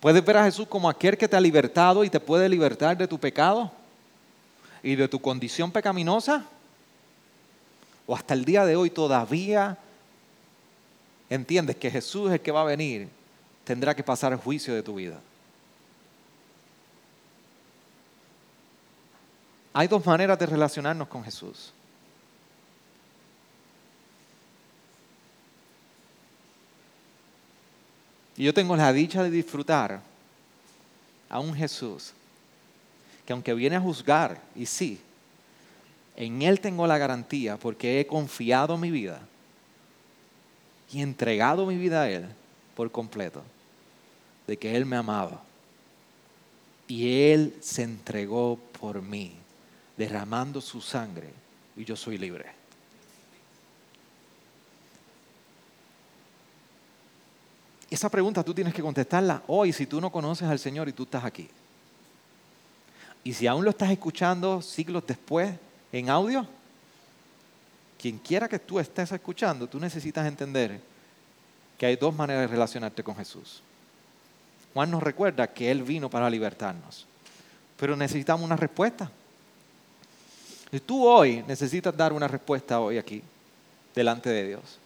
Puedes 0.00 0.24
ver 0.24 0.36
a 0.36 0.44
Jesús 0.44 0.66
como 0.66 0.88
aquel 0.88 1.16
que 1.16 1.28
te 1.28 1.36
ha 1.36 1.40
libertado 1.40 2.02
y 2.02 2.10
te 2.10 2.20
puede 2.20 2.48
libertar 2.48 2.96
de 2.96 3.06
tu 3.06 3.18
pecado 3.18 3.70
y 4.82 4.96
de 4.96 5.08
tu 5.08 5.20
condición 5.20 5.70
pecaminosa. 5.70 6.44
O 8.06 8.16
hasta 8.16 8.34
el 8.34 8.44
día 8.44 8.64
de 8.64 8.74
hoy 8.74 8.90
todavía 8.90 9.78
entiendes 11.30 11.76
que 11.76 11.90
Jesús 11.90 12.28
es 12.28 12.34
el 12.34 12.40
que 12.40 12.50
va 12.50 12.62
a 12.62 12.64
venir, 12.64 13.08
tendrá 13.68 13.94
que 13.94 14.02
pasar 14.02 14.34
juicio 14.40 14.74
de 14.74 14.82
tu 14.82 14.94
vida. 14.94 15.20
Hay 19.74 19.86
dos 19.86 20.06
maneras 20.06 20.38
de 20.38 20.46
relacionarnos 20.46 21.06
con 21.06 21.22
Jesús. 21.22 21.70
Y 28.38 28.44
yo 28.44 28.54
tengo 28.54 28.74
la 28.74 28.90
dicha 28.90 29.22
de 29.22 29.30
disfrutar 29.30 30.00
a 31.28 31.38
un 31.38 31.52
Jesús 31.52 32.14
que 33.26 33.34
aunque 33.34 33.52
viene 33.52 33.76
a 33.76 33.80
juzgar, 33.80 34.40
y 34.56 34.64
sí, 34.64 34.98
en 36.16 36.40
Él 36.40 36.58
tengo 36.58 36.86
la 36.86 36.96
garantía 36.96 37.58
porque 37.58 38.00
he 38.00 38.06
confiado 38.06 38.78
mi 38.78 38.90
vida 38.90 39.20
y 40.90 41.02
entregado 41.02 41.66
mi 41.66 41.76
vida 41.76 42.00
a 42.00 42.08
Él 42.10 42.26
por 42.74 42.90
completo, 42.90 43.42
de 44.48 44.56
que 44.56 44.74
Él 44.74 44.86
me 44.86 44.96
amaba 44.96 45.42
Y 46.88 47.30
Él 47.30 47.54
se 47.60 47.82
entregó 47.82 48.58
por 48.80 49.02
mí, 49.02 49.34
derramando 49.96 50.60
su 50.62 50.80
sangre, 50.80 51.28
y 51.76 51.84
yo 51.84 51.94
soy 51.94 52.16
libre. 52.16 52.46
Esa 57.90 58.08
pregunta 58.08 58.42
tú 58.42 58.54
tienes 58.54 58.72
que 58.72 58.80
contestarla 58.80 59.42
hoy 59.46 59.72
si 59.72 59.86
tú 59.86 60.00
no 60.00 60.10
conoces 60.10 60.48
al 60.48 60.58
Señor 60.58 60.88
y 60.88 60.92
tú 60.92 61.02
estás 61.02 61.24
aquí. 61.24 61.48
Y 63.22 63.34
si 63.34 63.46
aún 63.46 63.64
lo 63.64 63.70
estás 63.70 63.90
escuchando 63.90 64.62
siglos 64.62 65.06
después 65.06 65.54
en 65.92 66.08
audio, 66.08 66.46
quien 67.98 68.18
quiera 68.18 68.48
que 68.48 68.58
tú 68.58 68.78
estés 68.78 69.12
escuchando, 69.12 69.68
tú 69.68 69.78
necesitas 69.78 70.26
entender 70.26 70.80
que 71.76 71.84
hay 71.84 71.96
dos 71.96 72.14
maneras 72.14 72.42
de 72.42 72.46
relacionarte 72.48 73.02
con 73.02 73.14
Jesús. 73.16 73.62
Juan 74.74 74.90
nos 74.90 75.02
recuerda 75.02 75.46
que 75.46 75.70
Él 75.70 75.82
vino 75.82 76.08
para 76.10 76.30
libertarnos, 76.30 77.06
pero 77.76 77.96
necesitamos 77.96 78.44
una 78.44 78.56
respuesta. 78.56 79.10
Y 80.70 80.80
tú 80.80 81.06
hoy 81.06 81.42
necesitas 81.46 81.96
dar 81.96 82.12
una 82.12 82.28
respuesta 82.28 82.80
hoy 82.80 82.98
aquí, 82.98 83.22
delante 83.94 84.28
de 84.28 84.48
Dios. 84.48 84.78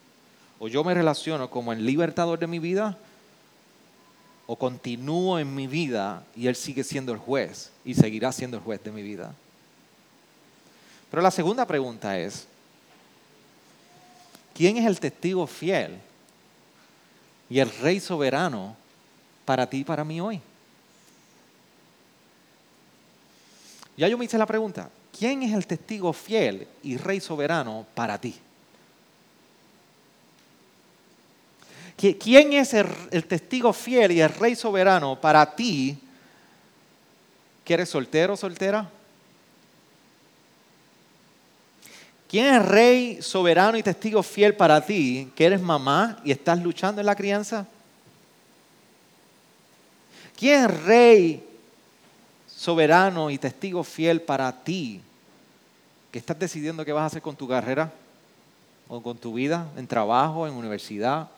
O 0.59 0.69
yo 0.69 0.85
me 0.85 0.95
relaciono 0.95 1.51
como 1.51 1.73
el 1.73 1.85
libertador 1.85 2.39
de 2.39 2.47
mi 2.47 2.59
vida, 2.59 2.97
o 4.47 4.57
continúo 4.57 5.39
en 5.39 5.55
mi 5.55 5.67
vida 5.67 6.25
y 6.37 6.47
Él 6.47 6.57
sigue 6.57 6.85
siendo 6.85 7.13
el 7.13 7.19
juez 7.19 7.71
y 7.85 7.95
seguirá 7.95 8.33
siendo 8.33 8.57
el 8.57 8.63
juez 8.63 8.83
de 8.83 8.91
mi 8.91 9.03
vida. 9.03 9.33
Pero 11.11 11.23
la 11.23 11.31
segunda 11.31 11.67
pregunta 11.67 12.19
es, 12.19 12.47
¿quién 14.55 14.77
es 14.77 14.87
el 14.87 14.99
testigo 14.99 15.47
fiel 15.47 15.99
y 17.49 17.61
el 17.61 17.71
rey 17.81 18.01
soberano 18.01 18.77
para 19.45 19.69
ti 19.69 19.79
y 19.79 19.85
para 19.85 20.05
mí 20.05 20.21
hoy? 20.21 20.41
Ya 23.97 24.09
yo 24.09 24.17
me 24.17 24.25
hice 24.25 24.39
la 24.39 24.47
pregunta, 24.47 24.91
¿quién 25.17 25.43
es 25.43 25.53
el 25.53 25.67
testigo 25.67 26.13
fiel 26.13 26.67
y 26.83 26.97
rey 26.97 27.21
soberano 27.21 27.87
para 27.95 28.19
ti? 28.19 28.35
¿Quién 32.19 32.53
es 32.53 32.75
el, 32.75 33.25
testigo 33.27 33.73
fiel 33.73 34.11
y 34.13 34.21
el 34.21 34.31
rey 34.31 34.57
soberano 34.57 35.21
para 35.21 35.55
ti 35.55 35.97
que 37.65 37.75
eres 37.75 37.91
soltero 37.91 38.33
o 38.33 38.37
soltera? 38.37 38.91
¿Quién 42.29 42.55
es 42.55 42.65
rey 42.65 43.23
soberano 43.23 43.79
y 43.79 43.85
testigo 43.85 44.23
fiel 44.23 44.57
para 44.57 44.85
ti 44.85 45.31
que 45.37 45.45
eres 45.45 45.61
mamá 45.61 46.19
y 46.25 46.33
estás 46.33 46.61
luchando 46.61 47.01
en 47.01 47.07
la 47.07 47.15
crianza? 47.15 47.69
¿Quién 50.37 50.65
es 50.65 50.85
rey 50.85 51.49
soberano 52.47 53.31
y 53.31 53.39
testigo 53.39 53.83
fiel 53.85 54.23
para 54.23 54.53
ti 54.65 55.01
que 56.11 56.19
estás 56.19 56.39
decidiendo 56.39 56.85
qué 56.85 56.93
vas 56.93 57.03
a 57.03 57.07
hacer 57.07 57.23
con 57.23 57.37
tu 57.37 57.49
carrera 57.49 57.93
o 58.89 59.03
con 59.03 59.17
tu 59.17 59.35
vida, 59.35 59.69
en 59.77 59.87
trabajo, 59.87 60.47
en 60.47 60.55
universidad? 60.55 61.29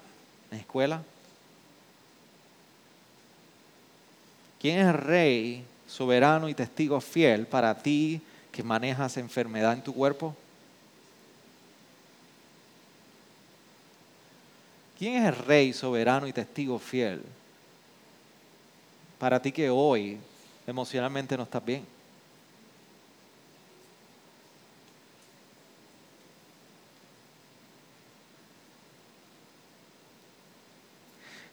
escuela? 0.52 1.02
¿Quién 4.60 4.78
es 4.78 4.94
rey 4.94 5.64
soberano 5.86 6.48
y 6.48 6.54
testigo 6.54 7.00
fiel 7.00 7.46
para 7.46 7.76
ti 7.76 8.20
que 8.50 8.62
manejas 8.62 9.16
enfermedad 9.16 9.74
en 9.74 9.82
tu 9.82 9.92
cuerpo? 9.94 10.34
¿Quién 14.98 15.16
es 15.16 15.28
el 15.28 15.36
rey 15.36 15.72
soberano 15.72 16.26
y 16.26 16.32
testigo 16.32 16.78
fiel 16.78 17.22
para 19.24 19.40
ti 19.40 19.52
que 19.52 19.70
hoy 19.70 20.18
emocionalmente 20.66 21.34
no 21.34 21.44
estás 21.44 21.64
bien? 21.64 21.82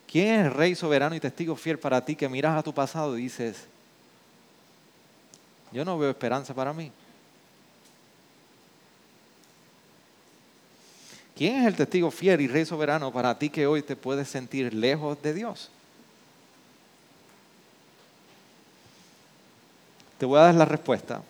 ¿Quién 0.06 0.34
es 0.34 0.46
el 0.48 0.52
rey 0.52 0.74
soberano 0.74 1.16
y 1.16 1.20
testigo 1.20 1.56
fiel 1.56 1.78
para 1.78 2.04
ti 2.04 2.14
que 2.14 2.28
miras 2.28 2.58
a 2.58 2.62
tu 2.62 2.74
pasado 2.74 3.16
y 3.16 3.22
dices, 3.22 3.64
yo 5.72 5.82
no 5.82 5.96
veo 5.96 6.10
esperanza 6.10 6.52
para 6.52 6.74
mí? 6.74 6.92
¿Quién 11.34 11.62
es 11.62 11.66
el 11.68 11.76
testigo 11.76 12.10
fiel 12.10 12.42
y 12.42 12.48
rey 12.48 12.66
soberano 12.66 13.10
para 13.10 13.38
ti 13.38 13.48
que 13.48 13.66
hoy 13.66 13.80
te 13.80 13.96
puedes 13.96 14.28
sentir 14.28 14.74
lejos 14.74 15.22
de 15.22 15.32
Dios? 15.32 15.70
Te 20.22 20.26
voy 20.26 20.38
a 20.38 20.42
dar 20.42 20.54
la 20.54 20.64
respuesta. 20.64 21.20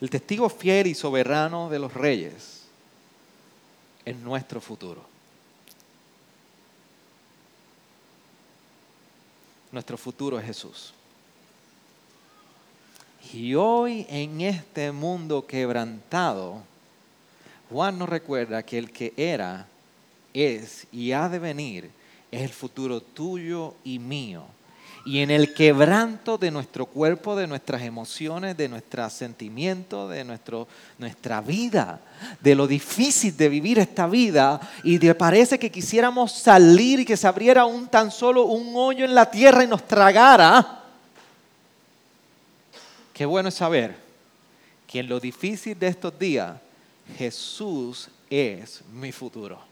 El 0.00 0.08
testigo 0.08 0.48
fiel 0.48 0.86
y 0.86 0.94
soberano 0.94 1.68
de 1.68 1.80
los 1.80 1.92
reyes 1.92 2.62
es 4.04 4.16
nuestro 4.18 4.60
futuro. 4.60 5.02
Nuestro 9.72 9.98
futuro 9.98 10.38
es 10.38 10.46
Jesús. 10.46 10.94
Y 13.32 13.52
hoy 13.56 14.06
en 14.08 14.40
este 14.42 14.92
mundo 14.92 15.44
quebrantado, 15.44 16.62
Juan 17.68 17.98
nos 17.98 18.08
recuerda 18.08 18.62
que 18.62 18.78
el 18.78 18.92
que 18.92 19.12
era, 19.16 19.66
es 20.32 20.86
y 20.92 21.10
ha 21.10 21.28
de 21.28 21.40
venir 21.40 21.90
es 22.30 22.42
el 22.42 22.50
futuro 22.50 23.00
tuyo 23.00 23.74
y 23.82 23.98
mío 23.98 24.44
y 25.08 25.22
en 25.22 25.30
el 25.30 25.54
quebranto 25.54 26.36
de 26.36 26.50
nuestro 26.50 26.84
cuerpo, 26.84 27.34
de 27.34 27.46
nuestras 27.46 27.80
emociones, 27.80 28.54
de 28.58 28.68
nuestros 28.68 29.10
sentimientos, 29.14 30.10
de 30.10 30.22
nuestro, 30.22 30.68
nuestra 30.98 31.40
vida, 31.40 31.98
de 32.38 32.54
lo 32.54 32.66
difícil 32.66 33.34
de 33.34 33.48
vivir 33.48 33.78
esta 33.78 34.06
vida 34.06 34.60
y 34.82 34.98
de 34.98 35.14
parece 35.14 35.58
que 35.58 35.70
quisiéramos 35.70 36.32
salir 36.32 37.00
y 37.00 37.04
que 37.06 37.16
se 37.16 37.26
abriera 37.26 37.64
un 37.64 37.88
tan 37.88 38.10
solo 38.10 38.42
un 38.42 38.74
hoyo 38.76 39.06
en 39.06 39.14
la 39.14 39.30
tierra 39.30 39.64
y 39.64 39.66
nos 39.66 39.88
tragara. 39.88 40.84
Qué 43.14 43.24
bueno 43.24 43.48
es 43.48 43.54
saber 43.54 43.96
que 44.86 45.00
en 45.00 45.08
lo 45.08 45.18
difícil 45.18 45.78
de 45.78 45.88
estos 45.88 46.18
días 46.18 46.54
Jesús 47.16 48.10
es 48.28 48.82
mi 48.92 49.10
futuro. 49.10 49.67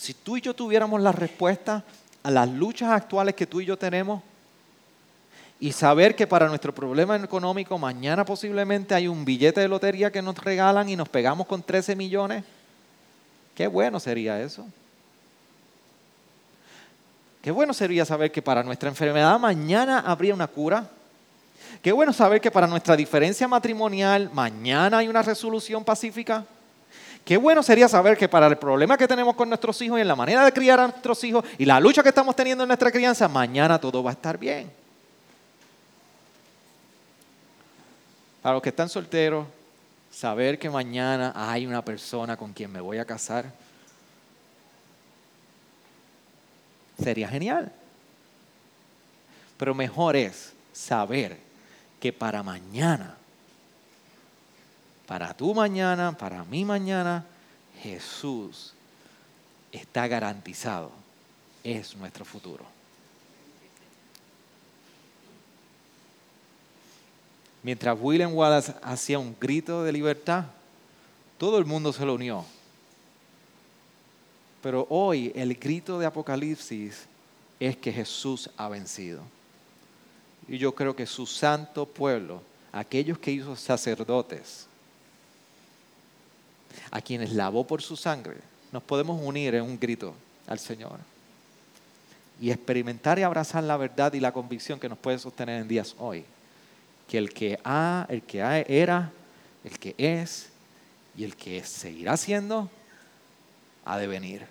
Si 0.00 0.14
tú 0.14 0.38
y 0.38 0.40
yo 0.40 0.54
tuviéramos 0.54 0.98
la 1.02 1.12
respuesta 1.12 1.84
a 2.22 2.30
las 2.30 2.48
luchas 2.48 2.90
actuales 2.90 3.34
que 3.34 3.46
tú 3.46 3.60
y 3.60 3.66
yo 3.66 3.76
tenemos, 3.76 4.22
y 5.60 5.72
saber 5.72 6.16
que 6.16 6.26
para 6.26 6.48
nuestro 6.48 6.74
problema 6.74 7.16
económico 7.16 7.76
mañana 7.76 8.24
posiblemente 8.24 8.94
hay 8.94 9.08
un 9.08 9.26
billete 9.26 9.60
de 9.60 9.68
lotería 9.68 10.10
que 10.10 10.22
nos 10.22 10.38
regalan 10.38 10.88
y 10.88 10.96
nos 10.96 11.06
pegamos 11.06 11.46
con 11.46 11.62
13 11.62 11.96
millones, 11.96 12.44
qué 13.54 13.66
bueno 13.66 14.00
sería 14.00 14.40
eso. 14.40 14.66
Qué 17.42 17.50
bueno 17.50 17.74
sería 17.74 18.06
saber 18.06 18.32
que 18.32 18.40
para 18.40 18.62
nuestra 18.62 18.88
enfermedad 18.88 19.38
mañana 19.38 19.98
habría 19.98 20.32
una 20.32 20.46
cura. 20.46 20.88
Qué 21.82 21.92
bueno 21.92 22.14
saber 22.14 22.40
que 22.40 22.50
para 22.50 22.66
nuestra 22.66 22.96
diferencia 22.96 23.46
matrimonial 23.46 24.30
mañana 24.32 24.96
hay 24.96 25.08
una 25.08 25.20
resolución 25.20 25.84
pacífica. 25.84 26.46
Qué 27.30 27.36
bueno 27.36 27.62
sería 27.62 27.88
saber 27.88 28.18
que 28.18 28.28
para 28.28 28.48
el 28.48 28.56
problema 28.58 28.98
que 28.98 29.06
tenemos 29.06 29.36
con 29.36 29.48
nuestros 29.48 29.80
hijos 29.82 29.98
y 29.98 30.02
en 30.02 30.08
la 30.08 30.16
manera 30.16 30.44
de 30.44 30.52
criar 30.52 30.80
a 30.80 30.88
nuestros 30.88 31.22
hijos 31.22 31.44
y 31.58 31.64
la 31.64 31.78
lucha 31.78 32.02
que 32.02 32.08
estamos 32.08 32.34
teniendo 32.34 32.64
en 32.64 32.66
nuestra 32.66 32.90
crianza, 32.90 33.28
mañana 33.28 33.80
todo 33.80 34.02
va 34.02 34.10
a 34.10 34.14
estar 34.14 34.36
bien. 34.36 34.68
Para 38.42 38.54
los 38.54 38.62
que 38.64 38.70
están 38.70 38.88
solteros, 38.88 39.46
saber 40.10 40.58
que 40.58 40.68
mañana 40.68 41.32
hay 41.36 41.68
una 41.68 41.84
persona 41.84 42.36
con 42.36 42.52
quien 42.52 42.72
me 42.72 42.80
voy 42.80 42.98
a 42.98 43.04
casar 43.04 43.44
sería 47.00 47.28
genial. 47.28 47.70
Pero 49.56 49.72
mejor 49.72 50.16
es 50.16 50.52
saber 50.72 51.38
que 52.00 52.12
para 52.12 52.42
mañana 52.42 53.19
para 55.10 55.34
tu 55.34 55.52
mañana, 55.52 56.16
para 56.16 56.44
mi 56.44 56.64
mañana, 56.64 57.26
Jesús 57.82 58.72
está 59.72 60.06
garantizado. 60.06 60.92
Es 61.64 61.96
nuestro 61.96 62.24
futuro. 62.24 62.64
Mientras 67.64 67.98
William 68.00 68.32
Wallace 68.32 68.72
hacía 68.82 69.18
un 69.18 69.34
grito 69.40 69.82
de 69.82 69.90
libertad, 69.90 70.44
todo 71.38 71.58
el 71.58 71.64
mundo 71.64 71.92
se 71.92 72.06
lo 72.06 72.14
unió. 72.14 72.44
Pero 74.62 74.86
hoy 74.90 75.32
el 75.34 75.54
grito 75.54 75.98
de 75.98 76.06
Apocalipsis 76.06 77.06
es 77.58 77.76
que 77.76 77.92
Jesús 77.92 78.48
ha 78.56 78.68
vencido. 78.68 79.22
Y 80.46 80.56
yo 80.58 80.72
creo 80.72 80.94
que 80.94 81.04
su 81.04 81.26
santo 81.26 81.84
pueblo, 81.84 82.42
aquellos 82.70 83.18
que 83.18 83.32
hizo 83.32 83.56
sacerdotes, 83.56 84.69
a 86.90 87.00
quienes 87.00 87.32
lavó 87.32 87.66
por 87.66 87.82
su 87.82 87.96
sangre, 87.96 88.36
nos 88.72 88.82
podemos 88.82 89.20
unir 89.22 89.54
en 89.54 89.62
un 89.62 89.78
grito 89.78 90.14
al 90.46 90.58
Señor. 90.58 90.98
y 92.40 92.50
experimentar 92.50 93.18
y 93.18 93.22
abrazar 93.22 93.62
la 93.64 93.76
verdad 93.76 94.14
y 94.14 94.20
la 94.20 94.32
convicción 94.32 94.80
que 94.80 94.88
nos 94.88 94.96
puede 94.96 95.18
sostener 95.18 95.60
en 95.60 95.68
días 95.68 95.94
hoy. 95.98 96.24
Que 97.06 97.18
el 97.18 97.34
que 97.34 97.58
ha, 97.64 98.06
el 98.08 98.22
que 98.22 98.38
era, 98.66 99.12
el 99.62 99.78
que 99.78 99.94
es 99.98 100.48
y 101.14 101.24
el 101.24 101.36
que 101.36 101.62
seguirá 101.64 102.16
siendo, 102.16 102.70
ha 103.84 103.98
de 103.98 104.06
venir. 104.06 104.46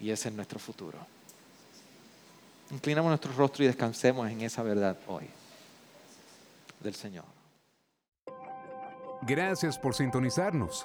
Y 0.00 0.10
ese 0.10 0.28
es 0.28 0.34
nuestro 0.34 0.58
futuro. 0.58 0.98
Inclinamos 2.72 3.10
nuestro 3.10 3.32
rostro 3.32 3.62
y 3.62 3.68
descansemos 3.68 4.28
en 4.28 4.40
esa 4.40 4.64
verdad 4.64 4.98
hoy 5.06 5.28
del 6.80 6.96
Señor. 6.96 7.24
Gracias 9.22 9.78
por 9.78 9.94
sintonizarnos. 9.94 10.84